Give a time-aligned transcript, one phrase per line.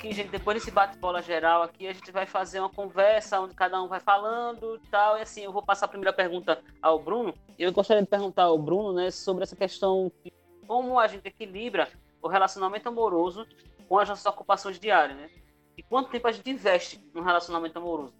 [0.00, 3.82] aqui, gente, depois desse bate-bola geral aqui, a gente vai fazer uma conversa onde cada
[3.82, 5.18] um vai falando e tal.
[5.18, 7.34] E assim, eu vou passar a primeira pergunta ao Bruno.
[7.58, 10.32] Eu gostaria de perguntar ao Bruno, né, sobre essa questão de
[10.66, 11.86] como a gente equilibra
[12.22, 13.46] o relacionamento amoroso
[13.86, 15.28] com as nossas ocupações diárias, né?
[15.76, 18.14] E quanto tempo a gente investe num relacionamento amoroso?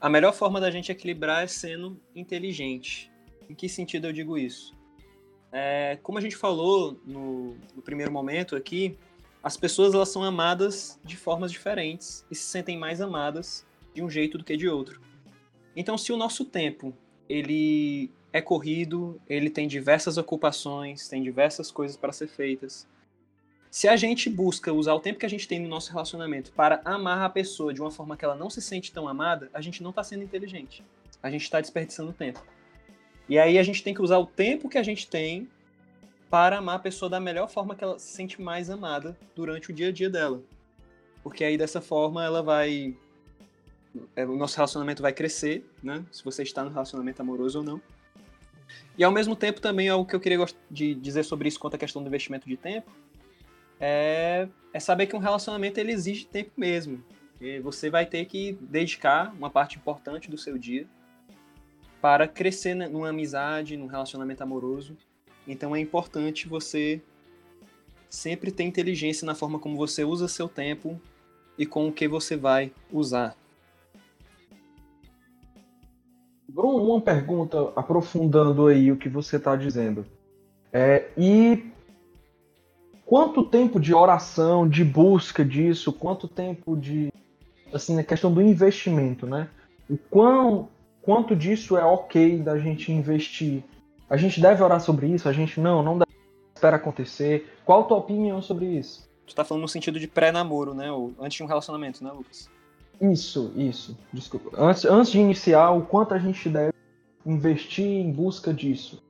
[0.00, 3.12] A melhor forma da gente equilibrar é sendo inteligente.
[3.48, 4.74] Em que sentido eu digo isso?
[5.52, 8.96] É, como a gente falou no, no primeiro momento aqui,
[9.42, 14.10] as pessoas elas são amadas de formas diferentes e se sentem mais amadas de um
[14.10, 15.00] jeito do que de outro.
[15.74, 16.94] Então, se o nosso tempo
[17.28, 22.86] ele é corrido, ele tem diversas ocupações, tem diversas coisas para ser feitas.
[23.70, 26.80] Se a gente busca usar o tempo que a gente tem no nosso relacionamento para
[26.84, 29.82] amar a pessoa de uma forma que ela não se sente tão amada, a gente
[29.82, 30.84] não está sendo inteligente.
[31.22, 32.44] A gente está desperdiçando tempo.
[33.28, 35.48] E aí a gente tem que usar o tempo que a gente tem
[36.30, 39.74] para amar a pessoa da melhor forma que ela se sente mais amada durante o
[39.74, 40.40] dia a dia dela.
[41.22, 42.96] Porque aí dessa forma ela vai.
[44.14, 46.04] É, o nosso relacionamento vai crescer, né?
[46.12, 47.82] Se você está no relacionamento amoroso ou não.
[48.96, 50.38] E ao mesmo tempo também algo que eu queria
[50.70, 52.88] de dizer sobre isso quanto à questão do investimento de tempo
[53.80, 57.02] é, é saber que um relacionamento ele exige tempo mesmo.
[57.40, 60.86] E você vai ter que dedicar uma parte importante do seu dia
[62.00, 64.96] para crescer numa amizade, num relacionamento amoroso.
[65.50, 67.02] Então é importante você
[68.08, 71.00] sempre ter inteligência na forma como você usa seu tempo
[71.58, 73.36] e com o que você vai usar.
[76.48, 80.06] Bruno, uma pergunta aprofundando aí o que você está dizendo.
[80.72, 81.64] É, e
[83.04, 87.12] quanto tempo de oração, de busca disso, quanto tempo de
[87.72, 89.48] assim a questão do investimento, né?
[89.88, 90.68] O quão
[91.02, 93.64] quanto disso é ok da gente investir?
[94.10, 95.28] A gente deve orar sobre isso?
[95.28, 96.10] A gente não, não deve
[96.52, 97.48] esperar acontecer.
[97.64, 99.08] Qual a tua opinião sobre isso?
[99.24, 100.90] Tu tá falando no sentido de pré-namoro, né?
[100.90, 102.50] Ou antes de um relacionamento, né, Lucas?
[103.00, 103.96] Isso, isso.
[104.12, 104.50] Desculpa.
[104.60, 106.74] Antes, antes de iniciar, o quanto a gente deve
[107.24, 109.00] investir em busca disso?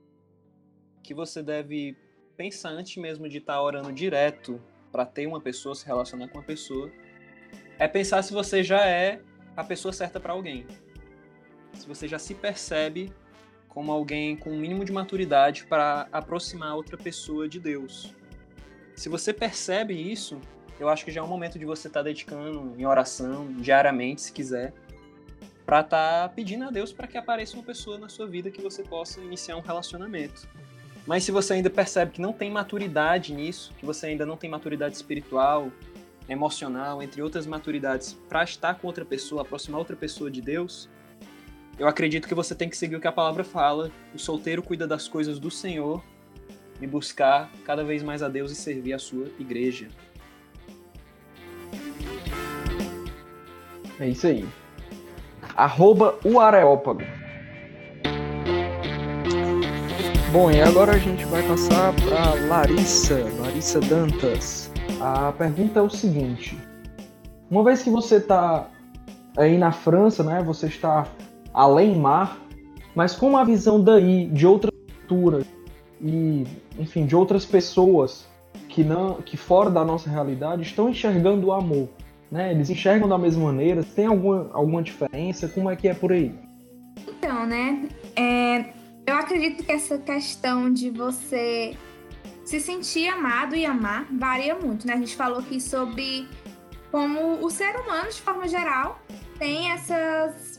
[1.01, 1.97] Que você deve
[2.37, 4.61] pensa antes mesmo de estar tá orando direto
[4.91, 6.91] para ter uma pessoa, se relacionar com uma pessoa,
[7.79, 9.19] é pensar se você já é
[9.57, 10.65] a pessoa certa para alguém.
[11.73, 13.11] Se você já se percebe
[13.73, 18.13] como alguém com o um mínimo de maturidade para aproximar outra pessoa de Deus.
[18.95, 20.39] Se você percebe isso,
[20.77, 24.21] eu acho que já é um momento de você estar tá dedicando em oração, diariamente,
[24.21, 24.73] se quiser,
[25.65, 28.61] para estar tá pedindo a Deus para que apareça uma pessoa na sua vida que
[28.61, 30.49] você possa iniciar um relacionamento.
[31.07, 34.49] Mas se você ainda percebe que não tem maturidade nisso, que você ainda não tem
[34.49, 35.71] maturidade espiritual,
[36.27, 40.89] emocional, entre outras maturidades, para estar com outra pessoa, aproximar outra pessoa de Deus,
[41.81, 43.89] eu acredito que você tem que seguir o que a palavra fala.
[44.13, 46.03] O solteiro cuida das coisas do Senhor
[46.79, 49.87] e buscar cada vez mais a Deus e servir a sua igreja.
[53.99, 54.47] É isso aí.
[55.55, 57.01] Arroba o Areópago.
[60.31, 64.71] Bom, e agora a gente vai passar para Larissa, Larissa Dantas.
[64.99, 66.55] A pergunta é o seguinte:
[67.49, 68.69] uma vez que você está
[69.35, 70.43] aí na França, né?
[70.43, 71.07] Você está
[71.53, 72.39] além mar,
[72.95, 75.45] mas com uma visão daí de outras culturas
[76.01, 76.45] e,
[76.77, 78.27] enfim, de outras pessoas
[78.67, 81.89] que não, que fora da nossa realidade estão enxergando o amor,
[82.31, 82.51] né?
[82.51, 83.83] Eles enxergam da mesma maneira.
[83.83, 85.47] Tem alguma alguma diferença?
[85.47, 86.33] Como é que é por aí?
[87.07, 87.87] Então, né?
[88.15, 88.73] É,
[89.05, 91.75] eu acredito que essa questão de você
[92.45, 94.93] se sentir amado e amar varia muito, né?
[94.93, 96.27] A gente falou aqui sobre
[96.91, 98.99] como o ser humano, de forma geral,
[99.39, 100.50] tem essas,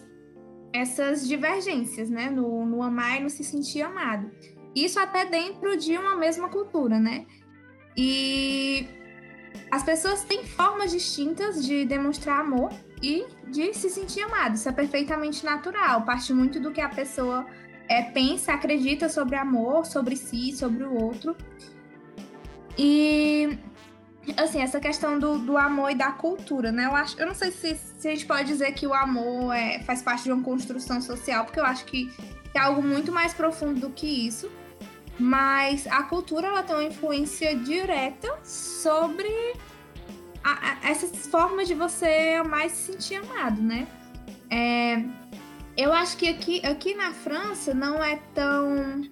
[0.72, 2.30] essas divergências, né?
[2.30, 4.30] No, no amar e no se sentir amado.
[4.74, 7.26] Isso até dentro de uma mesma cultura, né?
[7.96, 8.86] E
[9.70, 12.70] as pessoas têm formas distintas de demonstrar amor
[13.02, 14.54] e de se sentir amado.
[14.54, 16.02] Isso é perfeitamente natural.
[16.02, 17.46] Parte muito do que a pessoa
[17.88, 21.36] é, pensa, acredita sobre amor, sobre si, sobre o outro.
[22.78, 23.58] E
[24.36, 26.86] assim, essa questão do, do amor e da cultura, né?
[26.86, 29.80] Eu acho, eu não sei se, se a gente pode dizer que o amor é,
[29.80, 32.10] faz parte de uma construção social, porque eu acho que,
[32.54, 34.50] é algo muito mais profundo do que isso.
[35.18, 39.28] Mas a cultura ela tem uma influência direta sobre
[40.82, 43.86] essas formas de você mais se sentir amado, né?
[44.50, 45.02] É,
[45.76, 49.02] eu acho que aqui, aqui na França não é tão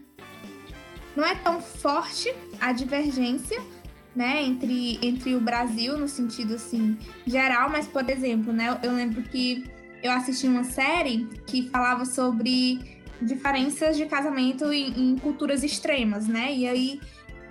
[1.17, 3.61] não é tão forte a divergência,
[4.15, 9.23] né, entre, entre o Brasil no sentido assim geral, mas por exemplo, né, eu lembro
[9.23, 9.65] que
[10.03, 16.55] eu assisti uma série que falava sobre diferenças de casamento em, em culturas extremas, né?
[16.55, 17.01] E aí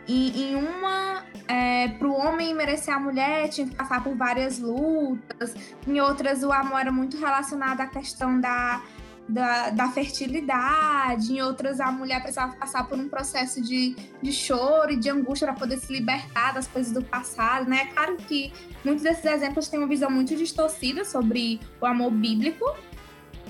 [0.08, 4.58] em, em uma, é, para o homem merecer a mulher, tinha que passar por várias
[4.58, 5.54] lutas.
[5.88, 8.82] Em outras, o amor era muito relacionado à questão da,
[9.30, 11.34] da, da fertilidade.
[11.34, 15.48] Em outras, a mulher precisava passar por um processo de, de choro e de angústia
[15.48, 17.86] para poder se libertar das coisas do passado, né?
[17.94, 18.52] Claro que
[18.84, 22.66] muitos desses exemplos têm uma visão muito distorcida sobre o amor bíblico.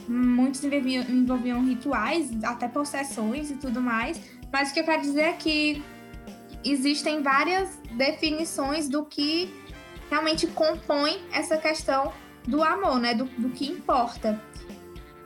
[0.07, 4.19] Muitos envolviam, envolviam rituais, até possessões e tudo mais.
[4.51, 5.83] Mas o que eu quero dizer é que
[6.63, 9.53] existem várias definições do que
[10.09, 12.11] realmente compõe essa questão
[12.47, 13.13] do amor, né?
[13.13, 14.41] Do, do que importa.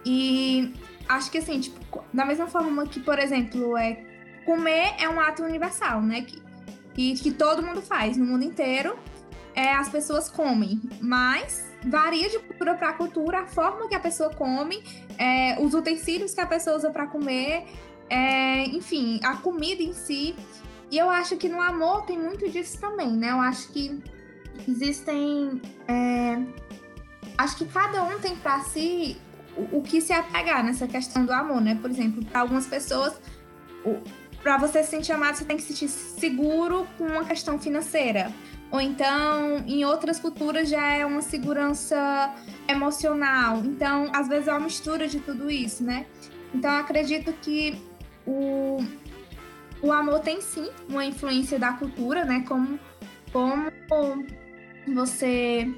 [0.05, 0.73] E
[1.07, 4.03] acho que assim, tipo, da mesma forma que, por exemplo, é
[4.45, 6.21] comer é um ato universal, né?
[6.21, 6.41] Que,
[6.93, 8.97] que, que todo mundo faz no mundo inteiro.
[9.55, 14.31] É, as pessoas comem, mas varia de cultura para cultura a forma que a pessoa
[14.31, 14.83] come,
[15.17, 17.65] é, os utensílios que a pessoa usa para comer,
[18.09, 20.35] é, enfim, a comida em si.
[20.89, 23.31] E eu acho que no amor tem muito disso também, né?
[23.31, 23.99] Eu acho que
[24.67, 25.61] existem.
[25.87, 26.37] É...
[27.37, 29.17] Acho que cada um tem para si
[29.55, 31.77] o, o, que se apegar nessa questão do amor, né?
[31.81, 33.13] Por exemplo, para algumas pessoas,
[34.41, 38.31] para você se sentir amado, você tem que se sentir seguro com uma questão financeira.
[38.71, 42.33] Ou então, em outras culturas já é uma segurança
[42.67, 43.57] emocional.
[43.63, 46.07] Então, às vezes é uma mistura de tudo isso, né?
[46.53, 47.79] Então, acredito que
[48.25, 48.83] o,
[49.81, 52.43] o amor tem sim uma influência da cultura, né?
[52.47, 52.79] Como,
[53.31, 53.71] como
[54.87, 55.71] você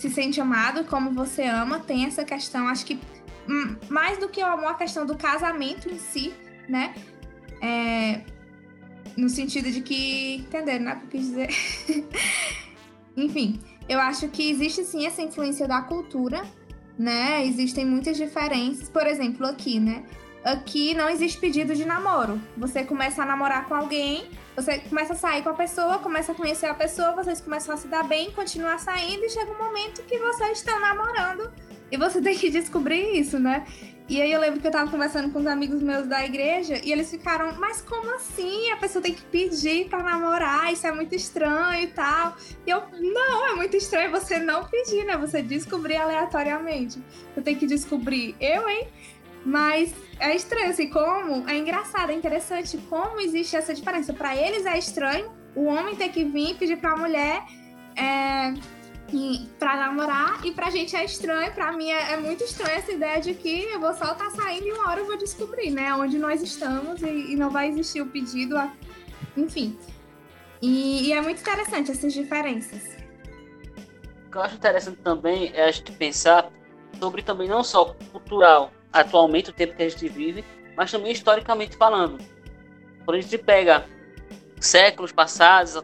[0.00, 2.98] se sente amado, como você ama, tem essa questão, acho que
[3.46, 6.32] hum, mais do que o amor, a questão do casamento em si,
[6.66, 6.94] né?
[7.60, 8.22] É,
[9.14, 10.36] no sentido de que.
[10.36, 10.94] Entenderam, né?
[10.94, 11.48] O que eu quis dizer?
[13.14, 16.42] Enfim, eu acho que existe sim essa influência da cultura,
[16.98, 17.44] né?
[17.44, 18.88] Existem muitas diferenças.
[18.88, 20.02] Por exemplo, aqui, né?
[20.42, 22.40] Aqui não existe pedido de namoro.
[22.56, 26.34] Você começa a namorar com alguém, você começa a sair com a pessoa, começa a
[26.34, 30.02] conhecer a pessoa, vocês começam a se dar bem, continuar saindo e chega um momento
[30.02, 31.50] que vocês estão namorando
[31.90, 33.66] e você tem que descobrir isso, né?
[34.08, 36.90] E aí eu lembro que eu tava conversando com os amigos meus da igreja e
[36.90, 38.68] eles ficaram, mas como assim?
[38.72, 42.36] A pessoa tem que pedir para namorar, isso é muito estranho e tal.
[42.66, 45.16] E eu, não, é muito estranho você não pedir, né?
[45.16, 47.00] Você descobrir aleatoriamente.
[47.32, 48.88] Você tem que descobrir, eu, hein?
[49.44, 51.48] Mas é estranho, assim, como.
[51.48, 54.12] É engraçado, é interessante como existe essa diferença.
[54.12, 57.42] Para eles é estranho o homem ter que vir pedir pra mulher
[57.96, 58.54] é,
[59.58, 61.52] pra namorar, e pra gente é estranho.
[61.52, 64.30] Pra mim é, é, muito estranho essa ideia de que eu vou só estar tá
[64.30, 65.92] saindo e uma hora eu vou descobrir, né?
[65.94, 68.56] Onde nós estamos e, e não vai existir o pedido.
[68.56, 68.72] A...
[69.36, 69.76] Enfim.
[70.62, 72.82] E, e é muito interessante essas diferenças.
[74.26, 76.50] O que eu acho interessante também é a gente pensar
[76.98, 80.44] sobre também não só cultural, atualmente, o tempo que a gente vive,
[80.76, 82.18] mas também historicamente falando.
[83.04, 83.86] Quando a gente pega
[84.60, 85.82] séculos passados,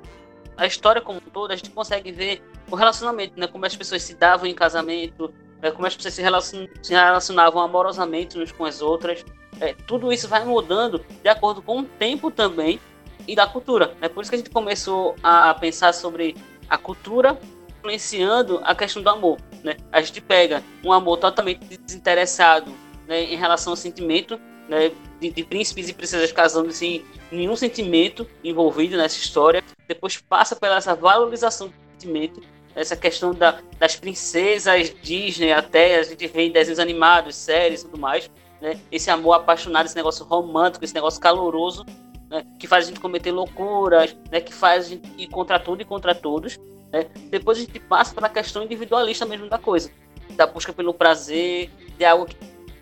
[0.56, 3.47] a história como um todo, a gente consegue ver o relacionamento, né?
[3.47, 5.70] Como as pessoas se davam em casamento, né?
[5.70, 6.67] como as pessoas se, relacion...
[6.82, 9.25] se relacionavam amorosamente umas com as outras.
[9.61, 12.81] É, tudo isso vai mudando de acordo com o tempo também
[13.26, 13.94] e da cultura.
[13.99, 14.09] É né?
[14.09, 16.37] por isso que a gente começou a pensar sobre
[16.69, 17.38] a cultura
[17.79, 19.38] influenciando a questão do amor.
[19.62, 19.76] Né?
[19.93, 22.73] A gente pega um amor totalmente desinteressado
[23.06, 24.38] né, em relação ao sentimento
[24.69, 29.62] né, de, de, príncipes e princesas casando sem nenhum sentimento envolvido nessa história.
[29.88, 32.40] Depois passa pela essa valorização do sentimento,
[32.75, 37.85] essa questão da, das princesas Disney até, a gente vê em desenhos animados, séries e
[37.87, 38.31] tudo mais.
[38.61, 41.85] Né, esse amor apaixonado, esse negócio romântico, esse negócio caloroso,
[42.28, 45.83] né, que faz a gente cometer loucuras, né, que faz a gente ir contra tudo
[45.83, 46.59] e contra todos.
[46.92, 47.07] Né.
[47.31, 49.90] Depois a gente passa pela questão individualista mesmo da coisa,
[50.31, 52.37] da busca pelo prazer, de algo que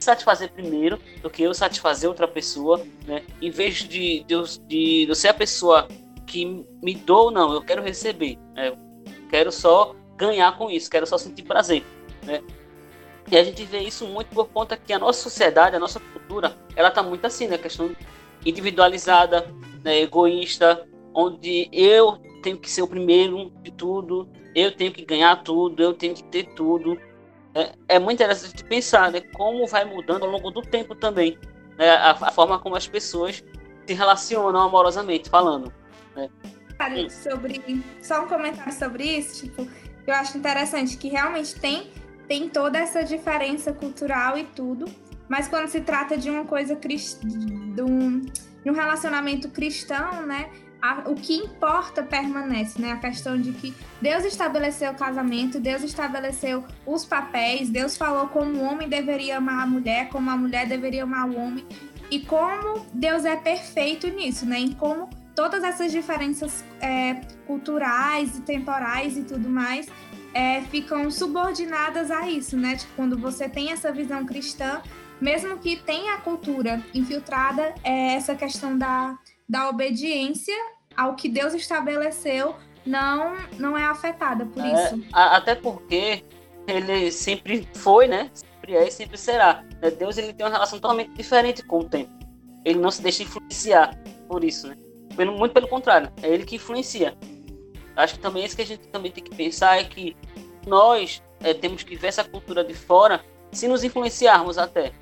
[0.04, 3.22] satisfazer primeiro do que eu satisfazer outra pessoa, né?
[3.40, 5.88] Em vez de, de, de, de ser a pessoa
[6.26, 8.68] que me dou, não, eu quero receber, né?
[8.68, 8.76] Eu
[9.28, 11.82] quero só ganhar com isso, quero só sentir prazer,
[12.22, 12.42] né?
[13.30, 16.56] E a gente vê isso muito por conta que a nossa sociedade, a nossa cultura,
[16.76, 17.56] ela tá muito assim, né?
[17.56, 17.94] Questão
[18.44, 19.50] individualizada,
[19.82, 20.00] né?
[20.00, 25.82] egoísta, onde eu tenho que ser o primeiro de tudo, eu tenho que ganhar tudo,
[25.82, 26.98] eu tenho que ter tudo,
[27.54, 31.38] é, é muito interessante pensar né, como vai mudando ao longo do tempo também
[31.78, 33.44] né, a, a, forma como as pessoas
[33.86, 35.72] se relacionam amorosamente falando.
[36.16, 36.28] Né.
[36.44, 37.08] Hum.
[37.08, 39.66] Sobre, só um comentário sobre isso, tipo,
[40.06, 41.90] eu acho interessante que realmente tem,
[42.26, 44.86] tem toda essa diferença cultural e tudo,
[45.28, 50.50] mas quando se trata de uma coisa de um, de um relacionamento cristão, né?
[50.84, 52.92] A, o que importa permanece, né?
[52.92, 58.58] A questão de que Deus estabeleceu o casamento, Deus estabeleceu os papéis, Deus falou como
[58.58, 61.64] o homem deveria amar a mulher, como a mulher deveria amar o homem,
[62.10, 64.58] e como Deus é perfeito nisso, né?
[64.58, 67.14] Em como todas essas diferenças é,
[67.46, 69.88] culturais e temporais e tudo mais
[70.34, 72.76] é, ficam subordinadas a isso, né?
[72.76, 74.82] Tipo, quando você tem essa visão cristã,
[75.18, 79.16] mesmo que tenha a cultura infiltrada, é essa questão da,
[79.48, 80.54] da obediência
[80.96, 82.54] ao que Deus estabeleceu
[82.86, 85.04] não, não é afetada por é, isso.
[85.12, 86.24] Até porque
[86.66, 88.30] ele sempre foi, né?
[88.32, 89.64] Sempre é e sempre será.
[89.80, 89.90] Né?
[89.90, 92.12] Deus ele tem uma relação totalmente diferente com o tempo.
[92.64, 93.98] Ele não se deixa influenciar
[94.28, 94.76] por isso, né?
[95.16, 97.16] Muito pelo contrário, é ele que influencia.
[97.94, 100.16] Acho que também isso que a gente também tem que pensar é que
[100.66, 104.92] nós é, temos que ver essa cultura de fora se nos influenciarmos até.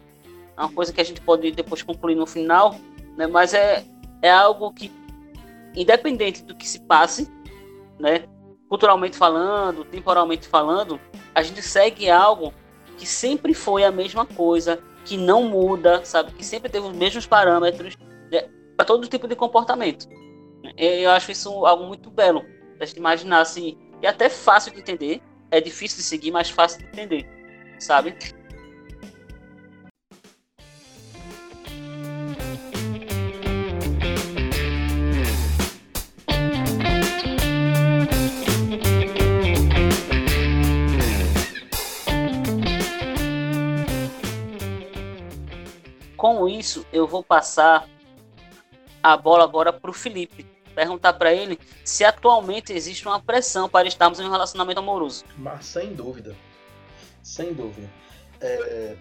[0.57, 2.77] É uma coisa que a gente pode depois concluir no final,
[3.17, 3.27] né?
[3.27, 3.85] mas é,
[4.23, 4.91] é algo que,
[5.75, 7.31] independente do que se passe,
[7.99, 8.25] né?
[8.73, 10.99] culturalmente falando, temporalmente falando,
[11.35, 12.55] a gente segue algo
[12.97, 16.33] que sempre foi a mesma coisa, que não muda, sabe?
[16.33, 17.99] Que sempre teve os mesmos parâmetros
[18.31, 18.49] né?
[18.75, 20.09] para todo tipo de comportamento.
[20.79, 22.43] Eu acho isso algo muito belo,
[22.79, 26.79] da gente imaginar assim, e até fácil de entender, é difícil de seguir, mas fácil
[26.79, 27.29] de entender,
[27.79, 28.17] sabe?
[46.23, 47.89] Com isso, eu vou passar
[49.03, 50.47] a bola agora para o Felipe.
[50.73, 55.25] Perguntar para ele se atualmente existe uma pressão para estarmos em um relacionamento amoroso.
[55.37, 56.37] Mas sem dúvida,
[57.25, 57.91] sem dúvida.
[58.41, 58.97] É,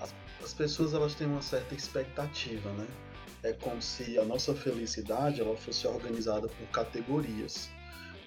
[0.00, 0.12] as,
[0.42, 2.88] as, pessoas elas têm uma certa expectativa, né?
[3.44, 7.70] É como se a nossa felicidade ela fosse organizada por categorias.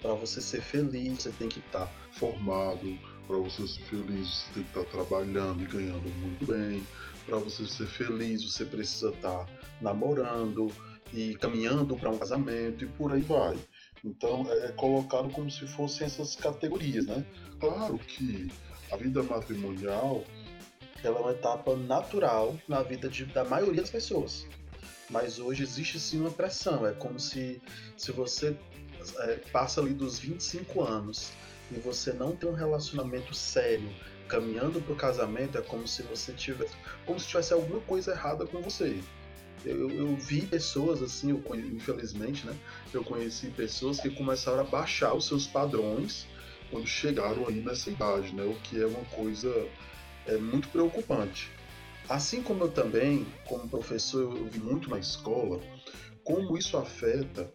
[0.00, 2.98] Para você ser feliz, você tem que estar tá formado.
[3.26, 6.82] Para você ser feliz, você tem que estar tá trabalhando e ganhando muito bem
[7.28, 9.46] para você ser feliz, você precisa estar tá
[9.82, 10.72] namorando
[11.12, 13.56] e caminhando para um casamento e por aí vai.
[14.02, 17.24] Então é, é colocado como se fossem essas categorias, né?
[17.60, 18.50] Claro que
[18.90, 20.24] a vida matrimonial
[21.04, 24.46] ela é uma etapa natural na vida de, da maioria das pessoas.
[25.10, 26.86] Mas hoje existe sim uma pressão.
[26.86, 27.60] É como se,
[27.96, 28.56] se você
[29.18, 31.30] é, passa ali dos 25 anos
[31.70, 33.88] e você não tem um relacionamento sério,
[34.28, 36.74] caminhando para o casamento é como se você tivesse,
[37.06, 39.00] como se tivesse alguma coisa errada com você.
[39.64, 42.56] Eu, eu vi pessoas assim, eu, infelizmente, né?
[42.92, 46.26] Eu conheci pessoas que começaram a baixar os seus padrões
[46.70, 48.44] quando chegaram aí nessa idade, né?
[48.44, 49.52] O que é uma coisa
[50.26, 51.50] é muito preocupante.
[52.08, 55.60] Assim como eu também, como professor, eu vi muito na escola
[56.22, 57.52] como isso afeta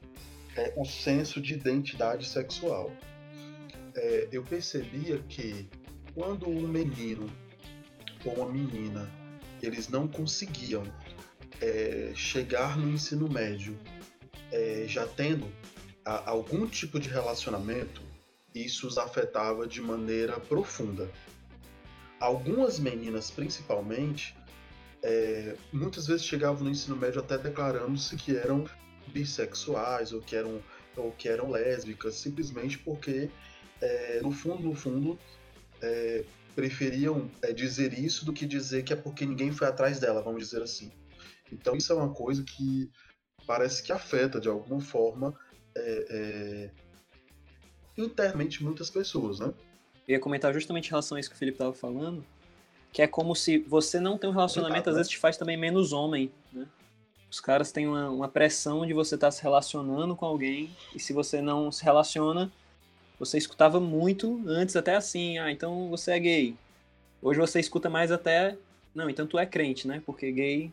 [0.55, 2.91] é, o senso de identidade sexual.
[3.95, 5.69] É, eu percebia que
[6.13, 7.29] quando um menino
[8.25, 9.09] ou uma menina
[9.61, 10.83] eles não conseguiam
[11.61, 13.77] é, chegar no ensino médio
[14.51, 15.51] é, já tendo
[16.05, 18.01] a, algum tipo de relacionamento,
[18.53, 21.09] isso os afetava de maneira profunda.
[22.19, 24.35] Algumas meninas, principalmente,
[25.01, 28.65] é, muitas vezes chegavam no ensino médio até declarando-se que eram
[29.07, 30.61] bissexuais ou que eram,
[30.95, 33.29] ou que eram lésbicas, simplesmente porque,
[33.81, 35.19] é, no fundo, no fundo,
[35.83, 36.23] é,
[36.55, 40.41] preferiam é, dizer isso do que dizer que é porque ninguém foi atrás dela, vamos
[40.41, 40.91] dizer assim.
[41.51, 42.89] Então isso é uma coisa que
[43.45, 45.35] parece que afeta de alguma forma
[45.75, 46.71] é, é,
[47.97, 49.53] internamente muitas pessoas, né?
[50.07, 52.25] Eu ia comentar justamente em relação a isso que o Felipe estava falando,
[52.91, 55.91] que é como se você não tem um relacionamento, às vezes te faz também menos
[55.91, 56.67] homem, né?
[57.29, 60.99] Os caras têm uma, uma pressão de você estar tá se relacionando com alguém, e
[60.99, 62.51] se você não se relaciona,
[63.25, 66.55] você escutava muito antes até assim, ah, então você é gay.
[67.21, 68.57] Hoje você escuta mais até,
[68.93, 70.01] não, então tu é crente, né?
[70.05, 70.71] Porque gay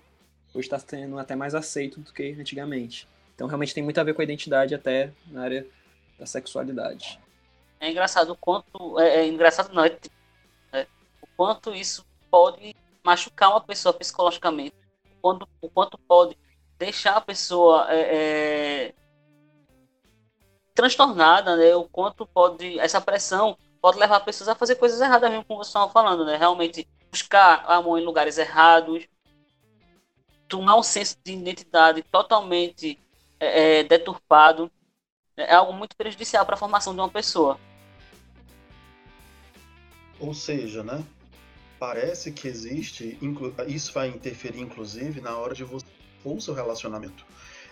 [0.53, 3.07] hoje está sendo até mais aceito do que antigamente.
[3.35, 5.67] Então realmente tem muito a ver com a identidade até na área
[6.19, 7.21] da sexualidade.
[7.79, 9.97] É engraçado o quanto, é, é engraçado não, é,
[10.73, 10.87] é,
[11.23, 16.37] o quanto isso pode machucar uma pessoa psicologicamente, o quanto, o quanto pode
[16.79, 18.95] deixar a pessoa é, é
[20.75, 21.75] transtornada, né?
[21.75, 25.69] O quanto pode essa pressão pode levar pessoas a fazer coisas erradas mesmo, como vocês
[25.69, 26.37] estavam falando, né?
[26.37, 29.07] Realmente buscar amor em lugares errados,
[30.49, 32.99] tomar um senso de identidade totalmente
[33.39, 34.71] é, é deturpado,
[35.37, 37.59] é algo muito prejudicial para a formação de uma pessoa.
[40.19, 41.03] Ou seja, né?
[41.79, 43.19] Parece que existe,
[43.67, 45.87] isso vai interferir inclusive na hora de você
[46.23, 47.25] o seu relacionamento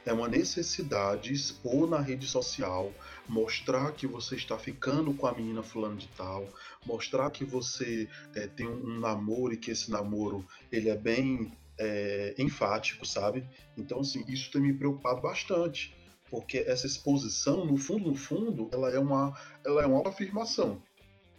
[0.08, 2.90] é uma necessidade expor na rede social,
[3.28, 6.48] mostrar que você está ficando com a menina fulano de tal,
[6.86, 12.34] mostrar que você é, tem um namoro e que esse namoro ele é bem é,
[12.38, 13.46] enfático, sabe?
[13.76, 15.94] Então, assim, isso tem me preocupado bastante,
[16.30, 20.82] Porque essa exposição, no fundo, no fundo, ela é uma, ela é uma afirmação.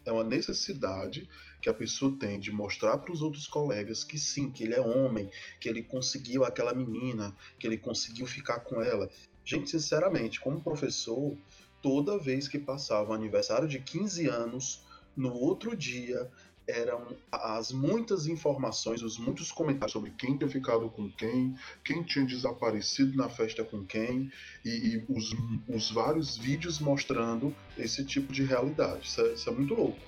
[0.06, 1.28] É uma necessidade
[1.62, 4.82] que a pessoa tem de mostrar para os outros colegas que sim, que ele é
[4.82, 9.10] homem, que ele conseguiu aquela menina, que ele conseguiu ficar com ela.
[9.44, 11.36] Gente, sinceramente, como professor,
[11.82, 14.84] toda vez que passava o aniversário de 15 anos,
[15.16, 16.30] no outro dia
[16.70, 22.26] eram as muitas informações, os muitos comentários sobre quem tinha ficado com quem, quem tinha
[22.26, 24.32] desaparecido na festa com quem,
[24.64, 25.36] e, e os,
[25.68, 29.08] os, vários vídeos mostrando esse tipo de realidade.
[29.08, 30.00] Isso é, isso é muito louco.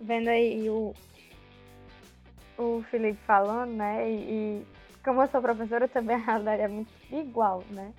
[0.00, 0.94] Vendo aí o,
[2.58, 4.10] o Felipe falando, né?
[4.10, 4.66] E, e
[5.04, 7.92] como eu sou professora, também a realidade é muito igual, né?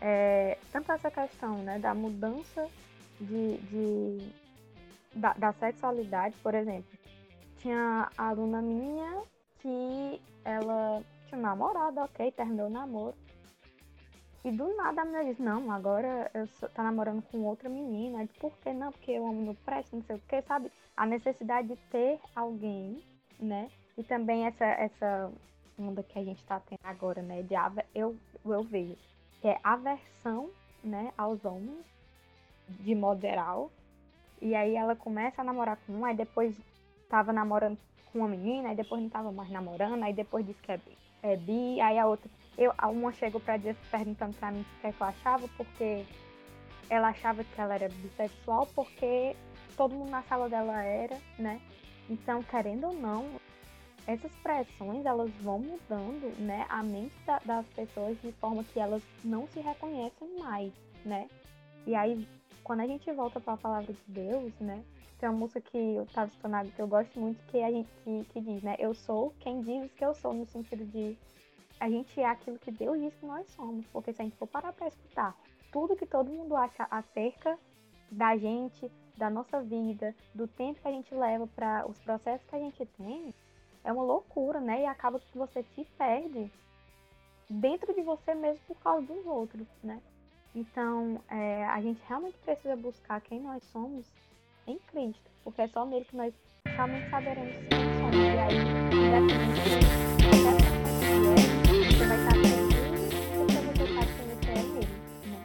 [0.00, 2.68] É, tanto essa questão né, da mudança
[3.20, 4.32] de, de
[5.14, 6.98] da, da, sexualidade, por exemplo.
[7.58, 9.22] Tinha a aluna minha
[9.60, 13.14] que ela tinha um namorado, ok, terminou o namoro.
[14.44, 18.20] E do nada a menina disse, não, agora eu sou, tá namorando com outra menina.
[18.20, 18.92] Eu disse, por que não?
[18.92, 20.70] Porque eu amo no presto, não sei o que, sabe?
[20.96, 23.02] A necessidade de ter alguém,
[23.38, 23.70] né?
[23.96, 25.32] E também essa, essa
[25.78, 27.42] onda que a gente tá tendo agora, né?
[27.42, 27.54] De
[27.94, 28.96] eu, eu vejo
[29.40, 30.50] que é aversão,
[30.82, 31.84] né, aos homens,
[32.68, 33.26] de modo
[34.40, 36.54] e aí ela começa a namorar com um, aí depois
[37.08, 37.78] tava namorando
[38.12, 40.98] com uma menina, aí depois não tava mais namorando, aí depois disse que é bi,
[41.22, 42.30] é bi aí a outra.
[42.56, 46.04] Eu, uma chegou pra dia perguntando pra mim o que, é que eu achava, porque
[46.88, 49.34] ela achava que ela era bissexual, porque
[49.74, 51.60] todo mundo na sala dela era, né?
[52.08, 53.24] Então, querendo ou não,
[54.06, 59.02] essas pressões elas vão mudando, né, a mente da, das pessoas de forma que elas
[59.24, 60.72] não se reconhecem mais,
[61.04, 61.28] né?
[61.86, 62.26] E aí
[62.64, 64.82] quando a gente volta para a palavra de Deus, né?
[65.20, 68.24] Tem uma música que eu estava escutando que eu gosto muito, que, a gente, que,
[68.32, 68.74] que diz, né?
[68.78, 71.16] Eu sou quem diz que eu sou, no sentido de
[71.78, 73.86] a gente é aquilo que Deus diz que nós somos.
[73.88, 75.36] Porque se a gente for parar para escutar
[75.70, 77.58] tudo que todo mundo acha acerca
[78.10, 82.56] da gente, da nossa vida, do tempo que a gente leva para os processos que
[82.56, 83.34] a gente tem,
[83.84, 84.82] é uma loucura, né?
[84.82, 86.50] E acaba que você se perde
[87.48, 90.00] dentro de você mesmo por causa dos outros, né?
[90.54, 94.06] Então, é, a gente realmente precisa buscar quem nós somos
[94.66, 96.32] em Cristo, porque é só nele que nós
[96.64, 98.14] realmente saberemos quem somos.
[98.14, 98.56] E aí,
[98.92, 100.14] independente
[101.92, 102.74] você vai estar tranquilo
[103.46, 104.94] porque você sabe quem você é nele.
[105.26, 105.40] Né?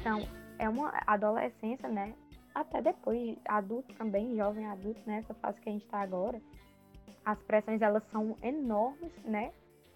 [0.00, 2.14] Então, é uma adolescência, né?
[2.54, 5.18] Até depois, adulto também, jovem adulto, né?
[5.18, 6.40] Essa fase que a gente está agora.
[7.24, 9.52] As pressões, elas são enormes, né?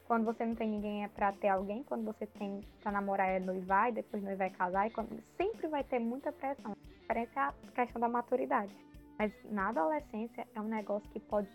[0.06, 3.38] Quando você não tem ninguém é pra ter alguém, quando você tem pra namorar é
[3.38, 5.22] noivar e depois noivar e casar, e quando...
[5.36, 6.74] sempre vai ter muita pressão.
[7.06, 8.74] Parece a questão da maturidade.
[9.18, 11.48] Mas na adolescência é um negócio que pode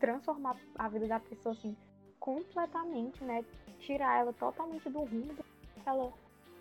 [0.00, 1.76] transformar a vida da pessoa assim
[2.18, 3.44] completamente, né?
[3.78, 6.12] Tirar ela totalmente do rumo que ela,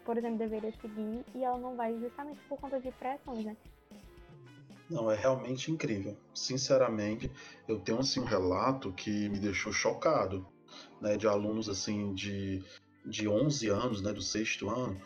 [0.05, 3.55] por exemplo, deveria seguir e ela não vai justamente por conta de pressões, né?
[4.89, 6.17] Não, é realmente incrível.
[6.33, 7.29] Sinceramente,
[7.67, 10.45] eu tenho assim um relato que me deixou chocado
[10.99, 12.63] né, de alunos assim de,
[13.05, 14.99] de 11 anos, né, do sexto ano,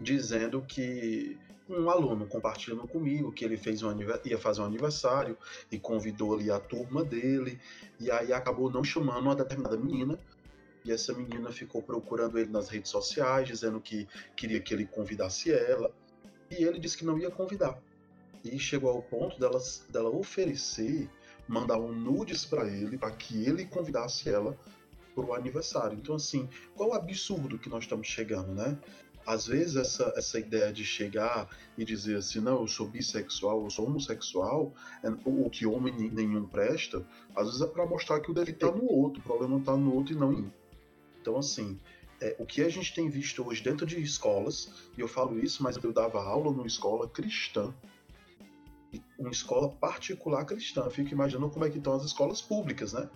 [0.00, 1.36] dizendo que
[1.68, 3.90] um aluno compartilhando comigo que ele fez um
[4.24, 5.36] ia fazer um aniversário
[5.72, 7.58] e convidou ali a turma dele
[7.98, 10.18] e aí acabou não chamando uma determinada menina
[10.84, 15.52] e essa menina ficou procurando ele nas redes sociais dizendo que queria que ele convidasse
[15.52, 15.90] ela
[16.50, 17.80] e ele disse que não ia convidar
[18.44, 21.08] e chegou ao ponto dela, dela oferecer
[21.48, 24.58] mandar um nudes para ele para que ele convidasse ela
[25.14, 25.96] para o aniversário.
[25.96, 28.76] Então, assim, qual o absurdo que nós estamos chegando, né?
[29.26, 33.70] Às vezes, essa, essa ideia de chegar e dizer assim, não, eu sou bissexual, eu
[33.70, 38.34] sou homossexual, é, o que homem nenhum presta, às vezes é para mostrar que o
[38.34, 40.52] dele está no outro, o problema está no outro e não em mim.
[41.24, 41.80] Então, assim,
[42.20, 45.62] é, o que a gente tem visto hoje dentro de escolas, e eu falo isso,
[45.62, 47.74] mas eu dava aula numa escola cristã,
[49.18, 50.90] uma escola particular cristã.
[50.90, 53.08] fico imaginando como é que estão as escolas públicas, né?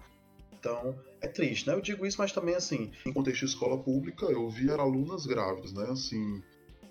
[0.58, 1.74] Então, é triste, né?
[1.74, 5.74] Eu digo isso, mas também, assim, em contexto de escola pública, eu vi alunas grávidas,
[5.74, 5.86] né?
[5.90, 6.42] Assim,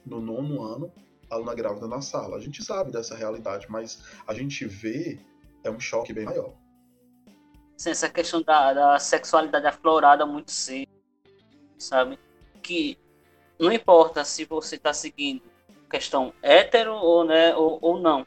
[0.05, 0.93] no nono ano,
[1.31, 2.37] aluna grávida na sala.
[2.37, 5.19] A gente sabe dessa realidade, mas a gente vê
[5.63, 6.53] é um choque bem maior.
[7.75, 10.96] Sim, essa questão da, da sexualidade aflorada muito cedo,
[11.77, 12.19] sabe?
[12.61, 12.97] Que
[13.59, 15.41] não importa se você está seguindo
[15.89, 18.25] questão hétero ou, né, ou, ou não.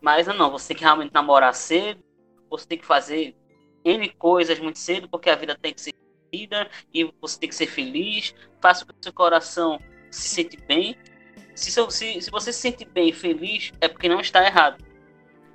[0.00, 2.02] Mas não, você tem que realmente namorar cedo,
[2.48, 3.36] você tem que fazer
[3.84, 5.94] N coisas muito cedo, porque a vida tem que ser
[6.30, 8.34] vivida e você tem que ser feliz.
[8.60, 9.78] Faça com que seu coração
[10.10, 10.96] se sente bem.
[11.54, 14.82] Se, se, se você se sente bem e feliz, é porque não está errado.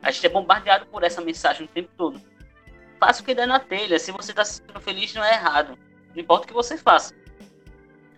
[0.02, 2.22] A gente é bombardeado por essa mensagem o tempo todo.
[3.00, 3.98] Faça o que der na telha.
[3.98, 5.78] Se você está se sentindo feliz, não é errado.
[6.16, 7.14] Não importa o que você faça.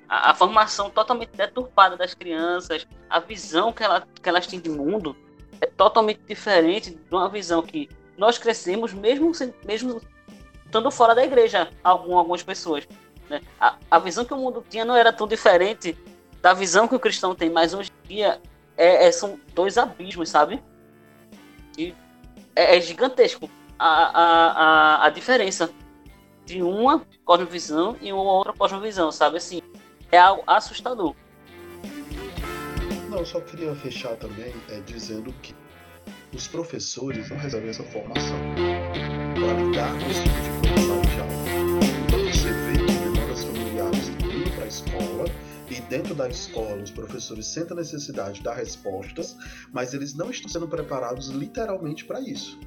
[0.08, 4.70] a, a, formação totalmente deturpada das crianças, a visão que, ela, que elas têm de
[4.70, 5.16] mundo
[5.60, 9.32] é totalmente diferente de uma visão que nós crescemos mesmo,
[9.66, 10.02] mesmo
[10.66, 12.88] estando fora da igreja, algum, algumas pessoas.
[13.30, 13.42] Né?
[13.60, 15.98] A, a visão que o mundo tinha não era tão diferente
[16.42, 18.40] da visão que o cristão tem, mas hoje em dia
[18.78, 20.64] é, é, são dois abismos, sabe?
[21.78, 21.94] E
[22.56, 25.70] é, é gigantesco a, a, a, a diferença
[26.48, 29.36] de uma cosmovisão e uma outra cosmovisão, sabe?
[29.36, 29.62] Assim,
[30.10, 31.14] é algo assustador.
[33.10, 35.54] Não, só queria fechar também é, dizendo que
[36.34, 38.38] os professores não recebem essa formação
[39.36, 41.34] para lidar com esse tipo de produção de aula.
[42.06, 45.26] Então você vê que demandas familiares indo para a escola
[45.70, 49.36] e dentro da escola os professores sentem a necessidade de dar respostas,
[49.74, 52.58] mas eles não estão sendo preparados literalmente para isso.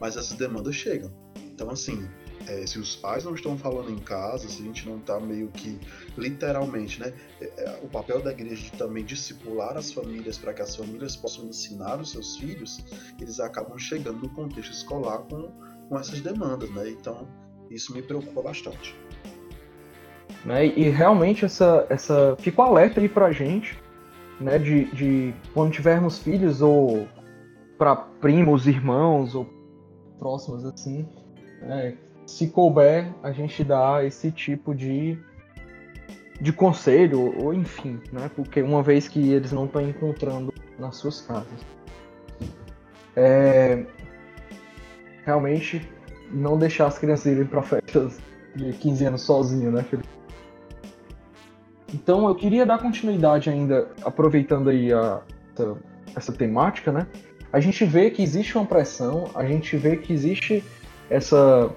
[0.00, 1.12] Mas essas demandas chegam.
[1.36, 2.06] Então, assim,
[2.46, 5.48] é, se os pais não estão falando em casa, se a gente não está meio
[5.48, 5.78] que
[6.16, 7.12] literalmente, né?
[7.40, 11.16] É, é, o papel da igreja de também discipular as famílias para que as famílias
[11.16, 12.84] possam ensinar os seus filhos,
[13.20, 15.50] eles acabam chegando no contexto escolar com,
[15.88, 16.90] com essas demandas, né?
[16.90, 17.28] Então,
[17.70, 18.94] isso me preocupa bastante.
[20.44, 23.76] Né, e realmente essa, essa fica um alerta aí pra gente,
[24.40, 27.08] né, de, de quando tivermos filhos ou
[27.76, 29.48] para primos, irmãos ou
[30.20, 31.08] próximos assim,
[31.62, 35.16] né, se couber, a gente dá esse tipo de,
[36.40, 38.28] de conselho, ou enfim, né?
[38.34, 41.64] Porque uma vez que eles não estão encontrando nas suas casas.
[43.14, 43.86] É,
[45.24, 45.88] realmente,
[46.30, 48.18] não deixar as crianças irem para festas
[48.54, 49.84] de 15 anos sozinho, né?
[51.94, 55.22] Então, eu queria dar continuidade ainda, aproveitando aí a,
[55.54, 55.76] essa,
[56.14, 57.06] essa temática, né?
[57.52, 60.64] A gente vê que existe uma pressão, a gente vê que existe
[61.08, 61.70] essa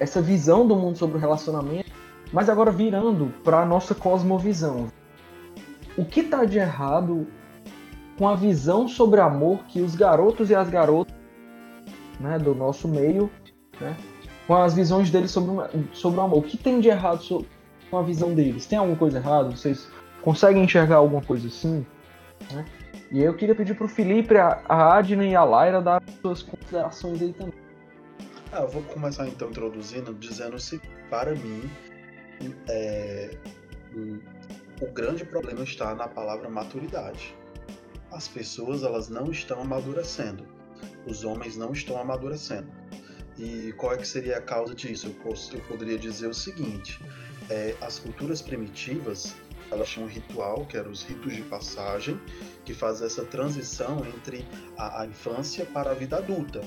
[0.00, 1.90] essa visão do mundo sobre o relacionamento,
[2.32, 4.90] mas agora virando para a nossa cosmovisão.
[5.96, 7.26] O que está de errado
[8.16, 11.14] com a visão sobre amor que os garotos e as garotas
[12.18, 13.30] né, do nosso meio,
[13.78, 13.94] né,
[14.46, 16.38] com as visões deles sobre, sobre o amor?
[16.38, 17.46] O que tem de errado
[17.90, 18.64] com a visão deles?
[18.64, 19.50] Tem alguma coisa errada?
[19.50, 19.86] Vocês
[20.22, 21.84] conseguem enxergar alguma coisa assim?
[22.52, 22.64] Né?
[23.12, 26.42] E eu queria pedir para o Felipe, a, a Adna e a Laira dar suas
[26.42, 27.59] considerações aí também.
[28.52, 31.70] Ah, eu vou começar então introduzindo, dizendo se para mim
[32.68, 33.30] é,
[34.80, 37.32] o grande problema está na palavra maturidade.
[38.10, 40.44] As pessoas elas não estão amadurecendo,
[41.06, 42.68] os homens não estão amadurecendo.
[43.38, 45.06] E qual é que seria a causa disso?
[45.06, 47.00] Eu, posso, eu poderia dizer o seguinte:
[47.48, 49.32] é, as culturas primitivas
[49.70, 52.20] elas tinham um ritual, que eram os ritos de passagem,
[52.64, 54.44] que faz essa transição entre
[54.76, 56.60] a, a infância para a vida adulta.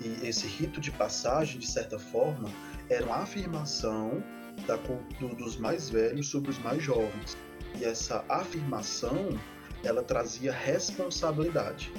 [0.00, 2.50] E esse rito de passagem, de certa forma,
[2.88, 4.22] era uma afirmação
[4.66, 7.36] da, do, dos mais velhos sobre os mais jovens.
[7.78, 9.38] E essa afirmação,
[9.84, 11.92] ela trazia responsabilidade.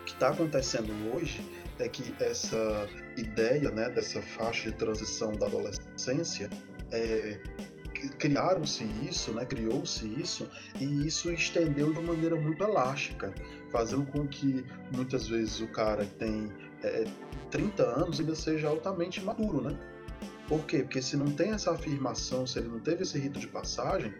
[0.00, 1.44] O que está acontecendo hoje
[1.78, 6.48] é que essa ideia né, dessa faixa de transição da adolescência
[6.90, 7.40] é,
[8.18, 10.48] criaram-se isso, né, criou-se isso,
[10.80, 13.32] e isso estendeu de uma maneira muito elástica,
[13.70, 17.04] fazendo com que muitas vezes o cara tem é,
[17.50, 19.78] 30 anos ainda seja altamente maduro, né?
[20.48, 20.80] Por quê?
[20.80, 24.12] Porque se não tem essa afirmação, se ele não teve esse rito de passagem,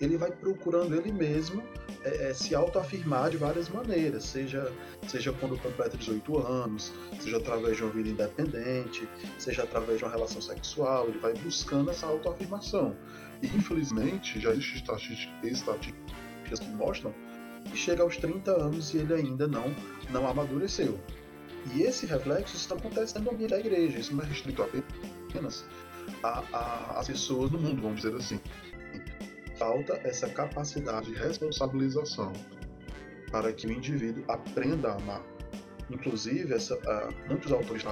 [0.00, 1.62] ele vai procurando ele mesmo
[2.02, 4.72] é, é, se autoafirmar de várias maneiras, seja,
[5.06, 10.10] seja quando completa 18 anos, seja através de uma vida independente, seja através de uma
[10.10, 12.96] relação sexual, ele vai buscando essa autoafirmação.
[13.42, 14.82] E infelizmente já existem
[15.44, 17.14] estatísticas que mostram
[17.64, 19.74] que chega aos 30 anos e ele ainda não,
[20.10, 20.98] não amadureceu.
[21.74, 25.64] E esse reflexo está acontecendo no ambiente da igreja, isso não é restrito apenas
[26.22, 28.40] às pessoas do mundo, vamos dizer assim.
[29.58, 32.32] Falta essa capacidade de responsabilização
[33.30, 35.22] para que o indivíduo aprenda a amar.
[35.90, 37.82] Inclusive, essa, uh, muitos autores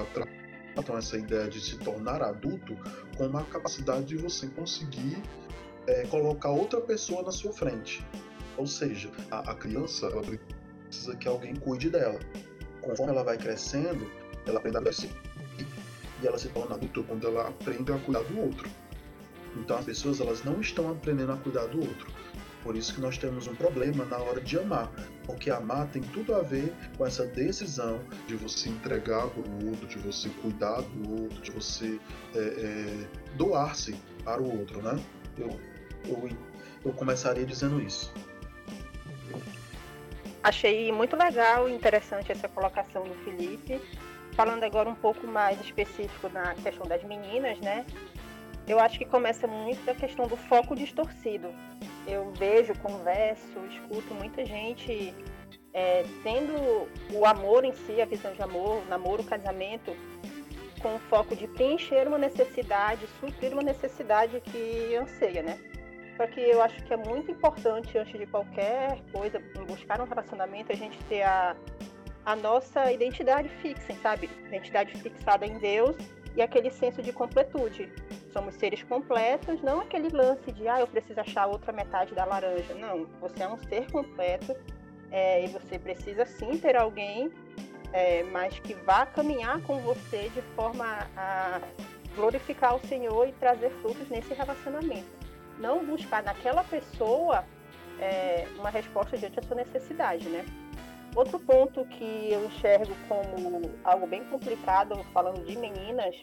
[0.73, 2.77] tratam essa ideia de se tornar adulto
[3.17, 5.17] como a capacidade de você conseguir
[5.87, 8.05] é, colocar outra pessoa na sua frente.
[8.57, 10.09] Ou seja, a, a criança
[10.87, 12.19] precisa que alguém cuide dela
[12.85, 14.09] conforme ela vai crescendo,
[14.45, 15.09] ela aprende a crescer.
[16.21, 18.69] E ela se torna adulta quando ela aprende a cuidar do outro.
[19.57, 22.07] Então as pessoas elas não estão aprendendo a cuidar do outro.
[22.63, 24.91] Por isso que nós temos um problema na hora de amar.
[25.23, 29.87] Porque amar tem tudo a ver com essa decisão de você entregar para o outro,
[29.87, 31.99] de você cuidar do outro, de você
[32.33, 34.99] é, é, doar-se para o outro, né?
[35.37, 35.59] Eu,
[36.05, 36.29] eu,
[36.83, 38.11] eu começaria dizendo isso.
[40.45, 43.81] Achei muito legal e interessante essa colocação do Felipe.
[44.33, 47.83] Falando agora um pouco mais específico na questão das meninas, né?
[48.67, 51.49] eu acho que começa muito da questão do foco distorcido.
[52.05, 55.15] Eu vejo, converso, escuto muita gente
[55.73, 56.53] é, tendo
[57.11, 59.95] o amor em si, a visão de amor, namoro, casamento,
[60.79, 65.59] com o foco de preencher uma necessidade, suprir uma necessidade que anseia, né?
[66.17, 70.71] Só que eu acho que é muito importante, antes de qualquer coisa, buscar um relacionamento,
[70.71, 71.55] a gente ter a,
[72.25, 74.29] a nossa identidade fixa, sabe?
[74.47, 75.97] Identidade fixada em Deus
[76.35, 77.91] e aquele senso de completude.
[78.31, 82.73] Somos seres completos, não aquele lance de, ah, eu preciso achar outra metade da laranja.
[82.75, 84.55] Não, você é um ser completo
[85.11, 87.29] é, e você precisa sim ter alguém,
[87.91, 91.59] é, mas que vá caminhar com você de forma a
[92.15, 95.24] glorificar o Senhor e trazer frutos nesse relacionamento
[95.59, 97.43] não buscar naquela pessoa
[97.99, 100.45] é, uma resposta diante da sua necessidade, né?
[101.15, 106.13] Outro ponto que eu enxergo como algo bem complicado, falando de meninas,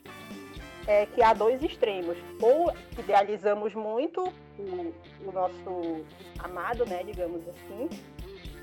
[0.87, 2.17] é que há dois extremos.
[2.41, 4.23] Ou idealizamos muito
[4.59, 4.95] o,
[5.27, 6.05] o nosso
[6.39, 7.89] amado, né, digamos assim,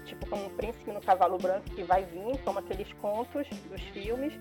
[0.05, 4.33] tipo como um príncipe no cavalo branco que vai vir, como aqueles contos dos filmes,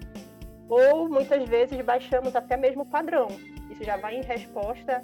[0.68, 3.28] ou muitas vezes baixamos até mesmo o padrão.
[3.70, 5.02] Isso já vai em resposta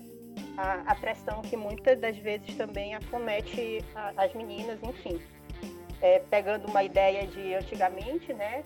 [0.56, 5.20] a, a pressão que muitas das vezes também acomete a, as meninas, enfim.
[6.00, 8.62] É, pegando uma ideia de antigamente, né,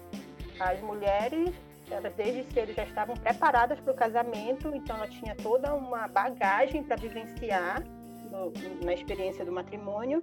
[0.59, 1.55] as mulheres,
[1.91, 6.83] elas desde cedo já estavam preparadas para o casamento, então ela tinha toda uma bagagem
[6.83, 7.83] para vivenciar
[8.31, 8.53] no,
[8.85, 10.23] na experiência do matrimônio.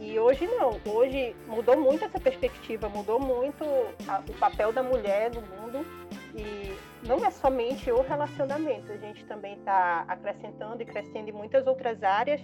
[0.00, 3.64] E hoje não, hoje mudou muito essa perspectiva, mudou muito
[4.06, 5.86] a, o papel da mulher no mundo
[6.34, 11.66] e não é somente o relacionamento, a gente também está acrescentando e crescendo em muitas
[11.66, 12.40] outras áreas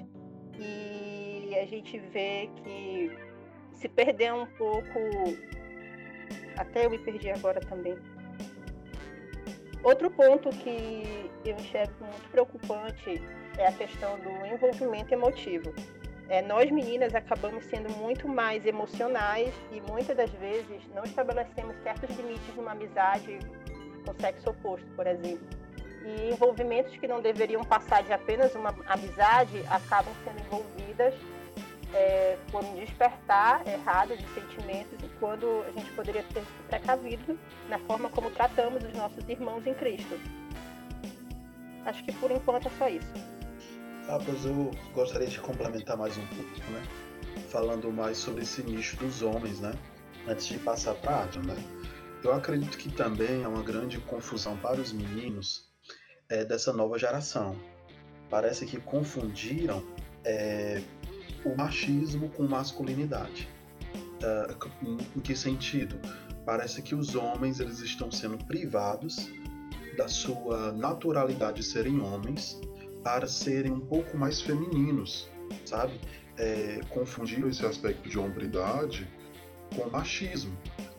[0.58, 3.10] e a gente vê que
[3.72, 4.98] se perder um pouco.
[6.56, 7.96] Até eu me perdi agora também.
[9.82, 13.22] Outro ponto que eu enxergo muito preocupante
[13.56, 15.72] é a questão do envolvimento emotivo.
[16.28, 22.14] É, nós meninas acabamos sendo muito mais emocionais e muitas das vezes não estabelecemos certos
[22.16, 23.38] limites numa amizade
[24.08, 25.46] com o sexo oposto, por exemplo.
[26.04, 31.14] E envolvimentos que não deveriam passar de apenas uma amizade acabam sendo envolvidas
[31.92, 37.38] é, por um despertar errado de sentimentos e quando a gente poderia ter se precavido
[37.68, 40.18] na forma como tratamos os nossos irmãos em Cristo.
[41.84, 43.12] Acho que por enquanto é só isso.
[44.08, 46.82] Ah, pois eu gostaria de complementar mais um pouco, né?
[47.50, 49.72] Falando mais sobre esse nicho dos homens, né?
[50.26, 51.77] Antes de passar para a né?
[52.22, 55.68] Eu acredito que também é uma grande confusão para os meninos
[56.28, 57.56] é, dessa nova geração.
[58.28, 59.84] Parece que confundiram
[60.24, 60.82] é,
[61.44, 63.48] o machismo com masculinidade.
[64.22, 64.54] É,
[65.16, 65.98] em que sentido?
[66.44, 69.28] Parece que os homens eles estão sendo privados
[69.96, 72.60] da sua naturalidade de serem homens
[73.02, 75.30] para serem um pouco mais femininos,
[75.64, 76.00] sabe?
[76.36, 79.08] É, confundiram esse aspecto de hombridade
[79.74, 80.56] com machismo.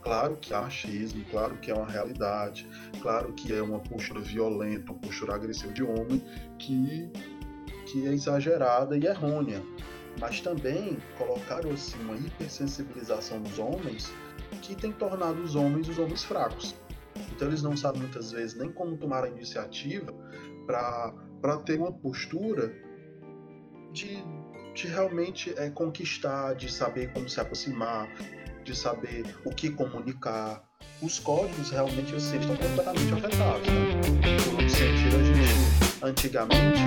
[0.09, 2.67] Claro que há machismo, claro que é uma realidade,
[2.99, 6.19] claro que é uma postura violenta, uma postura agressiva de homem
[6.57, 7.11] que,
[7.85, 9.61] que é exagerada e errônea.
[10.19, 14.11] Mas também colocaram assim uma hipersensibilização dos homens
[14.63, 16.75] que tem tornado os homens os homens fracos.
[17.31, 20.11] Então eles não sabem muitas vezes nem como tomar a iniciativa
[20.65, 22.73] para ter uma postura
[23.93, 24.23] de,
[24.73, 28.09] de realmente é, conquistar, de saber como se aproximar,
[28.69, 30.63] de saber o que comunicar.
[31.01, 33.67] Os códigos realmente assim, estão completamente afetados.
[33.67, 33.95] Né?
[34.61, 35.49] No sentido, a gente,
[36.03, 36.79] antigamente,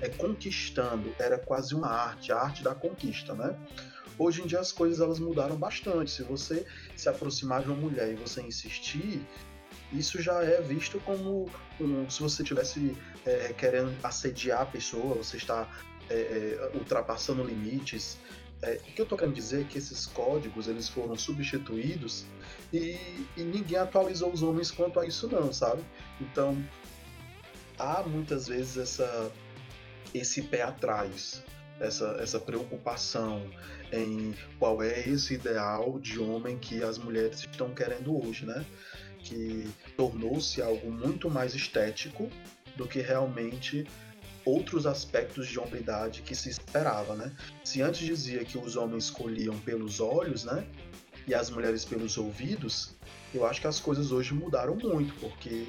[0.00, 3.56] é, conquistando, era quase uma arte, a arte da conquista, né?
[4.18, 6.10] Hoje em dia as coisas elas mudaram bastante.
[6.10, 6.66] Se você
[6.96, 9.24] se aproximar de uma mulher e você insistir,
[9.92, 11.48] isso já é visto como
[12.08, 15.68] se você estivesse é, querendo assediar a pessoa, você está
[16.10, 18.18] é, é, ultrapassando limites.
[18.60, 22.24] É, o que eu estou querendo dizer é que esses códigos eles foram substituídos
[22.72, 22.98] e,
[23.36, 25.82] e ninguém atualizou os homens quanto a isso não, sabe?
[26.20, 26.56] Então
[27.78, 29.32] há muitas vezes essa
[30.14, 31.44] esse pé atrás,
[31.80, 33.48] essa, essa preocupação
[33.92, 38.64] em qual é esse ideal de homem que as mulheres estão querendo hoje, né?
[39.28, 42.30] Que tornou-se algo muito mais estético
[42.76, 43.86] do que realmente
[44.44, 47.30] outros aspectos de hombridade que se esperava, né?
[47.62, 50.66] Se antes dizia que os homens escolhiam pelos olhos, né?
[51.26, 52.96] E as mulheres pelos ouvidos,
[53.34, 55.66] eu acho que as coisas hoje mudaram muito, porque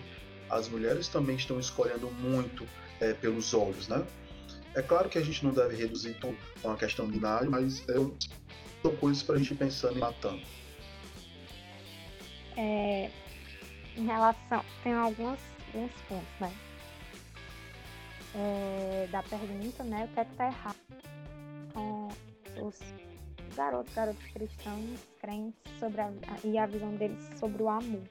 [0.50, 2.66] as mulheres também estão escolhendo muito
[3.02, 4.06] é, pelos olhos, né?
[4.74, 8.16] É claro que a gente não deve reduzir tudo a uma questão binária, mas eu,
[8.82, 10.42] São coisas pra gente ir pensando e matando.
[12.56, 13.10] É,
[14.00, 14.64] em relação.
[14.82, 16.54] Tem alguns, alguns pontos, né?
[18.36, 20.06] É, da pergunta, né?
[20.06, 20.78] O que é que tá errado
[21.74, 22.08] com
[22.62, 22.80] os
[23.56, 26.12] garotos, garotos cristãos, crentes, sobre a,
[26.44, 28.04] e a visão deles sobre o amor.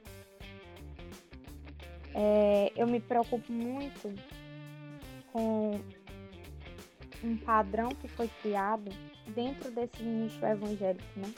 [2.14, 4.14] É, eu me preocupo muito
[5.32, 5.80] com
[7.22, 8.90] um padrão que foi criado
[9.28, 11.32] dentro desse nicho evangélico, né?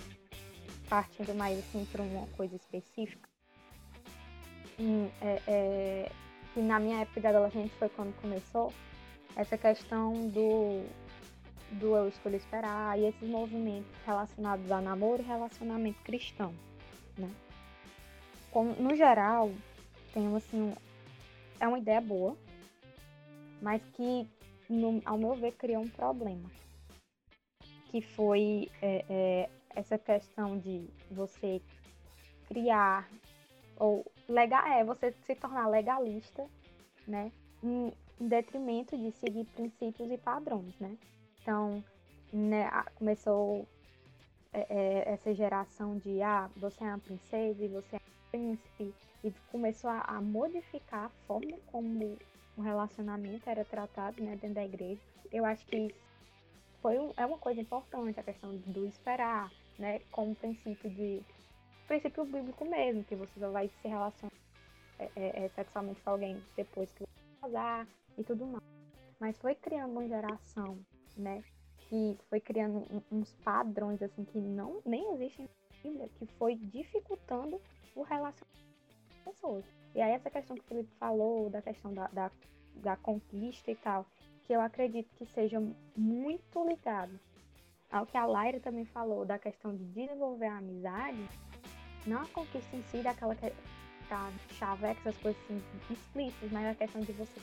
[0.88, 3.29] Partindo mais assim para uma coisa específica.
[5.20, 6.12] É, é,
[6.54, 8.72] que na minha época de adolescente foi quando começou
[9.36, 10.84] essa questão do,
[11.72, 16.54] do eu escolho esperar e esses movimentos relacionados a namoro e relacionamento cristão,
[17.18, 17.30] né?
[18.50, 19.52] Como, no geral,
[20.12, 20.74] tem assim,
[21.60, 22.36] é uma ideia boa,
[23.62, 24.26] mas que,
[24.68, 26.50] no, ao meu ver, criou um problema.
[27.90, 31.60] Que foi é, é, essa questão de você
[32.48, 33.08] criar,
[33.76, 36.46] ou legal, é, você se tornar legalista,
[37.06, 37.32] né?
[37.62, 40.96] Em, detrimento de seguir princípios e padrões, né?
[41.40, 41.82] Então,
[42.32, 43.66] né, começou
[44.52, 48.94] é, é, essa geração de ah, você é uma princesa e você é um príncipe,
[49.24, 52.18] e começou a, a modificar a forma como
[52.56, 55.00] o relacionamento era tratado né, dentro da igreja.
[55.32, 55.94] Eu acho que
[56.82, 61.22] foi um, é uma coisa importante a questão do esperar, né, como princípio de
[61.90, 64.32] princípio bíblico mesmo, que você só vai se relacionar
[64.96, 67.04] é, é, é sexualmente com alguém depois que
[67.40, 67.84] casar
[68.16, 68.62] e tudo mais.
[69.18, 70.78] Mas foi criando uma geração,
[71.16, 71.42] né,
[71.78, 77.60] que foi criando uns padrões assim que não nem existem na Bíblia, que foi dificultando
[77.96, 78.70] o relacionamento
[79.08, 79.64] das pessoas.
[79.92, 82.30] E aí essa questão que o Felipe falou, da questão da, da,
[82.76, 84.06] da conquista e tal,
[84.44, 85.60] que eu acredito que seja
[85.96, 87.18] muito ligado
[87.90, 91.28] ao que a Laira também falou, da questão de desenvolver a amizade,
[92.06, 93.52] não a conquista em si, daquela que
[94.08, 97.40] tá chaveca, essas coisas assim, explícitas, mas a questão de você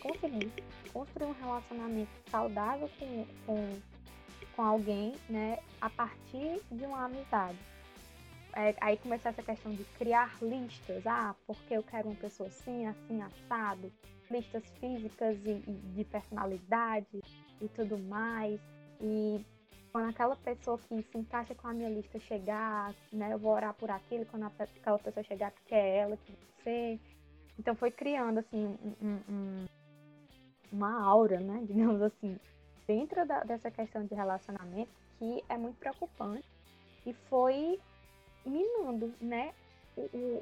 [0.00, 0.52] conseguir
[0.92, 3.80] construir um relacionamento saudável com, com,
[4.54, 7.58] com alguém, né, a partir de uma amizade
[8.56, 11.04] é, aí começou essa questão de criar listas.
[11.06, 13.92] Ah, porque eu quero uma pessoa assim, assim, assado.
[14.30, 17.20] Listas físicas e, e de personalidade
[17.60, 18.60] e tudo mais.
[19.00, 19.44] E
[19.94, 23.72] quando aquela pessoa que se encaixa com a minha lista chegar, né, eu vou orar
[23.74, 24.26] por aquilo.
[24.26, 26.98] Quando aquela pessoa chegar, que é ela, que você.
[27.56, 29.66] Então foi criando, assim, um, um,
[30.72, 32.36] uma aura, né, digamos assim,
[32.88, 36.44] dentro da, dessa questão de relacionamento que é muito preocupante.
[37.06, 37.78] E foi
[38.44, 39.54] minando, né?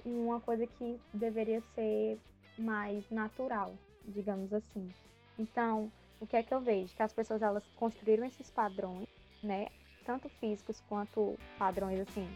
[0.02, 2.18] Uma coisa que deveria ser
[2.56, 3.74] mais natural,
[4.08, 4.90] digamos assim.
[5.38, 6.94] Então, o que é que eu vejo?
[6.94, 9.08] Que as pessoas elas construíram esses padrões,
[9.42, 9.68] né?
[10.04, 12.28] Tanto físicos quanto padrões assim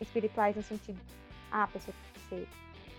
[0.00, 1.00] espirituais no sentido,
[1.50, 2.48] ah, a pessoa tem que ser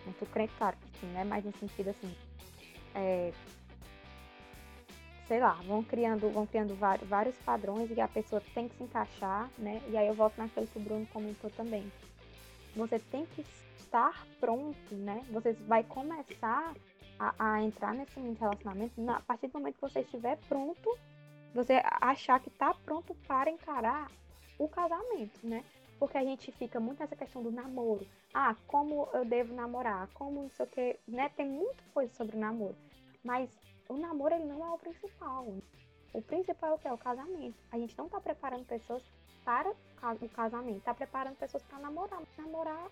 [0.06, 1.24] muito crente, claro que sim, né?
[1.24, 2.16] Mas no sentido assim,
[2.96, 3.32] é,
[5.28, 9.50] sei lá, vão criando, vão criando vários, padrões e a pessoa tem que se encaixar,
[9.58, 9.82] né?
[9.90, 11.92] E aí eu volto naquilo que o Bruno comentou também
[12.76, 13.46] você tem que
[13.80, 15.22] estar pronto, né?
[15.32, 16.74] Você vai começar
[17.18, 20.98] a, a entrar nesse relacionamento na, a partir do momento que você estiver pronto,
[21.56, 24.12] você achar que está pronto para encarar
[24.60, 25.64] o casamento, né?
[25.98, 28.06] Porque a gente fica muito nessa questão do namoro.
[28.34, 30.10] Ah, como eu devo namorar?
[30.14, 31.30] Como não sei o que, né?
[31.30, 32.76] Tem muita coisa sobre o namoro.
[33.24, 33.50] Mas
[33.88, 35.46] o namoro ele não é o principal.
[36.14, 36.88] O principal é o que?
[36.90, 37.56] É o casamento.
[37.72, 39.02] A gente não está preparando pessoas
[39.46, 42.22] para o casamento, tá preparando pessoas para namorar.
[42.38, 42.92] Namorar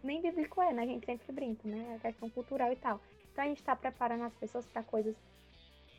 [0.00, 0.82] nem bíblico é, né?
[0.82, 1.96] A gente sempre brinca, né?
[1.96, 3.00] A questão cultural e tal.
[3.32, 5.16] Então a gente está preparando as pessoas para coisas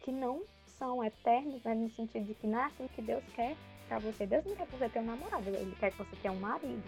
[0.03, 0.41] que não
[0.77, 1.73] são eternas, né?
[1.73, 3.55] No sentido de que não é assim que Deus quer
[3.87, 4.25] para você.
[4.25, 6.83] Deus não quer que você tenha um namorado, Ele quer que você tenha um marido,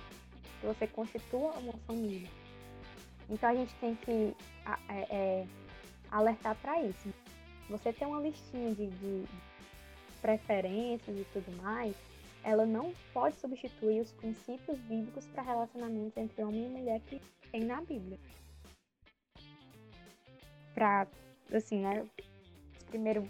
[0.60, 2.30] que você constitua uma família.
[3.30, 4.36] Então a gente tem que
[4.89, 5.47] é, é,
[6.12, 7.13] alertar para isso.
[7.69, 9.25] Você tem uma listinha de, de
[10.21, 11.96] preferências e tudo mais,
[12.44, 17.21] ela não pode substituir os princípios bíblicos para relacionamentos entre homem e mulher que
[17.52, 18.17] tem na Bíblia.
[20.73, 21.08] Para,
[21.54, 22.06] assim, né?
[22.90, 23.29] Primeiro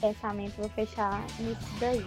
[0.00, 2.06] pensamento, vou fechar nisso daí.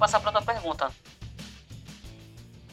[0.00, 0.90] passar para outra pergunta.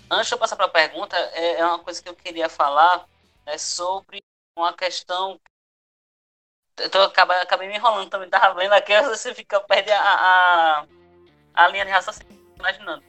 [0.10, 3.06] Antes de eu passar para a pergunta, é, é uma coisa que eu queria falar
[3.48, 4.22] é sobre
[4.56, 5.40] uma questão
[6.80, 10.86] eu tô, acabei, acabei me enrolando também, tava vendo aqui, você fica, perde a, a,
[11.54, 13.04] a linha de raciocínio, imaginando.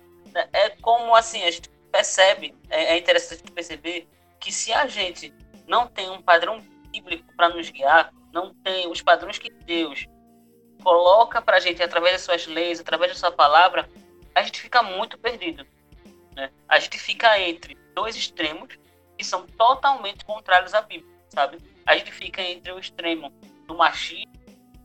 [0.52, 4.08] É como assim, a gente percebe, é, é interessante perceber
[4.40, 5.34] que se a gente
[5.66, 6.60] não tem um padrão
[6.90, 10.06] bíblico para nos guiar, não tem os padrões que Deus
[10.82, 13.88] coloca para a gente através das suas leis, através da sua palavra,
[14.34, 15.66] a gente fica muito perdido.
[16.34, 16.50] Né?
[16.68, 18.78] A gente fica entre dois extremos
[19.18, 21.58] que são totalmente contrários à Bíblia, sabe?
[21.84, 23.30] A gente fica entre o extremo
[23.66, 24.32] do machismo,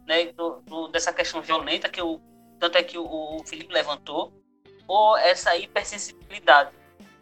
[0.08, 2.20] né, do, do, dessa questão violenta que o
[2.60, 4.34] tanto é que o, o Felipe levantou,
[4.88, 6.72] ou essa hipersensibilidade,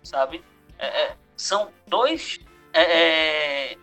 [0.04, 0.44] sabe?
[0.78, 2.40] É, é, são dois
[2.74, 3.78] é, é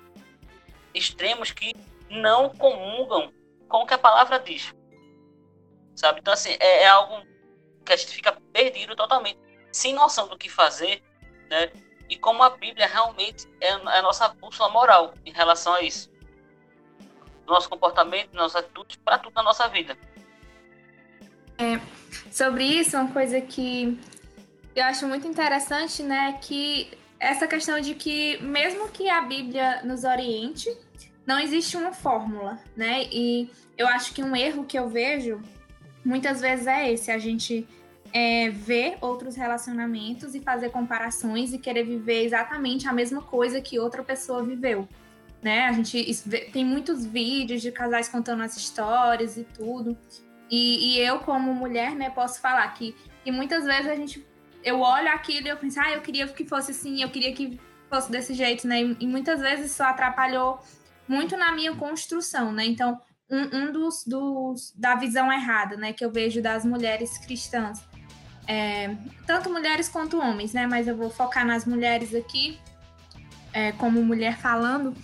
[0.95, 1.75] extremos que
[2.09, 3.33] não comungam
[3.69, 4.75] com o que a palavra diz,
[5.95, 6.21] sabe?
[6.21, 7.27] Então assim é, é algo
[7.85, 9.39] que a gente fica perdido totalmente,
[9.71, 11.03] sem noção do que fazer,
[11.51, 11.71] né?
[12.09, 16.11] E como a Bíblia realmente é a nossa bússola moral em relação a isso
[17.49, 19.97] nosso comportamento, nossas atitudes, para tudo na nossa vida.
[21.57, 21.81] É,
[22.31, 23.99] sobre isso, uma coisa que
[24.77, 30.05] eu acho muito interessante, né, que essa questão de que mesmo que a Bíblia nos
[30.05, 30.71] oriente,
[31.27, 33.03] não existe uma fórmula, né?
[33.11, 35.43] E eu acho que um erro que eu vejo
[36.05, 37.67] muitas vezes é esse, a gente
[38.13, 43.79] é, ver outros relacionamentos e fazer comparações e querer viver exatamente a mesma coisa que
[43.79, 44.89] outra pessoa viveu
[45.43, 45.67] né?
[45.67, 46.05] A gente
[46.53, 49.97] tem muitos vídeos de casais contando as histórias e tudo.
[50.51, 54.27] E, e, eu, como mulher, né, posso falar que, que muitas vezes a gente.
[54.65, 57.61] Eu olho aquilo e eu penso, ah, eu queria que fosse assim, eu queria que
[57.89, 58.83] fosse desse jeito, né?
[58.83, 60.61] E, e muitas vezes isso atrapalhou
[61.07, 62.67] muito na minha construção, né?
[62.67, 63.01] Então,
[63.31, 67.85] um, um dos, dos da visão errada, né, que eu vejo das mulheres cristãs,
[68.49, 68.97] é,
[69.27, 70.67] tanto mulheres quanto homens, né?
[70.67, 72.59] Mas eu vou focar nas mulheres aqui,
[73.53, 74.97] é, como mulher falando,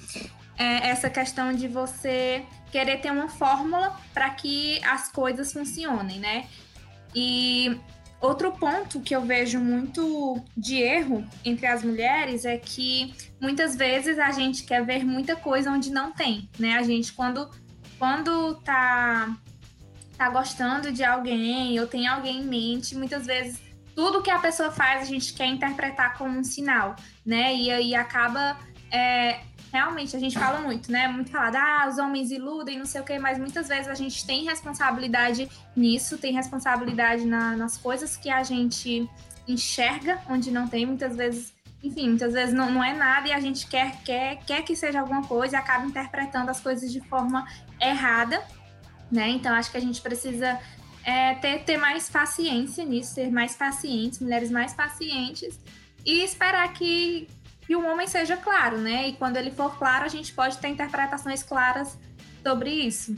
[0.56, 2.42] é essa questão de você
[2.72, 6.46] querer ter uma fórmula para que as coisas funcionem, né?
[7.14, 7.78] E
[8.18, 14.18] outro ponto que eu vejo muito de erro entre as mulheres é que muitas vezes
[14.18, 16.78] a gente quer ver muita coisa onde não tem, né?
[16.78, 17.50] A gente quando
[17.98, 19.36] quando tá
[20.16, 23.60] tá gostando de alguém ou tem alguém em mente, muitas vezes
[23.94, 27.54] tudo que a pessoa faz a gente quer interpretar como um sinal, né?
[27.54, 28.58] E aí acaba.
[28.90, 29.40] É,
[29.72, 31.08] realmente, a gente fala muito, né?
[31.08, 34.24] Muito falado, ah, os homens iludem, não sei o quê, mas muitas vezes a gente
[34.26, 39.08] tem responsabilidade nisso, tem responsabilidade na, nas coisas que a gente
[39.46, 41.52] enxerga, onde não tem, muitas vezes.
[41.82, 45.00] Enfim, muitas vezes não, não é nada e a gente quer, quer, quer que seja
[45.00, 47.46] alguma coisa e acaba interpretando as coisas de forma
[47.78, 48.42] errada,
[49.14, 49.30] né?
[49.30, 50.60] Então acho que a gente precisa
[51.04, 55.58] é, ter, ter mais paciência nisso, ser mais pacientes, mulheres mais pacientes
[56.04, 57.28] e esperar que,
[57.64, 59.08] que o homem seja claro, né?
[59.08, 61.96] E quando ele for claro, a gente pode ter interpretações claras
[62.42, 63.14] sobre isso.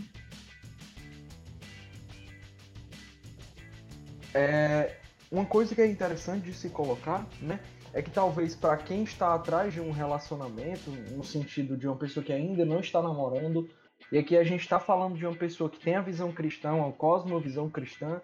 [4.34, 4.98] É,
[5.30, 7.58] uma coisa que é interessante de se colocar, né?
[7.94, 12.22] É que talvez para quem está atrás de um relacionamento, no sentido de uma pessoa
[12.22, 13.66] que ainda não está namorando,
[14.10, 16.92] e aqui a gente está falando de uma pessoa que tem a visão cristã, uma
[16.92, 18.20] cosmovisão cristã,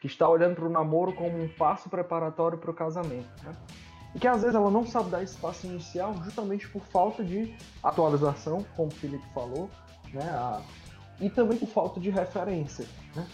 [0.00, 3.28] que está olhando para o namoro como um passo preparatório para o casamento.
[3.42, 3.52] Né?
[4.14, 7.54] E que às vezes ela não sabe dar esse passo inicial justamente por falta de
[7.82, 9.68] atualização, como o Felipe falou,
[10.12, 10.24] né?
[10.30, 10.62] A...
[11.20, 12.86] e também por falta de referência.
[13.14, 13.26] Né?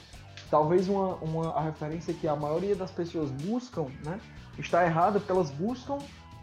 [0.51, 4.21] Talvez uma, uma, a referência que a maioria das pessoas buscam né,
[4.59, 5.99] está errada porque elas buscam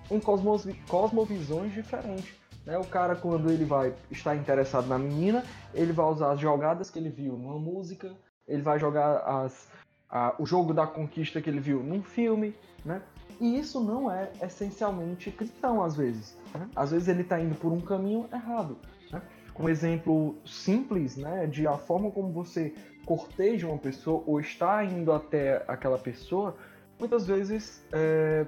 [0.10, 2.38] em cosmos, cosmovisões diferentes.
[2.70, 2.78] Né?
[2.78, 5.43] O cara, quando ele vai estar interessado na menina,
[5.74, 8.13] ele vai usar as jogadas que ele viu numa música,
[8.47, 9.67] ele vai jogar as,
[10.07, 12.55] a, o jogo da conquista que ele viu num filme,
[12.86, 13.01] né?
[13.41, 16.38] E isso não é essencialmente cristão, às vezes.
[16.53, 16.70] Né?
[16.76, 18.78] Às vezes ele está indo por um caminho errado.
[19.11, 19.20] Né?
[19.57, 22.74] Um exemplo simples né, de a forma como você
[23.05, 26.55] corteja uma pessoa ou está indo até aquela pessoa,
[26.99, 28.45] muitas vezes é,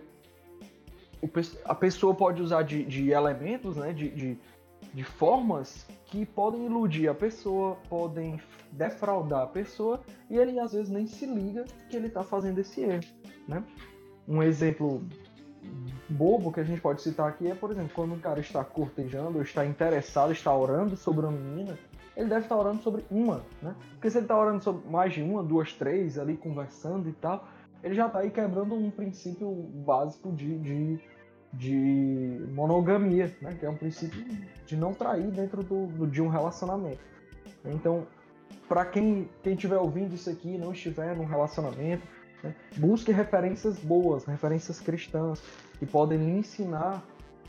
[1.66, 4.38] a pessoa pode usar de, de elementos, né, de, de,
[4.94, 8.40] de, formas que podem iludir a pessoa, podem
[8.72, 12.82] defraudar a pessoa e ele às vezes nem se liga que ele está fazendo esse
[12.82, 13.04] erro.
[13.48, 13.64] Né?
[14.28, 15.04] Um exemplo
[16.10, 19.42] bobo que a gente pode citar aqui é, por exemplo, quando um cara está cortejando,
[19.42, 21.78] está interessado, está orando sobre uma menina,
[22.16, 23.76] ele deve estar orando sobre uma, né?
[23.92, 27.48] Porque se ele está orando sobre mais de uma, duas, três, ali conversando e tal,
[27.84, 29.52] ele já está aí quebrando um princípio
[29.86, 31.00] básico de, de,
[31.54, 33.56] de monogamia, né?
[33.60, 34.24] que é um princípio
[34.66, 37.02] de não trair dentro do, do de um relacionamento.
[37.66, 38.08] Então,
[38.68, 42.04] para quem quem estiver ouvindo isso aqui não estiver num relacionamento,
[42.44, 42.56] né?
[42.78, 45.42] busque referências boas, referências cristãs
[45.78, 47.04] que podem lhe ensinar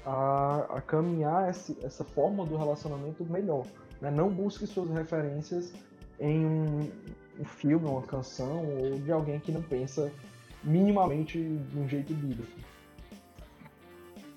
[0.04, 3.66] a, a caminhar esse, essa forma do relacionamento melhor.
[4.00, 4.10] Né?
[4.10, 5.72] Não busque suas referências
[6.18, 6.90] em um,
[7.38, 10.10] um filme, uma canção ou de alguém que não pensa
[10.64, 12.71] minimamente de um jeito bíblico.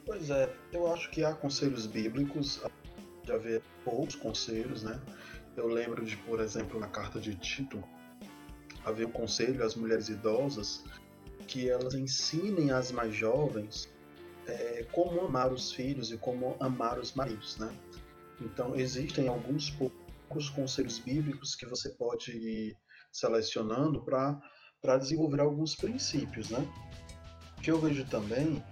[0.05, 2.61] Pois é, eu acho que há conselhos bíblicos,
[3.23, 5.01] de haver poucos conselhos, né?
[5.57, 7.83] Eu lembro de, por exemplo, na carta de Tito,
[8.85, 10.83] haver um conselho às mulheres idosas
[11.47, 13.89] que elas ensinem às mais jovens
[14.47, 17.75] é, como amar os filhos e como amar os maridos, né?
[18.39, 22.77] Então existem alguns poucos conselhos bíblicos que você pode ir
[23.11, 26.59] selecionando para desenvolver alguns princípios, né?
[27.57, 28.63] O que eu vejo também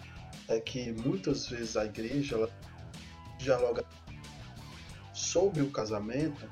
[0.47, 2.49] é que muitas vezes a igreja ela
[3.37, 3.83] dialoga
[5.13, 6.49] sobre o casamento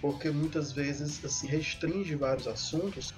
[0.00, 3.12] porque muitas vezes assim, restringe vários assuntos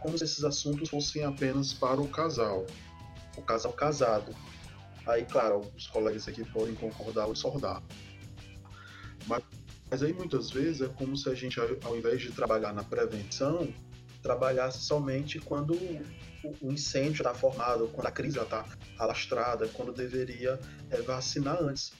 [0.00, 2.66] como se esses assuntos fossem apenas para o casal,
[3.38, 4.36] o casal casado.
[5.06, 7.82] Aí, claro, os colegas aqui podem concordar ou discordar.
[9.26, 9.42] Mas,
[9.90, 13.72] mas aí muitas vezes é como se a gente, ao invés de trabalhar na prevenção,
[14.24, 15.74] trabalhasse somente quando
[16.60, 18.64] o incêndio está formado, quando a crise está
[18.98, 20.58] alastrada, quando deveria
[20.90, 21.92] é, vacinar antes,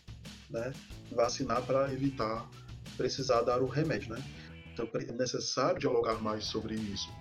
[0.49, 0.73] né?
[1.13, 2.49] Vacinar para evitar
[2.97, 4.25] precisar dar o remédio, né?
[4.73, 7.13] Então é necessário dialogar mais sobre isso,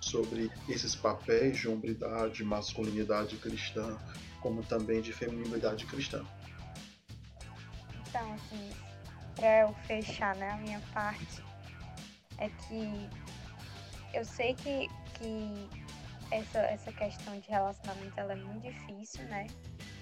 [0.00, 3.98] sobre esses papéis de hombridade, masculinidade cristã,
[4.40, 6.24] como também de feminilidade cristã.
[8.08, 8.70] Então, assim,
[9.36, 11.42] para eu fechar né, a minha parte,
[12.38, 13.08] é que
[14.12, 15.68] eu sei que, que
[16.30, 19.46] essa, essa questão de relacionamento ela é muito difícil, né?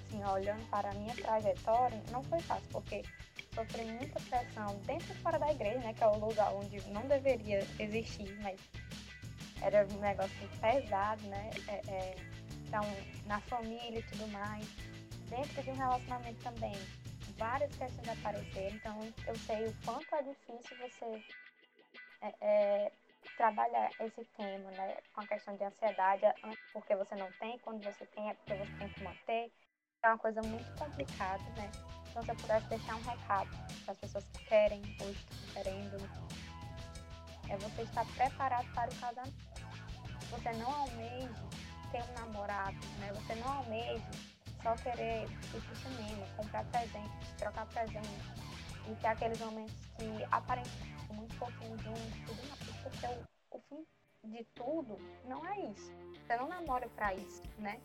[0.06, 3.02] Assim, olhando para a minha trajetória, não foi fácil, porque
[3.54, 5.92] sofri muita pressão dentro e fora da igreja, né?
[5.92, 8.59] Que é o lugar onde não deveria existir, mas
[9.61, 11.50] era um negócio pesado, né?
[11.68, 12.16] É, é,
[12.66, 12.84] então,
[13.26, 14.66] na família e tudo mais.
[15.28, 16.74] Dentro de um relacionamento também,
[17.36, 21.22] várias questões apareceram, então eu sei o quanto é difícil você
[22.22, 22.92] é, é,
[23.36, 24.96] trabalhar esse tema, né?
[25.14, 26.22] Com a questão de ansiedade,
[26.72, 29.52] porque você não tem, quando você tem é porque você tem que manter.
[30.02, 31.70] É uma coisa muito complicada, né?
[32.10, 33.50] Então, se eu pudesse deixar um recado
[33.84, 36.10] para as pessoas que querem ou estão querendo,
[37.48, 39.48] é você estar preparado para o casamento.
[40.30, 41.34] Você não almeja
[41.90, 43.12] ter um namorado, né?
[43.14, 44.10] Você não almeja
[44.62, 48.08] só querer ir pro cinema, comprar presente, trocar presente
[48.88, 53.86] e ter aqueles momentos que aparentemente muito pouquinho juntos, tudo mais, porque o, o fim
[54.24, 55.92] de tudo não é isso.
[56.26, 57.80] Você não namora para isso, né?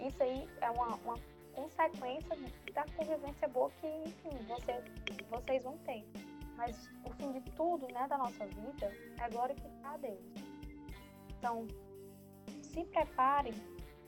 [0.00, 1.18] Isso aí é uma, uma
[1.54, 2.36] consequência
[2.72, 4.82] da convivência boa que, enfim, você,
[5.30, 6.04] vocês vão ter.
[6.56, 10.24] Mas o fim de tudo, né, da nossa vida é glorificar a Deus.
[11.38, 11.66] Então,
[12.62, 13.54] se preparem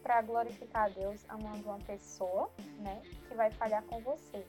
[0.03, 4.45] para glorificar a Deus amando uma pessoa, né, que vai falhar com você.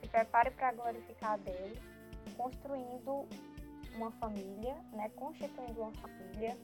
[0.00, 1.78] Se prepare para glorificar a Deus
[2.36, 3.28] construindo
[3.96, 6.56] uma família, né, constituindo uma família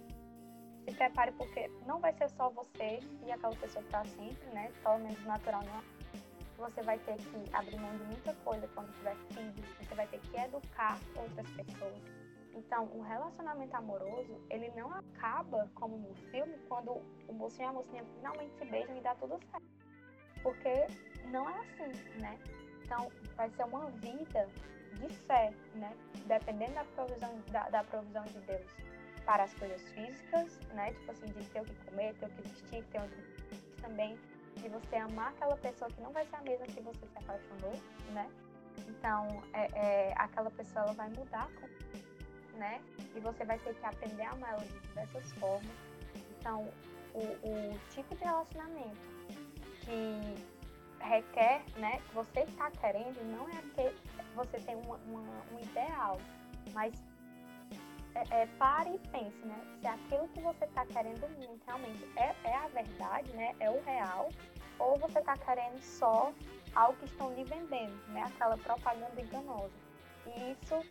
[0.87, 4.70] se prepare porque não vai ser só você e aquela pessoa para sempre, né?
[4.83, 5.83] Pelo menos natural não.
[6.59, 10.20] Você vai ter que abrir mão de muita coisa quando tiver filhos, você vai ter
[10.20, 12.03] que educar outras pessoas.
[12.55, 16.93] Então, o relacionamento amoroso, ele não acaba como no filme, quando
[17.29, 19.66] o mocinho e a mocinha finalmente se beijam e dá tudo certo.
[20.43, 20.87] Porque
[21.31, 22.39] não é assim, né?
[22.83, 24.49] Então, vai ser uma vida
[24.97, 25.92] de fé, né?
[26.26, 28.66] Dependendo da provisão, da, da provisão de Deus
[29.24, 30.92] para as coisas físicas, né?
[30.92, 34.18] Tipo assim, de ter o que comer, ter o que vestir, ter o que também
[34.57, 37.72] de você amar aquela pessoa que não vai ser a mesma que você se apaixonou,
[38.12, 38.30] né?
[38.88, 41.49] Então, é, é, aquela pessoa ela vai mudar,
[42.55, 42.80] né?
[43.14, 45.76] E você vai ter que aprender a amar ela de diversas formas.
[46.38, 46.68] Então,
[47.14, 49.16] o, o tipo de relacionamento
[49.80, 50.55] que
[51.07, 52.00] requer, né?
[52.12, 53.94] Você está querendo, não é que
[54.34, 56.18] você tem uma, uma, um ideal,
[56.72, 56.92] mas
[58.14, 59.61] é, é, pare e pense, né?
[59.80, 61.26] Se aquilo que você está querendo
[61.66, 63.54] realmente é, é a verdade, né?
[63.61, 64.28] É o real,
[64.78, 66.32] ou você está querendo só
[66.74, 68.22] algo que estão lhe vendendo, né?
[68.22, 69.74] Aquela propaganda enganosa.
[70.26, 70.82] E isso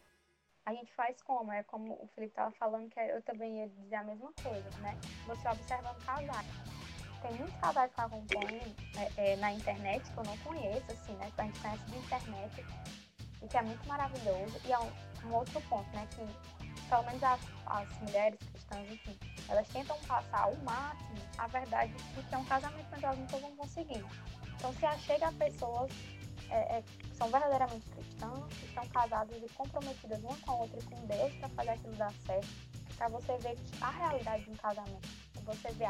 [0.65, 1.51] a gente faz como?
[1.51, 4.97] É como o Felipe estava falando, que eu também ia dizer a mesma coisa, né?
[5.27, 6.84] Você observando casais.
[7.25, 11.31] Tem muitos casais que acompanham é, é, na internet, que eu não conheço, assim, né?
[11.33, 12.65] Que a gente conhece de internet,
[13.41, 14.61] e que é muito maravilhoso.
[14.63, 14.91] E é um,
[15.25, 16.07] um outro ponto, né?
[16.11, 16.23] Que
[16.87, 19.17] pelo menos as, as mulheres cristãs, enfim,
[19.49, 23.37] elas tentam passar ao máximo a verdade de que é um casamento, mas elas nunca
[23.37, 24.05] vão conseguir.
[24.55, 25.91] Então, se achega a pessoas
[26.51, 30.77] é, é, que são verdadeiramente cristãs, que estão casadas e comprometidas uma com a outra
[30.77, 32.47] e com Deus para fazer aquilo dar certo,
[32.95, 35.24] para você ver a realidade de um casamento.
[35.45, 35.87] Você ver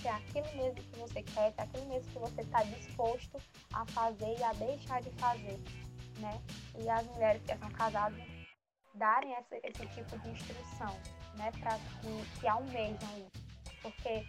[0.00, 3.40] se é aquilo mesmo que você quer, se é aquilo mesmo que você está disposto
[3.72, 5.58] a fazer e a deixar de fazer.
[6.18, 6.40] né?
[6.78, 8.20] E as mulheres que são casadas
[8.94, 10.94] darem essa, esse tipo de instrução,
[11.36, 11.50] né?
[11.60, 13.78] Para que, que almejam isso.
[13.82, 14.26] Porque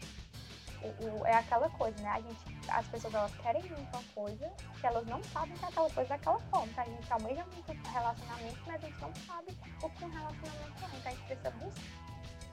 [0.82, 2.10] o, o, é aquela coisa, né?
[2.10, 4.50] A gente, as pessoas elas querem muita coisa
[4.80, 6.68] que elas não sabem que é aquela coisa daquela forma.
[6.68, 10.84] Então a gente almeja muito relacionamento, mas a gente não sabe o que um relacionamento
[10.84, 10.98] é.
[10.98, 12.09] Então a gente precisa buscar.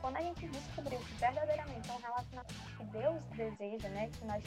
[0.06, 4.08] Quando a gente descobriu que verdadeiramente é um relacionamento que Deus deseja, né?
[4.08, 4.44] Que nós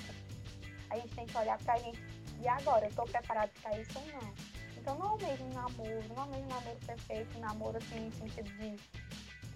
[0.89, 1.99] a gente tem que olhar pra gente.
[2.39, 4.33] E agora, eu tô preparado para isso ou não?
[4.77, 8.11] Então não é o mesmo namoro, não é o mesmo namoro perfeito, namoro assim no
[8.13, 8.69] sentido de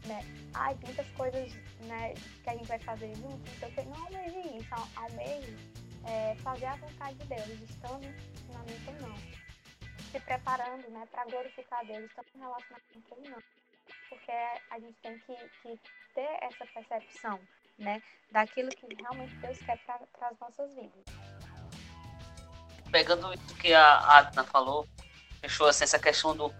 [0.06, 0.20] né?
[0.56, 1.54] Ai, muitas coisas
[1.86, 3.82] né, que a gente vai fazer junto, não sei o que.
[3.84, 5.58] Não almeje isso, almeje
[6.04, 9.18] é, fazer a vontade de Deus, estando no relacionamento ou não.
[10.12, 13.53] Se preparando né, para glorificar Deus, estando no relacionamento ou não.
[14.14, 15.80] Porque a gente tem que, que
[16.14, 17.40] ter essa percepção
[17.80, 18.02] né,
[18.32, 21.04] daquilo que realmente Deus quer para as nossas vidas.
[22.92, 24.88] Pegando isso que a Adna falou,
[25.42, 26.54] fechou assim, essa questão do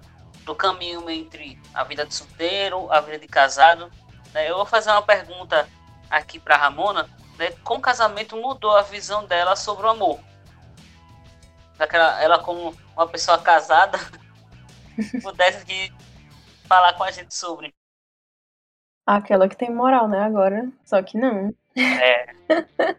[0.44, 3.92] do caminho entre a vida de solteiro, a vida de casado.
[4.34, 4.50] Né?
[4.50, 5.68] Eu vou fazer uma pergunta
[6.10, 7.52] aqui para Ramona, né?
[7.64, 10.20] como o casamento mudou a visão dela sobre o amor?
[12.20, 14.00] Ela como uma pessoa casada
[15.22, 15.92] pudesse aqui
[16.68, 17.74] falar com a gente sobre.
[19.06, 20.70] Aquela que tem moral, né, agora.
[20.86, 21.54] Só que não.
[21.76, 22.34] É.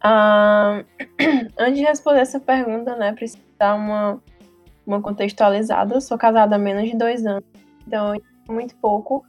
[0.00, 0.84] ah,
[1.58, 4.22] antes de responder essa pergunta, né, precisa dar uma
[4.90, 5.94] uma contextualizada.
[5.94, 7.44] Eu sou casada há menos de dois anos,
[7.86, 8.14] então
[8.48, 9.24] muito pouco.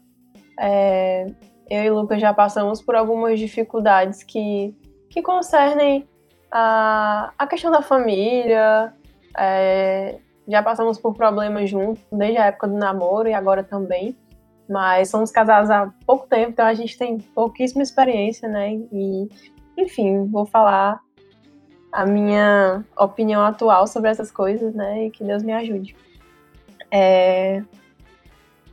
[0.60, 1.28] É,
[1.70, 4.76] eu e o Lucas já passamos por algumas dificuldades que,
[5.10, 6.08] que concernem
[6.52, 8.94] a, a questão da família.
[9.38, 14.16] É, já passamos por problemas juntos, desde a época do namoro e agora também.
[14.70, 18.74] Mas somos casados há pouco tempo, então a gente tem pouquíssima experiência, né?
[18.92, 19.30] E,
[19.78, 21.00] enfim, vou falar
[21.92, 25.08] a minha opinião atual sobre essas coisas, né?
[25.08, 25.96] E que Deus me ajude.
[26.90, 27.62] É,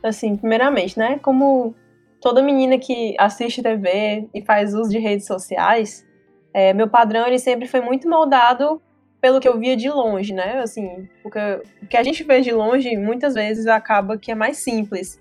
[0.01, 1.19] assim, primeiramente, né?
[1.19, 1.75] Como
[2.21, 6.05] toda menina que assiste TV e faz uso de redes sociais,
[6.53, 8.81] é, meu padrão ele sempre foi muito moldado
[9.21, 10.59] pelo que eu via de longe, né?
[10.59, 11.39] Assim, porque
[11.81, 15.19] o que a gente vê de longe muitas vezes acaba que é mais simples,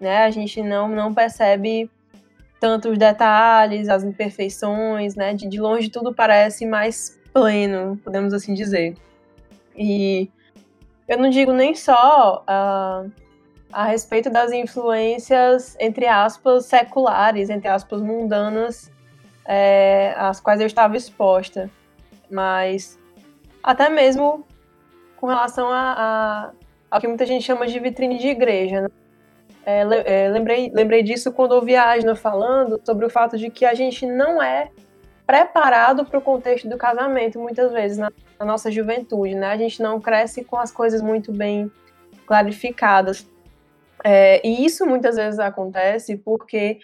[0.00, 0.24] né?
[0.24, 1.90] A gente não não percebe
[2.58, 5.34] tantos detalhes, as imperfeições, né?
[5.34, 8.96] De, de longe tudo parece mais pleno, podemos assim dizer.
[9.76, 10.30] E
[11.06, 13.12] eu não digo nem só uh,
[13.72, 18.90] a respeito das influências, entre aspas, seculares, entre aspas, mundanas,
[19.44, 21.70] é, às quais eu estava exposta,
[22.30, 22.98] mas
[23.66, 24.46] até mesmo
[25.16, 26.50] com relação a, a,
[26.88, 28.82] ao que muita gente chama de vitrine de igreja.
[28.82, 28.88] Né?
[29.66, 33.64] É, é, lembrei, lembrei disso quando ouvi a Asna falando sobre o fato de que
[33.64, 34.70] a gente não é
[35.26, 39.48] preparado para o contexto do casamento, muitas vezes, na, na, nossa juventude, né?
[39.48, 41.68] A gente não cresce com as coisas muito bem
[42.24, 43.28] clarificadas.
[44.04, 46.78] É, e isso muitas vezes acontece porque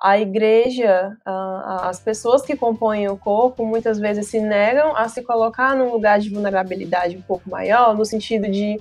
[0.00, 5.74] a igreja, as pessoas que compõem o corpo, muitas vezes se negam a se colocar
[5.74, 8.78] num lugar de vulnerabilidade um pouco maior, no sentido de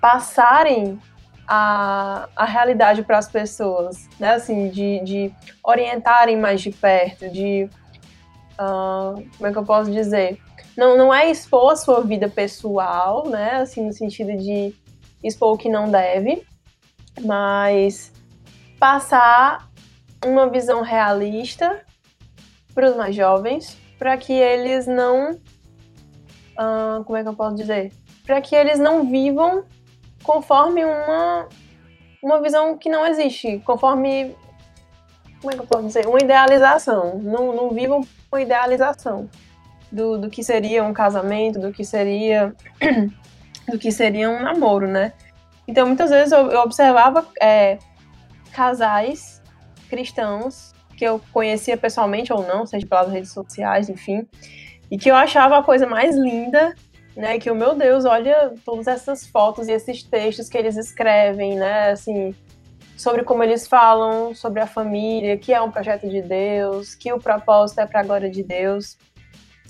[0.00, 0.98] passarem
[1.46, 4.34] a, a realidade para as pessoas, né?
[4.34, 7.68] Assim, de, de orientarem mais de perto, de
[8.54, 10.38] uh, como é que eu posso dizer?
[10.74, 13.56] Não, não é expor a sua vida pessoal, né?
[13.56, 14.74] Assim, no sentido de
[15.22, 16.46] expor o que não deve,
[17.20, 18.10] mas
[18.80, 19.70] passar
[20.24, 21.84] uma visão realista
[22.74, 27.92] para os mais jovens, para que eles não, uh, como é que eu posso dizer?
[28.24, 29.64] Para que eles não vivam
[30.22, 31.48] conforme uma,
[32.22, 34.34] uma visão que não existe, conforme.
[35.40, 36.06] Como é que eu posso dizer?
[36.06, 37.18] Uma idealização.
[37.18, 39.28] Não, não vivam uma idealização
[39.90, 42.54] do, do que seria um casamento, do que seria.
[43.68, 45.12] do que seria um namoro, né?
[45.66, 47.78] Então, muitas vezes eu, eu observava é,
[48.52, 49.41] casais
[49.92, 54.26] cristãos que eu conhecia pessoalmente ou não, seja pelas redes sociais, enfim,
[54.90, 56.74] e que eu achava a coisa mais linda
[57.16, 57.38] né?
[57.38, 61.90] Que o meu Deus, olha todas essas fotos e esses textos que eles escrevem, né?
[61.90, 62.34] Assim,
[62.96, 67.18] sobre como eles falam sobre a família, que é um projeto de Deus, que o
[67.18, 68.96] propósito é para a glória de Deus.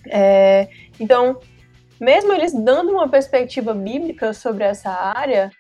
[0.09, 0.69] É,
[0.99, 1.39] então,
[2.01, 5.51] mesmo eles dando uma perspectiva bíblica sobre essa área,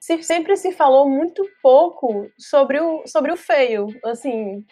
[0.00, 4.64] se, sempre se falou muito pouco sobre o, sobre o feio, assim,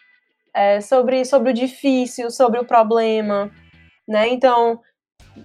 [0.55, 3.51] é, sobre, sobre o difícil, sobre o problema,
[4.09, 4.27] né?
[4.29, 4.81] Então,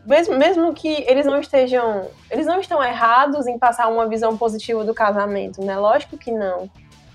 [0.06, 2.10] mesmo, mesmo que eles não estejam.
[2.32, 5.78] Eles não estão errados em passar uma visão positiva do casamento, né?
[5.78, 6.70] Lógico que não.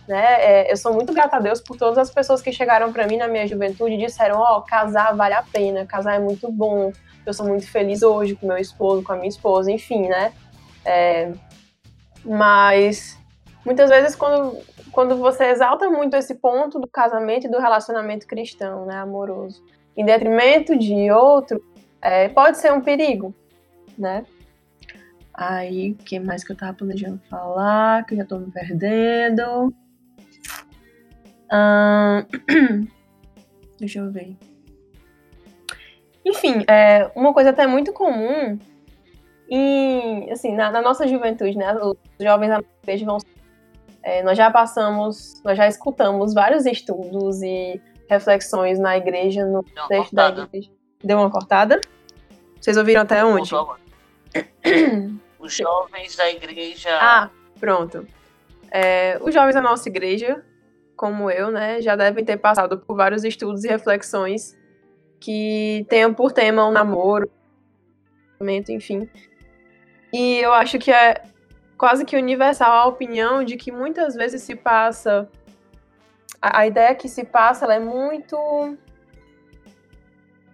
[0.06, 0.24] Né?
[0.40, 3.18] É, eu sou muito grata a Deus por todas as pessoas que chegaram para mim
[3.18, 6.92] na minha juventude e disseram: Ó, oh, casar vale a pena, casar é muito bom,
[7.26, 10.32] eu sou muito feliz hoje com meu esposo, com a minha esposa, enfim, né?
[10.84, 11.32] É,
[12.24, 13.18] mas
[13.64, 14.58] muitas vezes quando,
[14.92, 19.64] quando você exalta muito esse ponto do casamento e do relacionamento cristão, né, amoroso,
[19.96, 21.62] em detrimento de outro,
[22.00, 23.34] é, pode ser um perigo,
[23.96, 24.24] né?
[25.34, 28.04] Aí, o que mais que eu tava planejando falar?
[28.04, 29.72] Que eu já tô me perdendo.
[33.78, 34.36] deixa eu ver.
[36.24, 38.58] Enfim, é uma coisa até muito comum
[39.48, 41.74] em, assim, na, na nossa juventude, né?
[41.74, 43.18] Os jovens da igreja vão.
[44.02, 50.14] É, nós já passamos, nós já escutamos vários estudos e reflexões na igreja, no texto
[50.14, 50.70] da igreja.
[51.02, 51.80] Deu uma cortada?
[52.60, 53.50] Vocês ouviram até onde?
[55.38, 56.90] Os jovens da igreja.
[57.00, 57.30] Ah,
[57.60, 58.06] pronto.
[58.70, 60.44] É, os jovens da nossa igreja,
[60.96, 64.58] como eu, né, já devem ter passado por vários estudos e reflexões
[65.20, 67.30] que tenham por tema o um namoro,
[68.68, 69.08] enfim.
[70.12, 71.22] E eu acho que é
[71.76, 75.28] quase que universal a opinião de que muitas vezes se passa.
[76.40, 78.36] A, a ideia que se passa é muito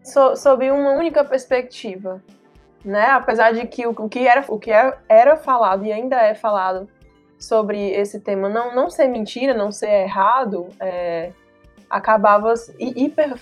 [0.02, 2.22] so, sob uma única perspectiva.
[2.84, 3.06] Né?
[3.06, 6.34] Apesar de que o, o que, era, o que é, era falado e ainda é
[6.34, 6.86] falado
[7.38, 11.32] sobre esse tema não, não ser mentira, não ser errado, é,
[11.88, 13.38] acabava hiper,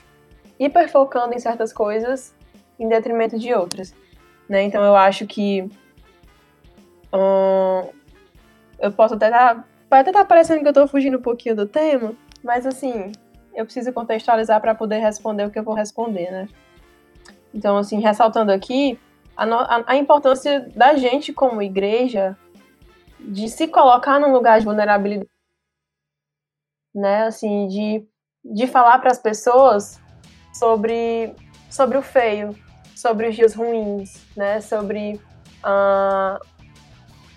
[0.59, 2.35] hiper focando em certas coisas
[2.79, 3.95] em detrimento de outras.
[4.49, 4.63] Né?
[4.63, 5.69] Então eu acho que
[7.13, 9.55] eu posso até estar.
[9.55, 12.67] Tá, pode até estar tá parecendo que eu estou fugindo um pouquinho do tema, mas
[12.67, 13.13] assim,
[13.55, 16.49] eu preciso contextualizar para poder responder o que eu vou responder, né?
[17.55, 18.99] Então, assim, ressaltando aqui
[19.37, 22.37] a, no, a, a importância da gente como igreja
[23.21, 25.31] de se colocar num lugar de vulnerabilidade,
[26.95, 27.25] né?
[27.25, 28.07] Assim, de,
[28.45, 30.01] de falar para as pessoas
[30.53, 31.35] sobre,
[31.71, 32.57] sobre o feio,
[32.97, 34.61] sobre os dias ruins, né?
[34.61, 35.21] Sobre,
[35.65, 36.45] uh,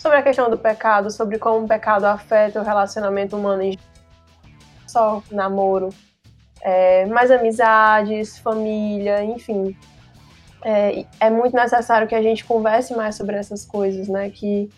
[0.06, 3.76] sobre a questão do pecado, sobre como o pecado afeta o relacionamento humano em
[4.86, 5.90] só namoro,
[6.62, 9.76] é, mais amizades, família, enfim.
[10.64, 14.30] É, é, muito necessário que a gente converse mais sobre essas coisas, né?
[14.30, 14.70] Que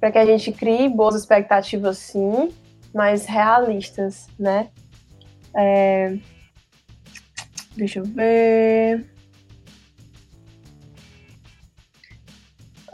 [0.00, 2.48] para que a gente crie boas expectativas, sim,
[2.94, 4.70] mas realistas, né?
[5.54, 6.16] É,
[7.76, 9.04] deixa eu ver.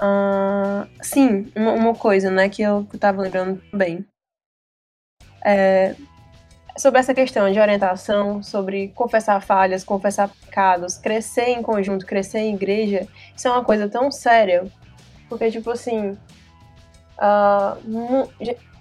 [0.01, 4.07] Uh, sim, uma, uma, coisa, né, que eu, estava lembrando também.
[5.45, 5.95] É,
[6.79, 12.55] sobre essa questão de orientação, sobre confessar falhas, confessar pecados, crescer em conjunto, crescer em
[12.55, 14.67] igreja, isso é uma coisa tão séria.
[15.29, 16.17] Porque, tipo assim,
[17.19, 18.29] uh,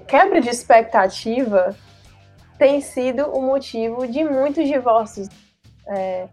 [0.08, 1.76] quebra de expectativa
[2.58, 5.30] tem sido o motivo de muitos divórcios
[5.88, 6.28] é,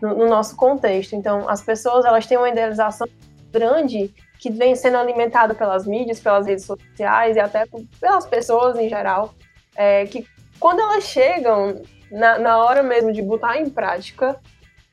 [0.00, 1.14] no, no, nosso contexto.
[1.14, 3.06] Então, as pessoas elas têm uma idealização
[3.50, 7.64] grande que vem sendo alimentada pelas mídias, pelas redes sociais e até
[8.00, 9.34] pelas pessoas em geral,
[9.76, 10.26] é, que
[10.58, 14.40] quando elas chegam na, na hora mesmo de botar em prática,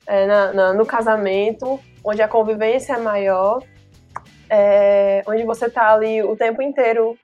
[0.05, 3.64] é, na, na, no casamento, onde a convivência é maior,
[4.49, 7.18] é, onde você tá ali o tempo inteiro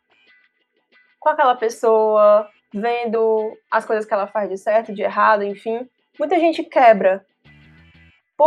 [1.19, 5.87] com aquela pessoa, vendo as coisas que ela faz de certo, de errado, enfim,
[6.19, 7.25] muita gente quebra.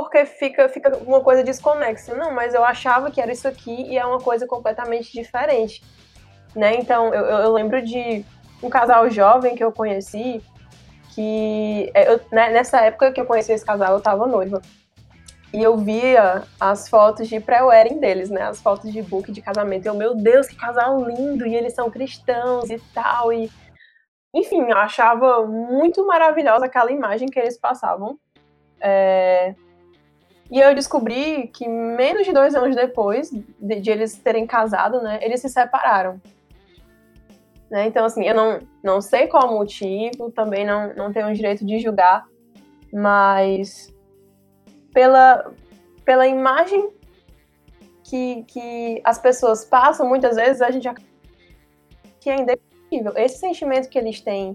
[0.03, 2.15] Porque fica, fica uma coisa desconexa.
[2.15, 5.83] Não, mas eu achava que era isso aqui e é uma coisa completamente diferente.
[6.55, 6.75] Né?
[6.77, 8.23] Então, eu, eu lembro de
[8.63, 10.43] um casal jovem que eu conheci,
[11.15, 14.61] que é, eu, né, nessa época que eu conheci esse casal, eu tava noiva.
[15.51, 18.43] E eu via as fotos de pré-wedding deles, né?
[18.43, 19.87] As fotos de book de casamento.
[19.87, 21.47] Eu, meu Deus, que casal lindo!
[21.47, 23.33] E eles são cristãos e tal.
[23.33, 23.51] E,
[24.35, 28.19] enfim, eu achava muito maravilhosa aquela imagem que eles passavam.
[28.79, 29.55] É...
[30.51, 35.19] E eu descobri que menos de dois anos depois de, de eles terem casado, né?
[35.23, 36.21] Eles se separaram.
[37.71, 37.87] Né?
[37.87, 41.67] Então, assim, eu não, não sei qual o motivo, também não, não tenho o direito
[41.67, 42.25] de julgar,
[42.93, 43.93] mas
[44.93, 45.53] pela,
[46.05, 46.91] pela imagem
[48.05, 50.89] que, que as pessoas passam, muitas vezes a gente
[52.21, 53.13] que é indefinido.
[53.17, 54.55] Esse sentimento que eles têm,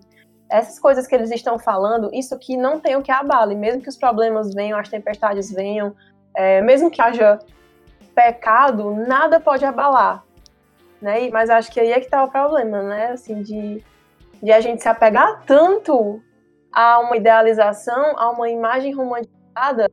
[0.51, 3.89] essas coisas que eles estão falando, isso aqui não tem o que abale, mesmo que
[3.89, 5.95] os problemas venham, as tempestades venham,
[6.35, 7.39] é, mesmo que haja
[8.13, 10.23] pecado, nada pode abalar
[11.01, 11.29] né?
[11.31, 13.07] Mas acho que aí é que tá o problema, né?
[13.07, 13.83] Assim, de,
[14.41, 16.21] de a gente se apegar tanto
[16.71, 19.91] a uma idealização, a uma imagem romantizada,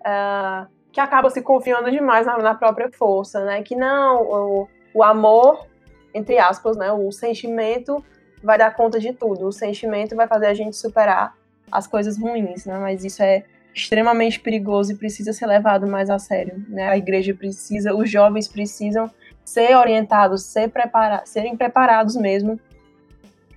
[0.00, 3.62] uh, que acaba se confiando demais na, na, própria força, né?
[3.62, 5.66] Que não, o, o amor,
[6.14, 6.92] entre aspas, né?
[6.92, 8.02] O sentimento
[8.42, 9.46] vai dar conta de tudo.
[9.46, 11.34] O sentimento vai fazer a gente superar
[11.70, 12.78] as coisas ruins, né?
[12.78, 16.64] Mas isso é extremamente perigoso e precisa ser levado mais a sério.
[16.68, 16.88] Né?
[16.88, 19.10] A igreja precisa, os jovens precisam
[19.44, 22.58] ser orientados, ser prepara serem preparados mesmo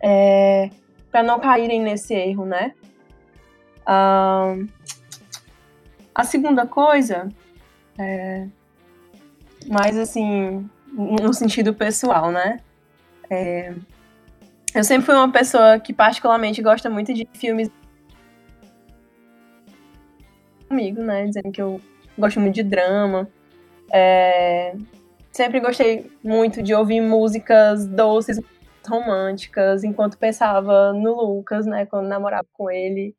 [0.02, 0.70] é,
[1.12, 2.74] para não caírem nesse erro, né?
[3.86, 4.56] A
[6.24, 7.30] segunda coisa,
[7.98, 8.46] é,
[9.68, 12.60] mais assim, no sentido pessoal, né?
[13.30, 13.74] É,
[14.76, 17.70] eu sempre fui uma pessoa que particularmente gosta muito de filmes
[20.68, 21.26] comigo, né?
[21.26, 21.82] Dizendo que eu
[22.18, 23.28] gosto muito de drama.
[23.92, 24.76] É,
[25.32, 28.40] sempre gostei muito de ouvir músicas doces,
[28.88, 31.86] românticas, enquanto pensava no Lucas, né?
[31.86, 33.16] Quando namorava com ele.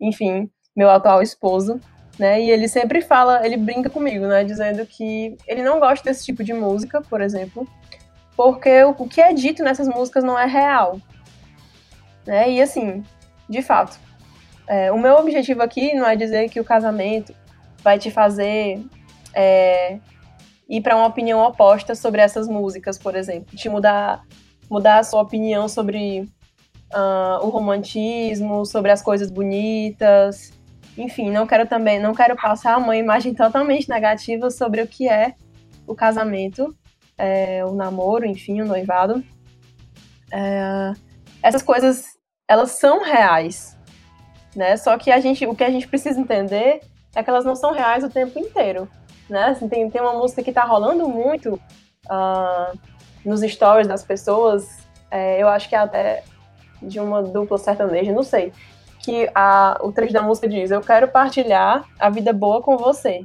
[0.00, 1.78] Enfim, meu atual esposo.
[2.16, 6.24] Né, e ele sempre fala, ele brinca comigo, né, dizendo que ele não gosta desse
[6.24, 7.66] tipo de música, por exemplo,
[8.36, 11.00] porque o, que é dito nessas músicas não é real.
[12.26, 12.50] Né?
[12.52, 13.02] E assim,
[13.48, 13.98] de fato,
[14.66, 17.34] é, o meu objetivo aqui não é dizer que o casamento
[17.82, 18.82] vai te fazer
[19.34, 19.98] é,
[20.68, 24.24] ir para uma opinião oposta sobre essas músicas, por exemplo, te mudar,
[24.70, 26.20] mudar a sua opinião sobre
[26.94, 30.52] uh, o romantismo, sobre as coisas bonitas.
[30.96, 35.34] Enfim, não quero também, não quero passar uma imagem totalmente negativa sobre o que é
[35.86, 36.74] o casamento,
[37.18, 39.22] é, o namoro, enfim, o noivado.
[40.32, 40.92] É,
[41.42, 42.04] essas coisas,
[42.48, 43.76] elas são reais,
[44.54, 44.76] né?
[44.76, 46.80] Só que a gente, o que a gente precisa entender
[47.14, 48.88] é que elas não são reais o tempo inteiro,
[49.28, 49.46] né?
[49.46, 51.54] Assim, tem, tem uma música que tá rolando muito
[52.06, 52.78] uh,
[53.24, 56.24] nos stories das pessoas, é, eu acho que é até
[56.82, 58.52] de uma dupla sertaneja, não sei,
[58.98, 63.24] que a, o trecho da música diz, eu quero partilhar a vida boa com você.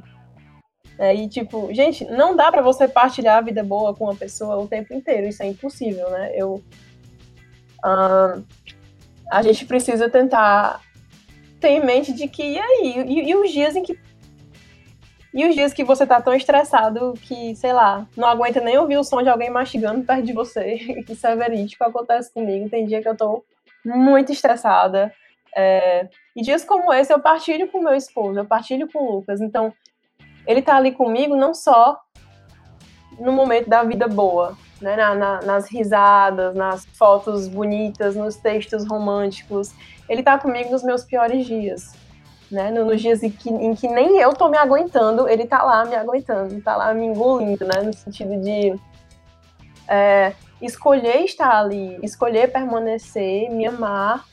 [1.00, 4.58] É, e tipo, gente, não dá para você partilhar a vida boa com uma pessoa
[4.58, 6.30] o tempo inteiro, isso é impossível, né?
[6.34, 6.62] Eu,
[7.82, 8.44] uh,
[9.32, 10.82] a gente precisa tentar
[11.58, 13.04] ter em mente de que, e aí?
[13.06, 13.98] E, e, os dias em que.
[15.32, 18.98] E os dias que você tá tão estressado que, sei lá, não aguenta nem ouvir
[18.98, 20.74] o som de alguém mastigando perto de você.
[21.08, 22.68] Isso é verídico, acontece comigo.
[22.68, 23.42] Tem dia que eu tô
[23.82, 25.14] muito estressada.
[25.56, 26.10] É...
[26.36, 29.40] E dias como esse eu partilho com meu esposo, eu partilho com o Lucas.
[29.40, 29.72] Então,
[30.46, 31.98] ele tá ali comigo não só
[33.18, 34.96] no momento da vida boa, né?
[34.96, 39.74] Na, na, nas risadas, nas fotos bonitas, nos textos românticos
[40.10, 41.92] ele tá comigo nos meus piores dias.
[42.50, 42.68] Né?
[42.72, 45.94] Nos dias em que, em que nem eu tô me aguentando, ele tá lá me
[45.94, 47.80] aguentando, tá lá me engolindo, né?
[47.80, 48.74] No sentido de
[49.86, 54.24] é, escolher estar ali, escolher permanecer, me amar,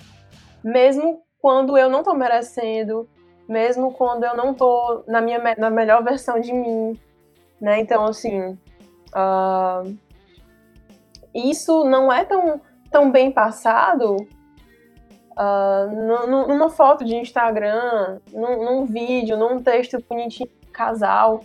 [0.63, 3.07] mesmo quando eu não tô merecendo,
[3.47, 6.99] mesmo quando eu não tô na minha na melhor versão de mim,
[7.59, 7.79] né?
[7.79, 8.57] Então, assim,
[9.13, 9.97] uh,
[11.33, 12.59] isso não é tão,
[12.91, 14.17] tão bem passado
[15.37, 21.41] uh, numa foto de Instagram, num, num, vídeo, num texto bonitinho casal.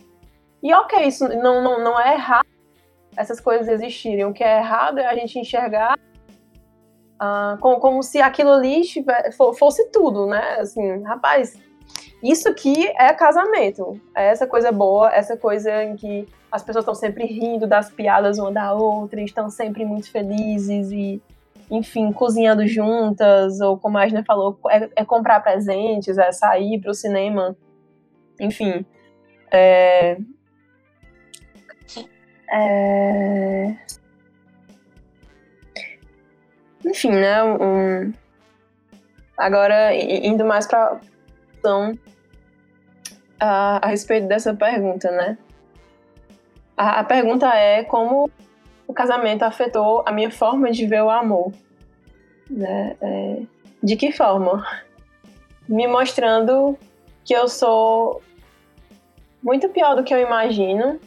[0.62, 2.46] E ok, isso não, não, não é errado
[3.16, 4.24] essas coisas existirem.
[4.24, 5.98] O que é errado é a gente enxergar
[7.20, 8.82] uh, como, como, se aquilo ali
[9.58, 10.58] fosse tudo, né?
[10.60, 11.58] Assim, rapaz,
[12.22, 14.00] isso aqui é casamento.
[14.14, 18.38] É essa coisa boa, essa coisa em que as pessoas estão sempre rindo das piadas
[18.38, 21.20] uma da outra, estão sempre muito felizes e
[21.70, 26.90] enfim, cozinhando juntas, ou como a Agnes falou, é, é, comprar presentes, é sair para
[26.90, 27.56] o cinema,
[28.38, 28.84] enfim.
[29.50, 30.18] É...
[32.52, 33.74] É...
[36.84, 37.42] Enfim, né?
[37.42, 38.12] Um...
[39.38, 41.00] Agora, indo mais para
[41.62, 41.96] então,
[43.38, 45.38] a, a respeito dessa pergunta, né?
[46.76, 48.28] A, a pergunta é como
[48.84, 51.52] o casamento afetou a minha forma de ver o amor.
[52.50, 52.96] Né?
[53.00, 53.42] É,
[53.80, 54.66] de que forma?
[55.68, 56.76] Me mostrando
[57.24, 58.20] que eu sou
[59.40, 60.98] muito pior do que eu imagino.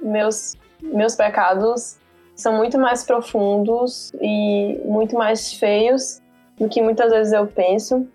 [0.00, 1.98] Meus, meus pecados
[2.36, 6.22] são muito mais profundos e muito mais feios
[6.56, 8.08] do que muitas vezes eu penso.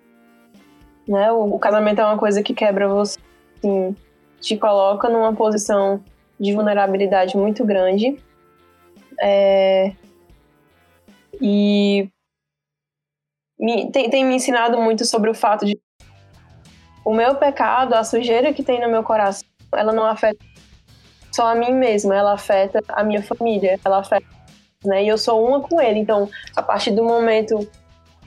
[1.07, 1.31] Né?
[1.31, 3.17] O, o casamento é uma coisa que quebra você,
[3.57, 3.95] assim,
[4.41, 6.03] te coloca numa posição
[6.39, 8.17] de vulnerabilidade muito grande.
[9.19, 9.93] É,
[11.41, 12.09] e
[13.59, 15.79] me, tem, tem me ensinado muito sobre o fato de
[17.03, 20.43] o meu pecado, a sujeira que tem no meu coração, ela não afeta
[21.31, 24.25] só a mim mesma, ela afeta a minha família, ela afeta,
[24.83, 25.03] né?
[25.03, 25.99] E eu sou uma com ele.
[25.99, 27.65] Então, a partir do momento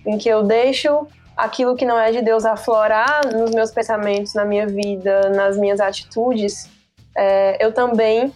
[0.06, 1.06] em que eu deixo
[1.40, 5.80] aquilo que não é de Deus aflorar nos meus pensamentos, na minha vida, nas minhas
[5.80, 6.68] atitudes,
[7.16, 8.32] é, eu também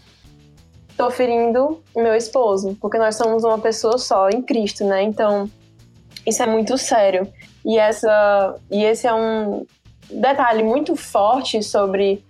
[0.88, 5.02] estou ferindo o meu esposo, porque nós somos uma pessoa só em Cristo, né?
[5.02, 5.50] Então,
[6.26, 7.30] isso é muito sério.
[7.64, 9.66] E essa e esse é um
[10.10, 12.24] detalhe muito forte sobre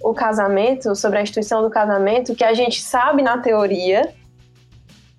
[0.00, 4.14] o casamento, sobre a instituição do casamento, que a gente sabe na teoria,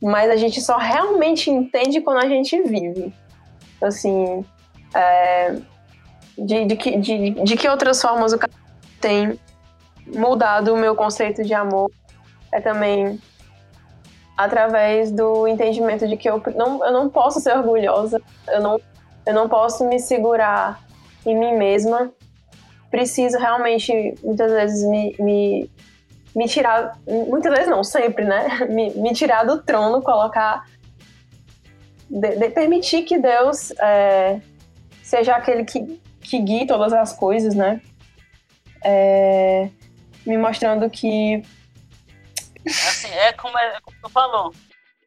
[0.02, 3.14] mas a gente só realmente entende quando a gente vive.
[3.82, 4.46] Assim,
[4.94, 5.56] é,
[6.38, 8.60] de, de, que, de, de que outras formas o casamento
[9.00, 9.40] tem
[10.08, 11.92] mudado o meu conceito de amor
[12.52, 13.20] é também
[14.40, 18.80] através do entendimento de que eu não, eu não posso ser orgulhosa, eu não,
[19.26, 20.82] eu não posso me segurar
[21.26, 22.10] em mim mesma.
[22.90, 25.70] Preciso realmente, muitas vezes, me, me,
[26.34, 28.48] me tirar, muitas vezes não, sempre, né?
[28.70, 30.66] Me, me tirar do trono, colocar.
[32.10, 34.40] De, de permitir que Deus é,
[35.10, 37.82] seja aquele que, que guie todas as coisas, né?
[38.84, 39.70] É,
[40.26, 41.44] me mostrando que
[42.66, 44.54] Assim, é como, é, como tu falou.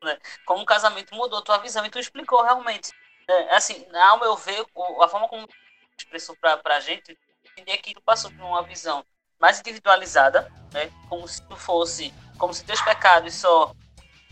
[0.03, 0.19] Né?
[0.45, 2.93] Como o casamento mudou tua visão e tu explicou realmente.
[3.29, 4.65] É, assim, ao meu ver,
[5.01, 5.49] a forma como
[5.97, 9.05] expressou pra, pra gente, entender que tu passou por uma visão
[9.39, 10.91] mais individualizada, né?
[11.09, 13.73] Como se tu fosse, como se teus pecados só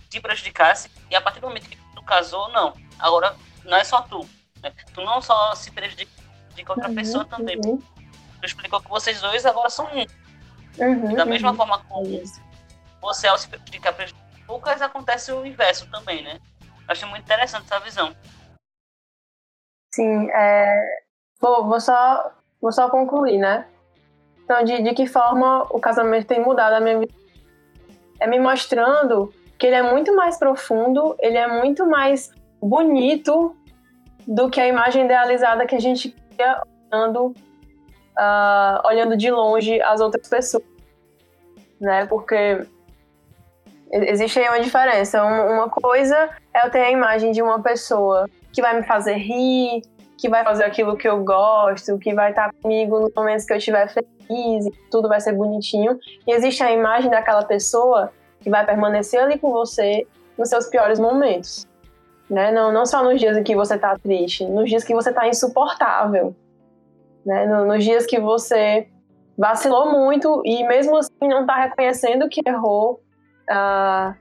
[0.09, 2.75] te prejudicassem, e a partir do momento que tu casou, não.
[2.99, 4.29] Agora, não é só tu.
[4.63, 4.73] Né?
[4.93, 6.11] Tu não só se prejudica
[6.69, 7.59] outra uhum, pessoa também.
[7.65, 7.79] Uhum.
[8.41, 10.07] Tu explicou que vocês dois agora são um.
[10.79, 11.57] Uhum, da mesma uhum.
[11.57, 12.23] forma como
[13.01, 13.95] você ao se prejudicar
[14.47, 16.41] poucas acontece o inverso também, né?
[16.89, 18.15] Acho muito interessante essa visão.
[19.95, 21.03] Sim, é...
[21.41, 23.67] vou, vou, só, vou só concluir, né?
[24.45, 27.15] Então, de, de que forma o casamento tem mudado a minha vida?
[28.19, 33.57] É me mostrando que ele é muito mais profundo, ele é muito mais bonito
[34.27, 36.63] do que a imagem idealizada que a gente cria
[36.93, 40.65] olhando, uh, olhando de longe as outras pessoas,
[41.81, 42.07] né?
[42.07, 42.67] Porque
[43.93, 45.23] Existe aí uma diferença.
[45.25, 49.83] Uma coisa é eu ter a imagem de uma pessoa que vai me fazer rir,
[50.17, 53.57] que vai fazer aquilo que eu gosto, que vai estar comigo nos momentos que eu
[53.57, 55.99] estiver feliz, tudo vai ser bonitinho.
[56.27, 60.07] E existe a imagem daquela pessoa que vai permanecer ali com você
[60.39, 61.67] nos seus piores momentos.
[62.31, 62.53] Né?
[62.53, 65.27] Não, não só nos dias em que você está triste, nos dias que você está
[65.27, 66.35] insuportável.
[67.27, 67.45] Né?
[67.45, 68.89] nos dias que você
[69.37, 72.99] vacilou muito e mesmo assim não está reconhecendo que errou
[73.43, 74.15] uh,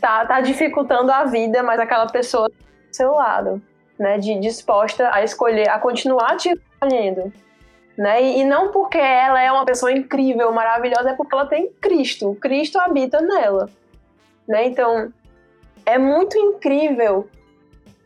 [0.00, 2.54] tá, tá dificultando a vida, mas aquela pessoa do
[2.90, 3.62] seu lado,
[3.98, 4.18] né?
[4.18, 7.32] De, disposta a escolher, a continuar te escolhendo.
[7.96, 8.22] Né?
[8.22, 12.34] E, e não porque ela é uma pessoa incrível, maravilhosa, é porque ela tem Cristo.
[12.40, 13.68] Cristo habita nela.
[14.48, 14.66] Né?
[14.66, 15.12] Então,
[15.84, 17.28] é muito incrível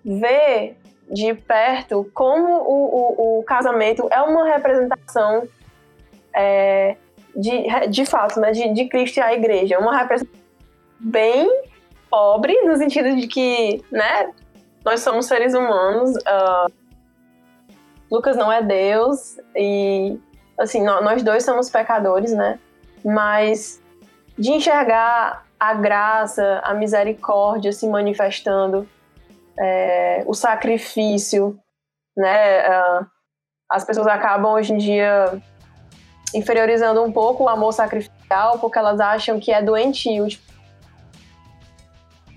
[0.04, 0.76] ver
[1.10, 5.48] de perto como o, o, o casamento é uma representação
[6.34, 6.96] é,
[7.34, 9.76] de, de fato, né, de, de Cristo e a igreja.
[9.76, 10.42] É uma representação
[10.98, 11.48] bem
[12.10, 14.32] pobre, no sentido de que, né,
[14.84, 16.72] nós somos seres humanos, uh,
[18.10, 20.18] Lucas não é Deus, e,
[20.58, 22.58] assim, nós dois somos pecadores, né,
[23.04, 23.82] mas
[24.38, 28.88] de enxergar a graça, a misericórdia se manifestando,
[29.58, 31.58] é, o sacrifício,
[32.16, 33.06] né, uh,
[33.70, 35.42] as pessoas acabam hoje em dia
[36.34, 40.26] inferiorizando um pouco o amor sacrificial, porque elas acham que é doentio.
[40.28, 40.46] Tipo,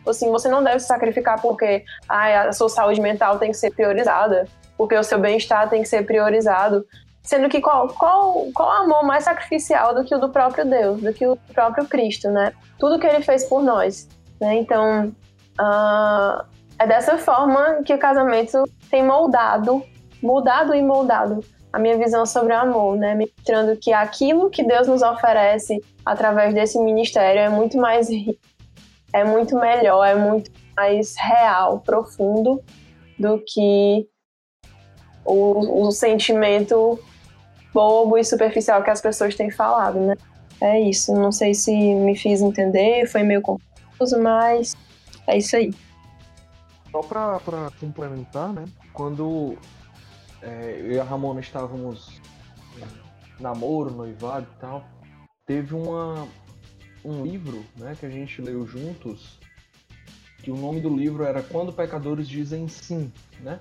[0.07, 3.71] assim, você não deve se sacrificar porque ah, a sua saúde mental tem que ser
[3.71, 6.86] priorizada, porque o seu bem-estar tem que ser priorizado.
[7.30, 11.13] Sendo que qual, qual, qual amor mais sacrificial do que o do próprio Deus, do
[11.13, 12.51] que o próprio Cristo, né?
[12.80, 14.09] Tudo que ele fez por nós.
[14.41, 14.55] Né?
[14.55, 15.09] Então,
[15.61, 16.43] uh,
[16.80, 19.84] é dessa forma que o casamento tem moldado,
[20.23, 23.13] mudado e moldado a minha visão sobre o amor, né?
[23.13, 28.41] Mostrando que aquilo que Deus nos oferece através desse ministério é muito mais rico,
[29.13, 32.59] é muito melhor, é muito mais real, profundo
[33.19, 34.07] do que
[35.23, 36.99] o, o sentimento
[37.74, 40.15] bobo e superficial que as pessoas têm falado, né?
[40.61, 41.13] É isso.
[41.13, 44.76] Não sei se me fiz entender, foi meio confuso, mas
[45.28, 45.74] é isso aí.
[46.91, 48.65] Só para complementar, né?
[48.93, 49.57] Quando
[50.41, 52.20] é, eu e a Ramona estávamos
[52.78, 54.84] em namoro, noivado e tal,
[55.45, 56.28] teve uma,
[57.05, 59.39] um livro né, que a gente leu juntos,
[60.43, 63.11] que o nome do livro era Quando Pecadores Dizem Sim,
[63.41, 63.59] né?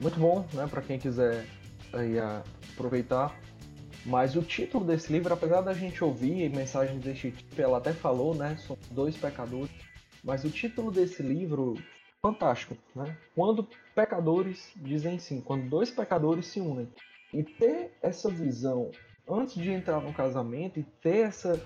[0.00, 1.46] Muito bom, né, para quem quiser
[1.92, 3.38] aí aproveitar.
[4.04, 8.34] Mas o título desse livro, apesar da gente ouvir mensagens desse tipo, ela até falou,
[8.34, 9.70] né, são dois pecadores,
[10.24, 11.76] mas o título desse livro
[12.20, 13.16] fantástico, né?
[13.34, 16.88] Quando pecadores dizem sim, quando dois pecadores se unem.
[17.32, 18.90] E ter essa visão
[19.28, 21.60] antes de entrar no casamento e ter essa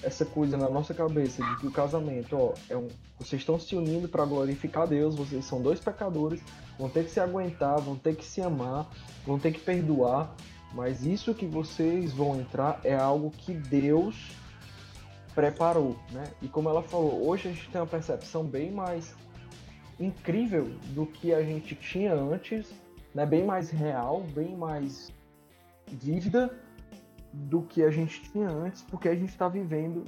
[0.00, 2.86] essa coisa na nossa cabeça de que o casamento, ó, é um,
[3.18, 6.40] vocês estão se unindo para glorificar Deus, vocês são dois pecadores,
[6.78, 8.88] vão ter que se aguentar, vão ter que se amar,
[9.26, 10.34] vão ter que perdoar,
[10.72, 14.30] mas isso que vocês vão entrar é algo que Deus
[15.34, 16.24] preparou, né?
[16.42, 19.14] E como ela falou, hoje a gente tem uma percepção bem mais
[19.98, 22.72] incrível do que a gente tinha antes,
[23.14, 23.26] né?
[23.26, 25.12] Bem mais real, bem mais
[25.86, 26.56] vívida
[27.32, 30.04] do que a gente tinha antes, porque a gente está vivendo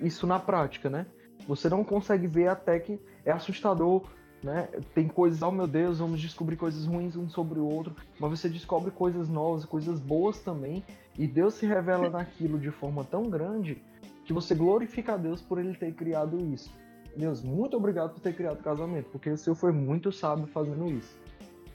[0.00, 1.06] isso na prática, né?
[1.46, 4.04] Você não consegue ver até que é assustador,
[4.42, 4.68] né?
[4.94, 8.48] Tem coisas, oh meu Deus, vamos descobrir coisas ruins um sobre o outro, mas você
[8.48, 10.84] descobre coisas novas, coisas boas também,
[11.18, 13.82] e Deus se revela naquilo de forma tão grande
[14.24, 16.70] que você glorifica a Deus por ele ter criado isso.
[17.16, 20.86] Deus, muito obrigado por ter criado o casamento, porque o Senhor foi muito sábio fazendo
[20.86, 21.18] isso.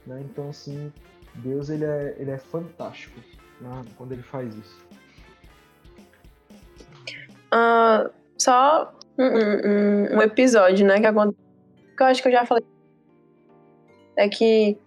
[0.07, 0.23] Né?
[0.23, 0.91] Então, assim,
[1.35, 3.19] Deus ele é, ele é fantástico
[3.59, 3.81] né?
[3.97, 4.85] quando ele faz isso.
[7.53, 11.44] Uh, só um, um, um, episódio, né, que aconteceu,
[11.95, 12.65] que eu acho que eu já falei,
[14.17, 14.77] é que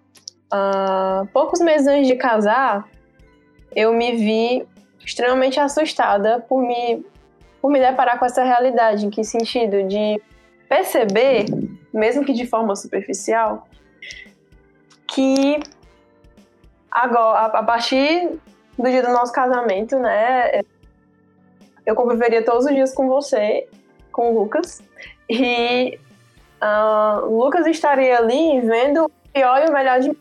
[0.52, 2.88] uh, poucos meses antes de casar,
[3.74, 4.66] eu me vi
[5.04, 7.04] extremamente assustada por me,
[7.60, 9.06] por me deparar com essa realidade.
[9.06, 9.82] Em que sentido?
[9.84, 10.20] De
[10.68, 11.46] perceber,
[11.92, 13.66] mesmo que de forma superficial,
[15.06, 15.60] que
[16.90, 18.38] agora, a partir
[18.78, 20.62] do dia do nosso casamento, né,
[21.86, 23.66] eu conviveria todos os dias com você,
[24.12, 24.82] com o Lucas,
[25.28, 25.98] e
[26.62, 30.18] uh, Lucas estaria ali vendo o pior e o melhor de mim,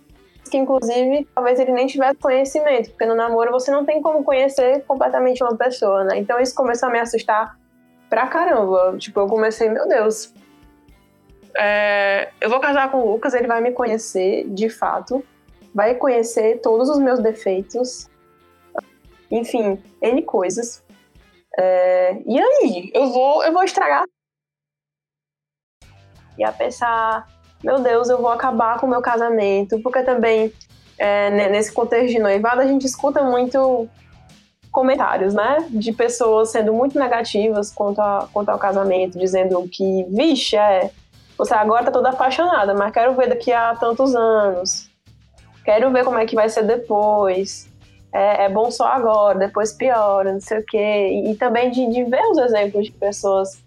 [0.50, 4.84] que inclusive talvez ele nem tivesse conhecimento, porque no namoro você não tem como conhecer
[4.86, 6.18] completamente uma pessoa, né?
[6.18, 7.58] Então isso começou a me assustar
[8.10, 8.96] pra caramba.
[8.98, 10.34] Tipo, eu comecei, meu Deus,
[11.58, 15.24] é, eu vou casar com o Lucas, ele vai me conhecer de fato,
[15.74, 18.08] vai conhecer todos os meus defeitos,
[19.30, 20.84] enfim, N coisas.
[21.60, 24.06] É, e aí, eu vou, eu vou estragar.
[26.38, 27.28] E a pensar,
[27.64, 30.54] meu Deus, eu vou acabar com o meu casamento, porque também
[30.98, 33.88] é, nesse contexto de noivado a gente escuta muito
[34.72, 40.56] comentários, né, de pessoas sendo muito negativas quanto, a, quanto ao casamento, dizendo que, vixe,
[40.56, 40.92] é,
[41.38, 44.90] você agora tá toda apaixonada, mas quero ver daqui a tantos anos,
[45.66, 47.68] quero ver como é que vai ser depois,
[48.14, 51.88] é, é bom só agora, depois piora, não sei o quê, e, e também de,
[51.90, 53.58] de ver os exemplos de pessoas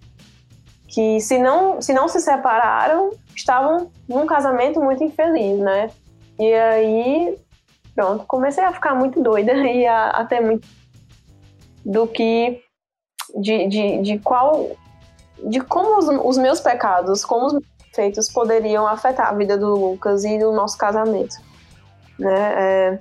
[0.91, 5.91] que se não, se não se separaram, estavam num casamento muito infeliz, né?
[6.39, 7.39] E aí,
[7.95, 10.67] pronto, comecei a ficar muito doida e a, a ter muito
[11.85, 12.61] do que
[13.37, 14.71] de, de, de qual
[15.45, 17.65] de como os, os meus pecados, como os meus
[17.95, 21.37] feitos poderiam afetar a vida do Lucas e do nosso casamento,
[22.19, 22.55] né?
[22.57, 22.99] É,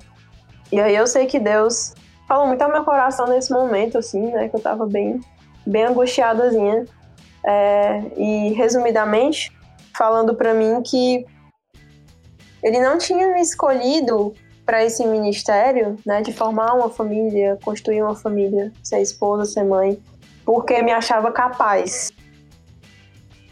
[0.71, 1.95] e aí eu sei que Deus
[2.27, 4.47] falou muito ao meu coração nesse momento, assim, né?
[4.47, 5.19] Que eu tava bem,
[5.65, 6.85] bem angustiadazinha.
[7.45, 9.51] É, e resumidamente,
[9.97, 11.25] falando para mim que
[12.61, 14.33] ele não tinha me escolhido
[14.65, 19.99] para esse ministério, né, de formar uma família, construir uma família, ser esposa, ser mãe,
[20.45, 22.11] porque me achava capaz,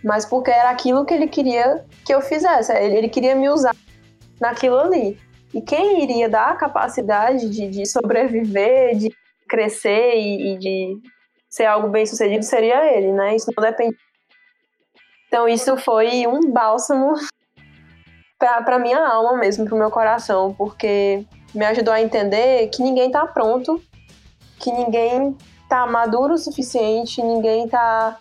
[0.04, 2.72] mas porque era aquilo que ele queria que eu fizesse.
[2.72, 3.76] Ele, ele queria me usar
[4.40, 5.18] naquilo ali.
[5.54, 9.10] E quem iria dar a capacidade de, de sobreviver, de
[9.50, 10.98] crescer e, e, de
[11.58, 13.36] ser algo bem sucedido seria ele, né?
[13.36, 13.98] Isso não depende.
[15.28, 17.16] Então isso foi um bálsamo
[18.38, 21.26] para minha alma mesmo, para o meu coração, porque
[21.56, 23.82] me ajudou a entender que ninguém está pronto,
[24.60, 28.20] que ninguém está maduro o suficiente, ninguém está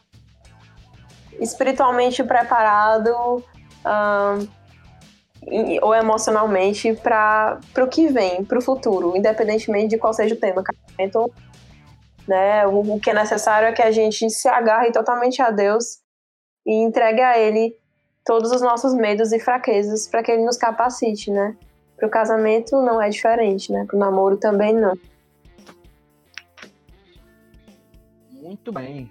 [1.38, 3.44] espiritualmente preparado
[3.84, 4.48] uh,
[5.82, 10.64] ou emocionalmente para o que vem, para o futuro, independentemente de qual seja o tema.
[10.98, 11.30] Então,
[12.26, 16.00] né, o, o que é necessário é que a gente se agarre totalmente a Deus
[16.66, 17.76] e entregue a Ele
[18.26, 21.56] todos os nossos medos e fraquezas para que ele nos capacite, né?
[21.96, 23.84] Para o casamento não é diferente, né?
[23.86, 24.98] Para o namoro também não.
[28.32, 29.08] Muito bem.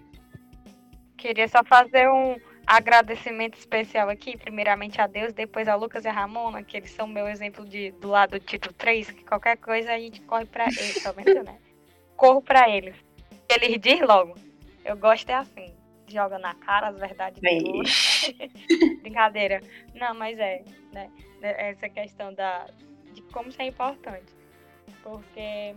[1.17, 2.35] Queria só fazer um
[2.67, 7.07] agradecimento especial aqui, primeiramente a Deus, depois a Lucas e a Ramona, que eles são
[7.07, 10.65] meu exemplo de, do lado do título 3, que qualquer coisa a gente corre para
[10.65, 11.57] eles, tá vendo, né?
[12.17, 12.95] Corro para eles.
[13.55, 14.35] Eles diz logo.
[14.83, 15.75] Eu gosto é assim
[16.07, 17.41] joga na cara as verdades
[19.01, 19.61] Brincadeira.
[19.93, 21.11] Não, mas é, né?
[21.41, 22.67] Essa questão da,
[23.13, 24.33] de como isso é importante.
[25.01, 25.75] Porque.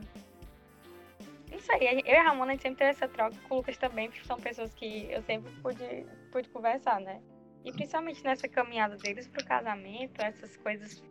[1.52, 3.76] Isso aí, eu e a Ramona a gente sempre teve essa troca com o Lucas
[3.78, 7.22] também, porque são pessoas que eu sempre pude, pude conversar, né?
[7.64, 11.02] E principalmente nessa caminhada deles pro casamento, essas coisas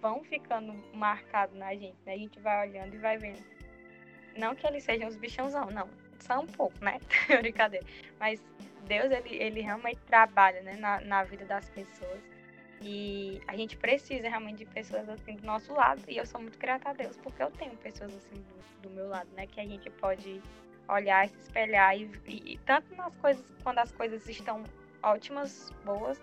[0.00, 2.14] vão ficando marcadas na gente, né?
[2.14, 3.44] A gente vai olhando e vai vendo.
[4.36, 5.86] Não que eles sejam os bichãozão, não
[6.22, 6.98] só um pouco, né?
[7.40, 7.86] Brincadeira.
[8.18, 8.42] Mas
[8.86, 12.20] Deus, ele, ele realmente trabalha né, na, na vida das pessoas.
[12.80, 16.02] E a gente precisa realmente de pessoas assim do nosso lado.
[16.08, 19.08] E eu sou muito grata a Deus, porque eu tenho pessoas assim do, do meu
[19.08, 19.46] lado, né?
[19.46, 20.42] Que a gente pode
[20.88, 21.96] olhar se espelhar.
[21.96, 24.64] E, e, tanto nas coisas, quando as coisas estão
[25.02, 26.20] ótimas, boas,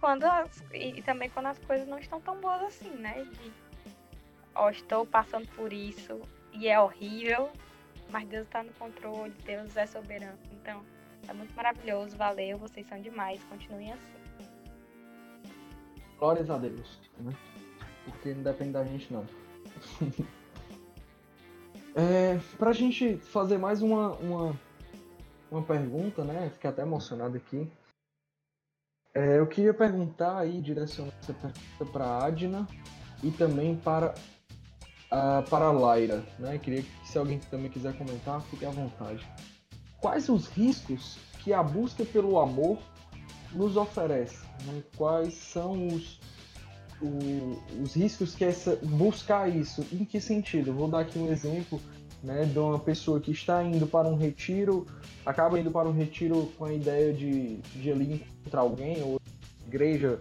[0.00, 3.24] quando as, e, e também quando as coisas não estão tão boas assim, né?
[3.24, 3.52] De,
[4.54, 6.20] ó, estou passando por isso
[6.52, 7.50] e é horrível,
[8.10, 10.38] mas Deus está no controle, Deus é soberano.
[10.52, 10.84] Então,
[11.28, 14.18] é muito maravilhoso, valeu, vocês são demais, continuem assim.
[16.18, 17.32] Glórias a Deus, né?
[18.04, 19.26] Porque não depende da gente não.
[21.94, 24.60] é, pra gente fazer mais uma, uma,
[25.50, 26.50] uma pergunta, né?
[26.50, 27.70] Fiquei até emocionado aqui.
[29.14, 32.66] É, eu queria perguntar aí, direcionar essa pergunta para a Adna
[33.22, 34.14] e também para
[35.10, 36.58] a, para a Laira, né?
[36.58, 39.26] Queria que se alguém também quiser comentar, fique à vontade.
[40.00, 42.78] Quais os riscos que a busca pelo amor
[43.52, 44.38] nos oferece?
[44.64, 44.82] Né?
[44.96, 46.20] Quais são os,
[47.00, 49.84] o, os riscos que essa buscar isso?
[49.92, 50.72] Em que sentido?
[50.72, 51.80] Vou dar aqui um exemplo
[52.22, 54.86] né, de uma pessoa que está indo para um retiro,
[55.24, 59.20] acaba indo para um retiro com a ideia de, de ali encontrar alguém, ou
[59.66, 60.20] igreja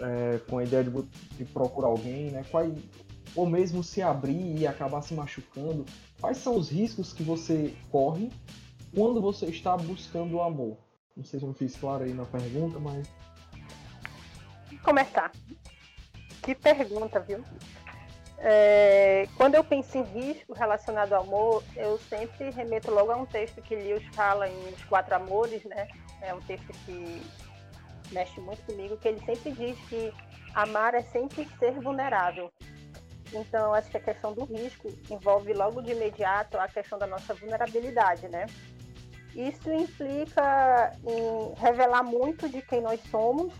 [0.00, 0.90] é, com a ideia de,
[1.36, 2.44] de procurar alguém, né?
[2.50, 2.64] Qual,
[3.38, 5.86] ou mesmo se abrir e acabar se machucando.
[6.20, 8.32] Quais são os riscos que você corre
[8.92, 10.76] quando você está buscando o amor?
[11.16, 13.08] Não sei se eu fiz claro aí na pergunta, mas
[14.82, 15.30] começar.
[16.42, 17.44] Que pergunta, viu?
[18.38, 23.26] É, quando eu penso em risco relacionado ao amor, eu sempre remeto logo a um
[23.26, 25.86] texto que Lewis fala em Os Quatro Amores, né?
[26.22, 27.22] É um texto que
[28.10, 30.12] mexe muito comigo, que ele sempre diz que
[30.54, 32.50] amar é sempre ser vulnerável.
[33.32, 37.34] Então, acho que a questão do risco envolve logo de imediato a questão da nossa
[37.34, 38.46] vulnerabilidade, né?
[39.34, 43.52] Isso implica em revelar muito de quem nós somos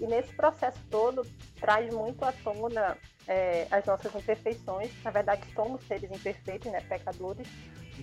[0.00, 1.22] e nesse processo todo
[1.60, 2.96] traz muito à tona
[3.28, 4.90] é, as nossas imperfeições.
[5.04, 6.80] Na verdade, somos seres imperfeitos, né?
[6.80, 7.46] pecadores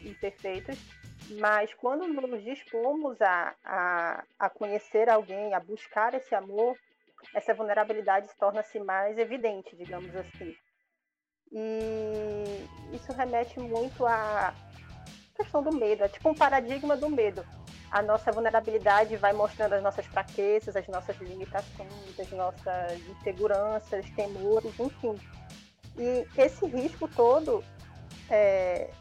[0.05, 0.77] imperfeitos.
[1.39, 6.77] Mas quando nos dispomos a, a, a conhecer alguém, a buscar esse amor,
[7.33, 10.55] essa vulnerabilidade torna-se mais evidente, digamos assim.
[11.51, 14.53] E isso remete muito à
[15.35, 17.45] questão do medo, é tipo um paradigma do medo
[17.91, 24.77] a nossa vulnerabilidade vai mostrando as nossas fraquezas, as nossas limitações, as nossas inseguranças, temores,
[24.79, 25.15] enfim.
[25.97, 27.63] E esse risco todo,
[28.29, 28.91] é,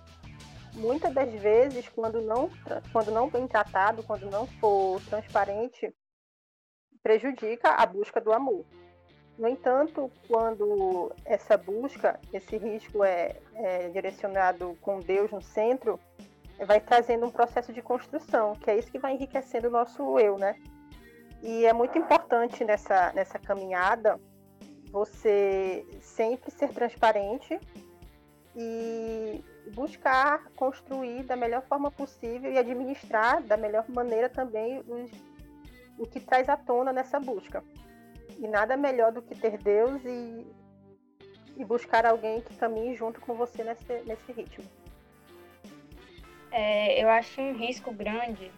[0.74, 2.48] muitas das vezes, quando não,
[2.93, 5.93] quando não bem tratado, quando não for transparente,
[7.02, 8.64] prejudica a busca do amor.
[9.38, 16.00] No entanto, quando essa busca, esse risco é, é direcionado com Deus no centro,
[16.64, 20.38] vai trazendo um processo de construção, que é isso que vai enriquecendo o nosso eu,
[20.38, 20.56] né?
[21.42, 24.18] E é muito importante nessa, nessa caminhada
[24.90, 27.60] você sempre ser transparente
[28.56, 29.44] e
[29.74, 35.10] buscar construir da melhor forma possível e administrar da melhor maneira também os,
[35.98, 37.62] o que traz à tona nessa busca.
[38.38, 40.46] E nada melhor do que ter Deus e,
[41.56, 44.64] e buscar alguém que caminhe junto com você nesse, nesse ritmo
[46.56, 48.50] é, eu acho um risco grande,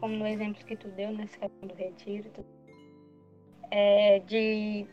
[0.00, 2.30] como no exemplo que tu deu nessa questão do retiro,
[3.70, 4.86] é, de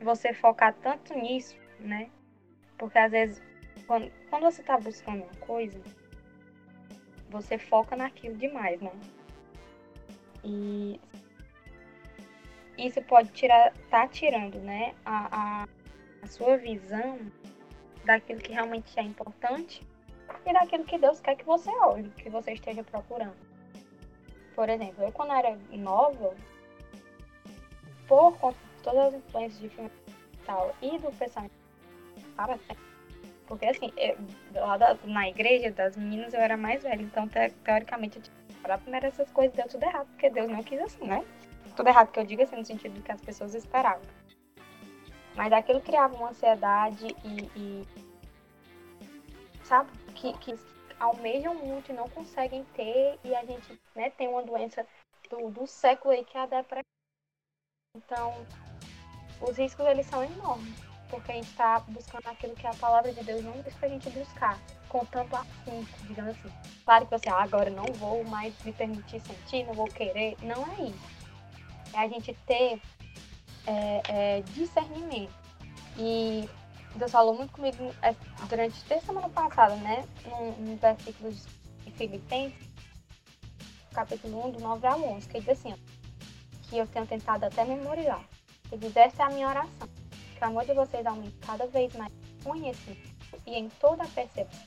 [0.00, 2.10] você focar tanto nisso, né?
[2.76, 3.40] Porque às vezes,
[3.86, 5.80] quando, quando você está buscando uma coisa,
[7.30, 8.90] você foca naquilo demais, né?
[10.42, 11.00] E
[12.78, 15.68] isso pode tirar, tá tirando, né, a, a,
[16.22, 17.18] a sua visão
[18.04, 19.86] daquilo que realmente é importante
[20.46, 23.36] e daquilo que Deus quer que você olhe, que você esteja procurando.
[24.54, 26.34] Por exemplo, eu quando era nova,
[28.06, 31.52] por conta de todas as influências de filme e tal e do pensamento
[32.34, 32.58] para
[33.46, 34.16] porque assim, eu,
[34.54, 38.36] lá da, na igreja das meninas eu era mais velha, então te, teoricamente eu tinha
[38.46, 41.24] que parar primeiro essas coisas deu tudo errado, porque Deus não quis assim, né?
[41.78, 44.02] Tudo errado que eu digo assim, no sentido do que as pessoas esperavam.
[45.36, 47.86] Mas aquilo criava uma ansiedade e, e
[49.62, 49.88] sabe?
[50.16, 50.58] que, que
[50.98, 54.84] almejam muito e não conseguem ter, e a gente né, tem uma doença
[55.30, 56.82] do, do século aí que é a depressão.
[57.96, 58.34] Então,
[59.40, 60.74] os riscos eles são enormes,
[61.08, 63.92] porque a gente está buscando aquilo que a palavra de Deus não diz para a
[63.92, 66.52] gente buscar, com tanto afinco, digamos assim.
[66.84, 70.66] Claro que você, ah, agora não vou mais me permitir sentir, não vou querer, não
[70.72, 71.17] é isso.
[71.94, 72.80] É a gente ter
[73.66, 75.32] é, é, discernimento.
[75.96, 76.48] E
[76.94, 78.14] Deus falou muito comigo é,
[78.48, 80.04] durante a semana passada, né?
[80.24, 81.32] Num, num versículo
[81.96, 82.68] Filipenses,
[83.92, 87.64] capítulo 1, do 9 ao 11, que diz assim, ó, que eu tenho tentado até
[87.64, 88.24] memorizar.
[88.70, 89.88] Ele diz, esta é a minha oração,
[90.36, 92.12] que o amor de vocês aumente cada vez mais
[92.44, 94.66] conhecimento e em toda a percepção,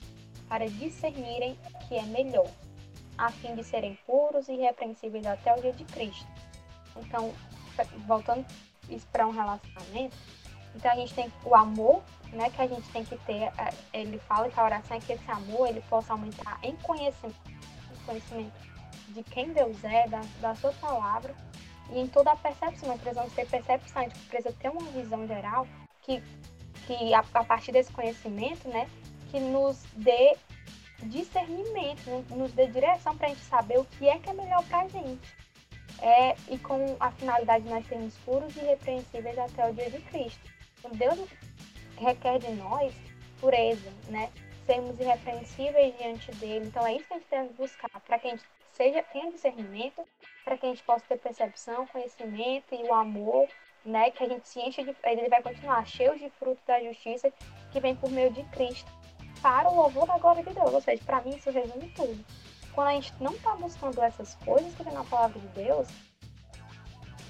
[0.50, 2.50] para discernirem o que é melhor,
[3.18, 6.28] a fim de serem puros e irrepreensíveis até o dia de Cristo.
[6.98, 7.34] Então,
[8.06, 8.46] voltando
[8.90, 10.16] isso para um relacionamento,
[10.76, 12.02] então a gente tem o amor,
[12.32, 15.14] né, que a gente tem que ter, é, ele fala que a oração é que
[15.14, 17.36] esse amor ele possa aumentar em conhecimento,
[17.92, 18.54] em conhecimento
[19.10, 21.36] de quem Deus é, da, da sua palavra,
[21.92, 25.28] e em toda a percepção, nós precisamos ter percepção, a gente precisa ter uma visão
[25.28, 25.68] geral
[26.04, 26.24] que,
[26.88, 28.90] que a, a partir desse conhecimento, né,
[29.30, 30.38] que nos dê
[31.04, 34.82] discernimento, nos dê direção para a gente saber o que é que é melhor para
[34.82, 35.41] a gente.
[36.02, 40.00] É, e com a finalidade de nós sermos puros e irrepreensíveis até o dia de
[40.00, 40.42] Cristo.
[40.80, 41.30] Então, Deus
[41.98, 42.94] requer de nós
[43.40, 44.30] pureza, né?
[44.66, 46.66] Sermos irrepreensíveis diante dele.
[46.68, 50.04] Então é isso que a gente deve buscar, para que a gente seja, tenha discernimento,
[50.44, 53.48] para que a gente possa ter percepção, conhecimento e o amor,
[53.86, 54.12] né?
[54.12, 54.96] Que a gente se enche de.
[55.04, 57.32] Ele vai continuar cheio de fruto da justiça
[57.72, 58.92] que vem por meio de Cristo,
[59.42, 60.74] para o louvor da glória de Deus.
[60.74, 62.24] Ou seja, para mim isso resume tudo.
[62.74, 65.88] Quando a gente não está buscando essas coisas que vem na palavra de Deus,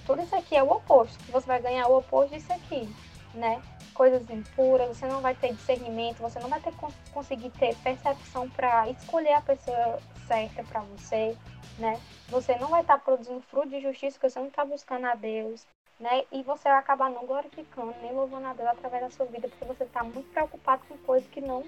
[0.06, 1.18] tudo isso aqui é o oposto.
[1.32, 2.88] Você vai ganhar o oposto disso aqui,
[3.34, 3.62] né?
[3.94, 6.74] Coisas impuras, você não vai ter discernimento, você não vai ter
[7.14, 11.38] conseguir ter percepção para escolher a pessoa certa para você,
[11.78, 12.00] né?
[12.30, 15.16] Você não vai estar tá produzindo fruto de justiça porque você não está buscando a
[15.16, 15.66] Deus,
[16.00, 16.24] né?
[16.32, 19.66] E você vai acabar não glorificando nem louvando a Deus através da sua vida porque
[19.66, 21.64] você está muito preocupado com coisas que não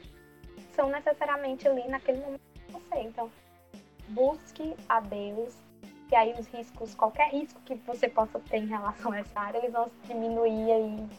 [0.76, 2.42] são necessariamente ali naquele momento
[2.72, 3.00] com você.
[3.02, 3.32] Então,
[4.14, 5.54] busque a Deus,
[6.10, 9.58] que aí os riscos, qualquer risco que você possa ter em relação a essa área,
[9.58, 11.10] eles vão diminuir aí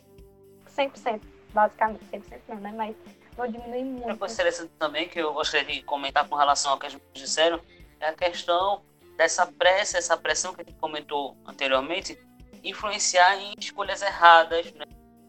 [0.76, 1.20] 100%,
[1.52, 2.72] basicamente, 100% não, né?
[2.76, 2.96] Mas
[3.36, 4.04] vão diminuir muito.
[4.04, 7.04] Uma coisa interessante também que eu gostaria de comentar com relação ao que a gente
[7.12, 7.60] disseram
[8.00, 8.82] é a questão
[9.16, 12.18] dessa pressa, essa pressão que a gente comentou anteriormente,
[12.62, 14.84] influenciar em escolhas erradas, né?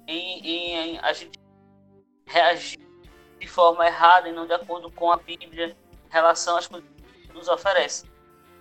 [0.08, 1.40] em, em, em a gente
[2.26, 2.80] reagir
[3.40, 5.76] de forma errada e não de acordo com a Bíblia
[6.08, 6.90] em relação às coisas
[7.36, 8.10] nos oferece.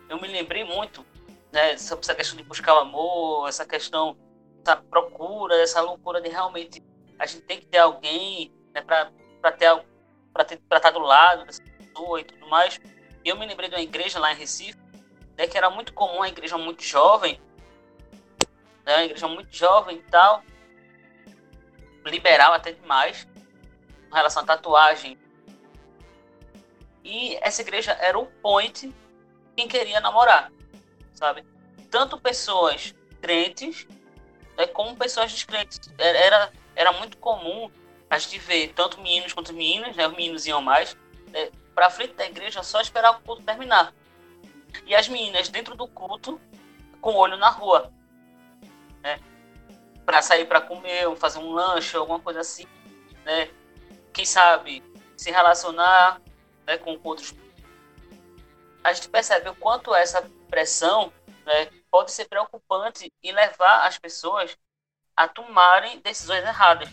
[0.09, 1.05] Eu me lembrei muito
[1.53, 4.17] né, sobre essa questão de buscar o amor, essa questão,
[4.61, 6.83] essa procura, essa loucura de realmente
[7.19, 9.85] a gente tem que ter alguém né, para ter
[10.33, 12.81] para estar do lado dessa pessoa e tudo mais.
[13.25, 14.79] Eu me lembrei de uma igreja lá em Recife,
[15.37, 17.41] né, que era muito comum, uma igreja muito jovem,
[18.85, 20.43] né, uma igreja muito jovem e tal,
[22.05, 23.29] liberal até demais,
[24.11, 25.17] com relação à tatuagem,
[27.05, 28.93] e essa igreja era o point
[29.55, 30.51] quem queria namorar,
[31.13, 31.45] sabe?
[31.91, 33.87] Tanto pessoas crentes
[34.57, 35.81] né, como pessoas descrentes.
[35.99, 37.71] Era, era muito comum
[38.09, 40.07] a gente ver tanto meninos quanto meninas, né?
[40.09, 40.97] Os meninos iam mais
[41.29, 43.93] né, para frente da igreja só esperar o culto terminar.
[44.87, 46.41] E as meninas dentro do culto
[47.01, 47.93] com o olho na rua,
[49.03, 49.21] né?
[50.05, 52.67] Para sair para comer, fazer um lanche, alguma coisa assim,
[53.25, 53.51] né?
[54.13, 54.83] Quem sabe
[55.17, 56.21] se relacionar
[56.67, 57.35] né, com outros.
[58.83, 61.13] A gente percebe o quanto essa pressão
[61.45, 64.57] né, pode ser preocupante e levar as pessoas
[65.17, 66.89] a tomarem decisões erradas.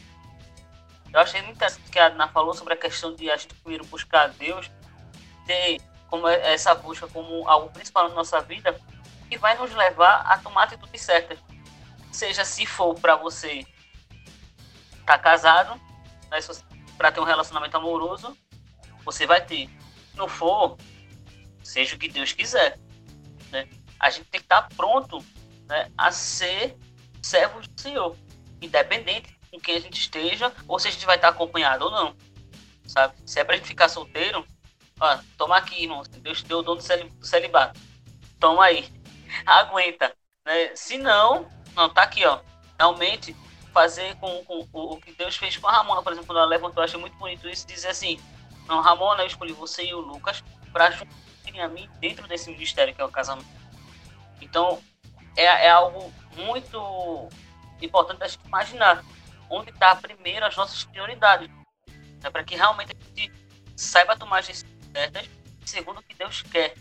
[1.13, 3.85] Eu achei muito interessante que a Adna falou sobre a questão de a gente primeiro
[3.85, 4.71] buscar a Deus,
[5.45, 8.79] ter como essa busca como algo principal na nossa vida,
[9.29, 11.39] que vai nos levar a tomar atitudes certas.
[12.11, 13.65] Seja se for para você
[14.99, 15.79] estar tá casado,
[16.29, 16.39] né,
[16.97, 18.37] para ter um relacionamento amoroso,
[19.03, 19.67] você vai ter.
[20.11, 20.77] Se não for,
[21.63, 22.79] seja o que Deus quiser.
[23.51, 23.67] Né?
[23.99, 25.23] A gente tem que estar pronto
[25.67, 26.75] né, a ser
[27.21, 28.15] servos do Senhor,
[28.61, 32.15] independente com quem a gente esteja, ou se a gente vai estar acompanhado ou não.
[32.87, 33.13] Sabe?
[33.25, 34.45] Se é pra gente ficar solteiro,
[34.99, 36.03] ó, toma aqui, irmão.
[36.19, 37.79] Deus te deu o dom do celibato.
[38.39, 38.89] Toma aí.
[39.45, 40.13] Aguenta.
[40.45, 40.75] Né?
[40.75, 42.41] Se não, não, tá aqui, ó.
[42.77, 43.35] Realmente
[43.71, 46.47] fazer com, com o, o, que Deus fez com a Ramona, por exemplo, quando ela
[46.47, 48.19] levantou, eu achei muito bonito isso, dizer assim,
[48.63, 52.93] então, Ramona, eu escolhi você e o Lucas para juntarem a mim dentro desse ministério
[52.93, 53.47] que é o casamento.
[54.39, 54.81] Então,
[55.35, 57.29] é, é algo muito
[57.81, 59.03] importante a gente imaginar
[59.49, 61.49] onde está primeiro as nossas prioridades.
[62.21, 63.33] Né, para que realmente a gente
[63.75, 65.29] saiba tomar as decisões certas,
[65.65, 66.73] segundo o que Deus quer.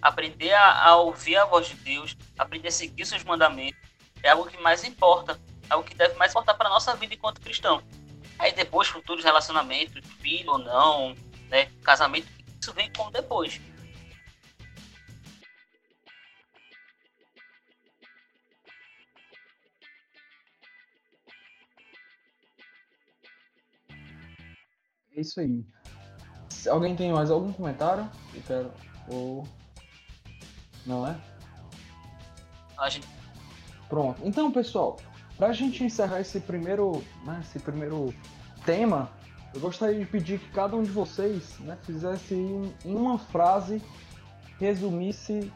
[0.00, 3.78] Aprender a, a, ouvir a voz de Deus, aprender a seguir seus mandamentos,
[4.22, 5.38] é algo que mais importa,
[5.68, 7.82] é algo que deve mais importar para a nossa vida enquanto cristão.
[8.38, 11.14] Aí depois, futuros relacionamentos, filho ou não,
[11.48, 11.66] né?
[11.82, 12.28] Casamento,
[12.60, 13.60] isso vem como depois.
[25.16, 25.66] É isso aí.
[26.70, 28.08] Alguém tem mais algum comentário?
[28.34, 28.72] Eu quero.
[29.08, 29.48] Ou.
[30.86, 31.20] Não é?
[32.78, 33.06] A gente
[33.88, 34.20] Pronto.
[34.22, 34.98] Então, pessoal,
[35.38, 38.12] pra gente encerrar esse primeiro, né, esse primeiro
[38.66, 39.10] tema,
[39.54, 43.80] eu gostaria de pedir que cada um de vocês né, fizesse em uma frase,
[44.58, 45.50] resumisse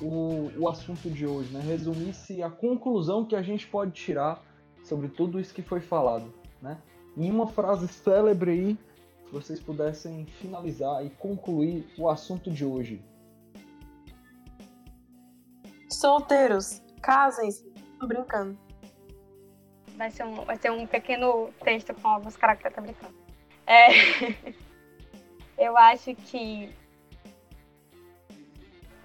[0.00, 1.60] o, o assunto de hoje, né?
[1.60, 4.42] Resumisse a conclusão que a gente pode tirar
[4.82, 6.78] sobre tudo isso que foi falado, né?
[7.16, 8.78] Em uma frase célebre aí,
[9.32, 13.02] vocês pudessem finalizar e concluir o assunto de hoje.
[15.90, 17.64] Solteiros, casem-se.
[18.06, 18.65] Brincando.
[19.96, 23.14] Vai ser um, vai ser um pequeno texto com alguns caracteres, brincando.
[23.66, 23.88] É,
[25.56, 26.70] eu acho que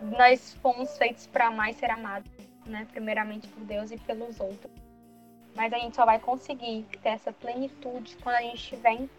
[0.01, 2.29] nós fomos feitos para e ser amados,
[2.65, 2.87] né?
[2.91, 4.71] Primeiramente por Deus e pelos outros.
[5.55, 9.09] Mas a gente só vai conseguir ter essa plenitude quando a gente estiver em.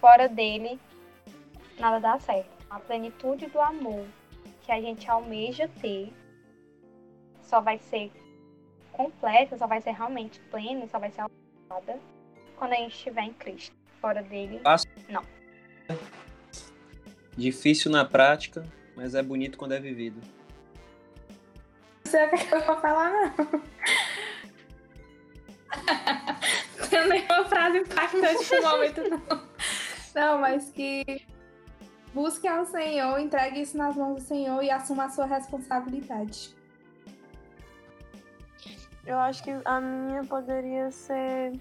[0.00, 0.80] Fora dele,
[1.78, 2.50] nada dá certo.
[2.68, 4.04] A plenitude do amor
[4.62, 6.12] que a gente almeja ter
[7.40, 8.10] só vai ser
[8.92, 11.98] completa, só vai ser realmente plena, só vai ser alcançada
[12.56, 13.74] quando a gente estiver em Cristo.
[14.00, 14.60] Fora dele,
[17.36, 18.66] Difícil na prática,
[18.96, 20.20] mas é bonito quando é vivido.
[22.04, 23.62] Não sei o que eu vou falar, não.
[26.92, 29.42] Não nenhuma frase impactante no momento, não.
[30.14, 31.26] Não, mas que
[32.12, 36.54] busque ao Senhor, entregue isso nas mãos do Senhor e assuma a sua responsabilidade.
[39.04, 41.52] Eu acho que a minha poderia ser.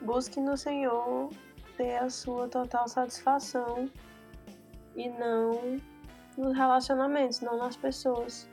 [0.00, 1.30] Busque no Senhor
[1.76, 3.90] ter a sua total satisfação
[4.94, 5.80] e não
[6.36, 8.48] nos relacionamentos, não nas pessoas.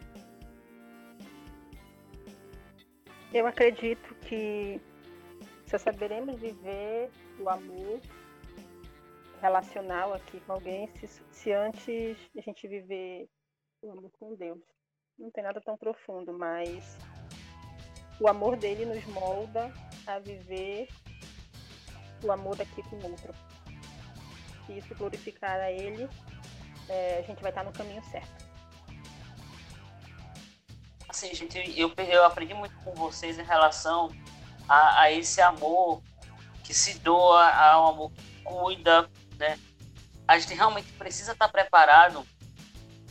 [3.33, 4.79] Eu acredito que
[5.65, 7.09] só saberemos viver
[7.39, 7.99] o amor
[9.41, 13.29] relacional aqui com alguém se, se antes a gente viver
[13.81, 14.59] o amor com Deus.
[15.21, 16.97] Não tem nada tão profundo, mas
[18.19, 19.71] o amor dele nos molda
[20.07, 20.89] a viver
[22.23, 23.31] o amor daqui com o outro.
[24.65, 26.09] Se isso glorificar a ele,
[26.89, 28.49] é, a gente vai estar no caminho certo.
[31.07, 34.09] assim, gente, eu, eu aprendi muito com vocês em relação
[34.67, 36.01] a, a esse amor
[36.63, 39.07] que se doa, ao amor que cuida,
[39.37, 39.59] né?
[40.27, 42.25] A gente realmente precisa estar preparado,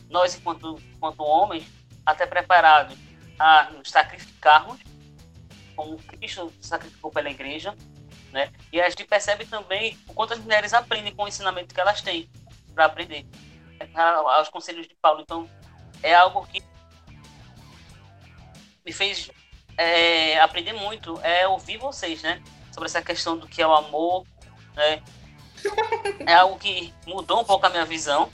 [0.08, 2.96] nós enquanto, enquanto homens, até preparados
[3.38, 4.78] a nos sacrificarmos,
[5.74, 7.74] como Cristo sacrificou pela igreja,
[8.32, 8.50] né?
[8.72, 12.00] E a gente percebe também o quanto as mulheres aprendem com o ensinamento que elas
[12.02, 12.28] têm
[12.74, 13.26] para aprender,
[13.94, 15.22] a- aos conselhos de Paulo.
[15.22, 15.48] Então,
[16.02, 16.62] é algo que
[18.84, 19.30] me fez
[19.76, 22.42] é, aprender muito é ouvir vocês, né?
[22.72, 24.26] Sobre essa questão do que é o amor,
[24.74, 25.02] né?
[26.26, 28.30] É algo que mudou um pouco a minha visão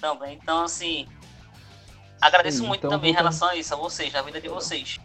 [0.00, 0.34] também.
[0.34, 1.06] Então, assim,
[2.20, 4.98] agradeço Sim, muito então também em relação a isso, a vocês, a vida de vocês.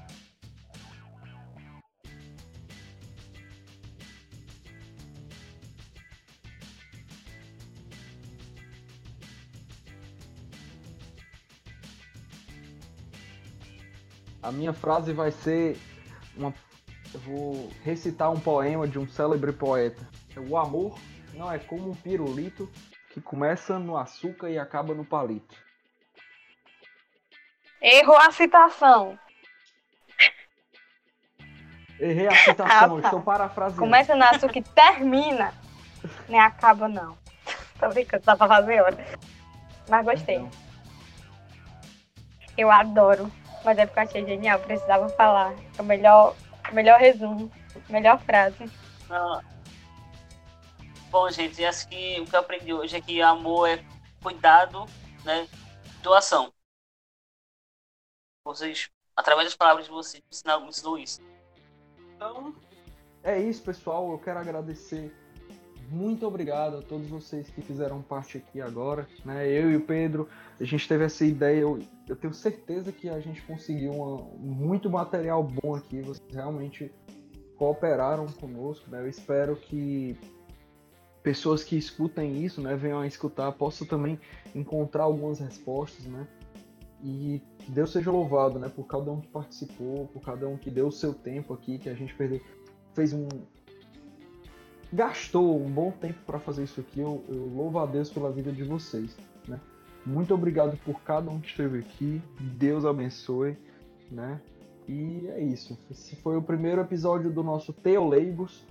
[14.41, 15.77] A minha frase vai ser
[16.35, 16.53] uma.
[17.13, 20.07] Eu vou recitar um poema de um célebre poeta.
[20.49, 20.97] O amor
[21.33, 22.69] não é como um pirulito
[23.13, 25.68] que começa no açúcar e acaba no palito.
[27.81, 29.17] Errou a citação.
[31.99, 33.07] Errei a citação, Ah, tá.
[33.07, 33.79] estou parafraseando.
[33.81, 35.53] Começa no açúcar e termina.
[36.29, 37.17] Nem acaba, não.
[37.79, 39.05] Tô brincando, dá pra fazer hora.
[39.89, 40.35] Mas gostei.
[40.37, 40.51] Então,
[42.57, 43.31] Eu adoro.
[43.65, 45.53] Mas é porque eu achei genial, precisava falar.
[45.77, 46.35] É o melhor,
[46.71, 47.51] melhor resumo,
[47.89, 48.71] melhor frase.
[49.09, 49.41] Ah.
[51.11, 53.83] Bom, gente, acho que o que eu aprendi hoje é que amor é
[54.21, 54.85] cuidado,
[55.25, 55.47] né?
[56.01, 56.53] Doação.
[58.49, 61.21] Vocês, através das palavras de vocês, me ensinaram, me ensinou isso.
[62.15, 62.55] Então,
[63.21, 64.11] é isso, pessoal.
[64.11, 65.15] Eu quero agradecer.
[65.91, 69.07] Muito obrigado a todos vocês que fizeram parte aqui agora.
[69.23, 69.47] Né?
[69.47, 70.27] Eu e o Pedro,
[70.59, 71.59] a gente teve essa ideia.
[71.59, 76.01] Eu, eu tenho certeza que a gente conseguiu uma- muito material bom aqui.
[76.01, 76.91] Vocês realmente
[77.55, 78.89] cooperaram conosco.
[78.89, 78.99] Né?
[78.99, 80.17] Eu espero que
[81.21, 84.19] pessoas que escutem isso, né, venham a escutar, possam também
[84.55, 86.27] encontrar algumas respostas, né?
[87.03, 90.87] E Deus seja louvado, né, por cada um que participou, por cada um que deu
[90.87, 92.41] o seu tempo aqui, que a gente perdeu,
[92.93, 93.27] fez um
[94.91, 96.99] gastou um bom tempo para fazer isso aqui.
[96.99, 99.15] Eu, eu louvo a Deus pela vida de vocês,
[99.47, 99.59] né?
[100.05, 102.21] Muito obrigado por cada um que esteve aqui.
[102.39, 103.57] Deus abençoe,
[104.11, 104.41] né?
[104.87, 105.77] E é isso.
[105.91, 108.65] Esse foi o primeiro episódio do nosso Teoleigos,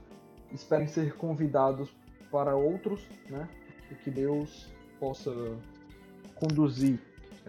[0.53, 1.95] esperem ser convidados
[2.31, 3.49] para outros, né?
[3.91, 4.67] E que Deus
[4.99, 5.33] possa
[6.35, 7.01] conduzir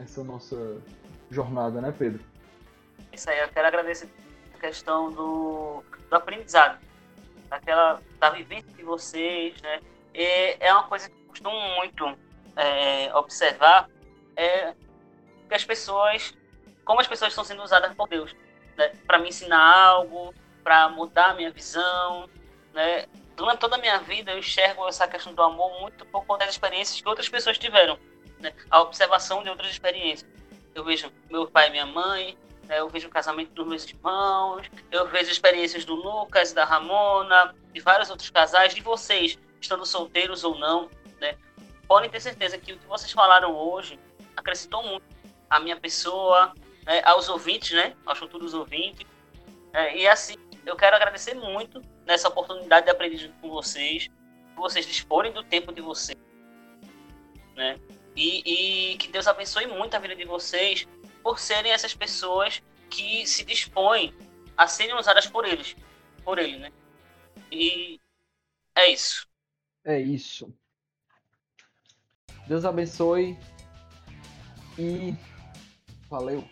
[0.01, 0.81] essa nossa
[1.29, 2.23] jornada, né, Pedro?
[3.11, 4.09] Isso aí, eu quero agradecer
[4.55, 6.79] a questão do, do aprendizado,
[7.49, 9.79] daquela, da vivência de vocês, né?
[10.13, 12.17] E é uma coisa que eu costumo muito
[12.55, 13.89] é, observar,
[14.35, 14.73] é
[15.47, 16.35] que as pessoas,
[16.85, 18.35] como as pessoas estão sendo usadas por Deus,
[18.77, 18.91] né?
[19.05, 22.29] Para me ensinar algo, para mudar a minha visão,
[22.73, 23.05] né?
[23.35, 26.53] Durante toda a minha vida eu enxergo essa questão do amor muito por conta das
[26.53, 27.97] experiências que outras pessoas tiveram,
[28.39, 28.53] né?
[28.69, 30.29] A observação de outras experiências.
[30.73, 32.79] Eu vejo meu pai e minha mãe, né?
[32.79, 37.79] eu vejo o casamento dos meus irmãos, eu vejo experiências do Lucas, da Ramona, de
[37.81, 40.89] vários outros casais, de vocês, estando solteiros ou não,
[41.19, 41.37] né?
[41.87, 43.99] Podem ter certeza que o que vocês falaram hoje
[44.37, 45.03] acrescentou muito
[45.49, 46.53] à minha pessoa,
[46.85, 47.01] né?
[47.03, 47.95] aos ouvintes, né?
[48.05, 49.05] Aos futuros ouvintes.
[49.73, 50.35] É, e assim,
[50.65, 54.07] eu quero agradecer muito nessa oportunidade de aprender com vocês,
[54.55, 56.17] vocês disporem do tempo de vocês,
[57.55, 57.75] né?
[58.19, 60.85] E, e, que Deus abençoe muito a vida de vocês
[61.23, 64.13] por serem essas pessoas que se dispõem
[64.57, 65.73] a serem usadas por eles,
[66.21, 66.69] por ele, né?
[67.49, 67.97] E
[68.75, 69.25] é isso.
[69.85, 70.53] É isso.
[72.45, 73.39] Deus abençoe
[74.77, 75.15] e
[76.09, 76.43] valeu.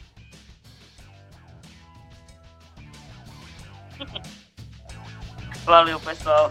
[5.66, 6.50] Valeu, pessoal.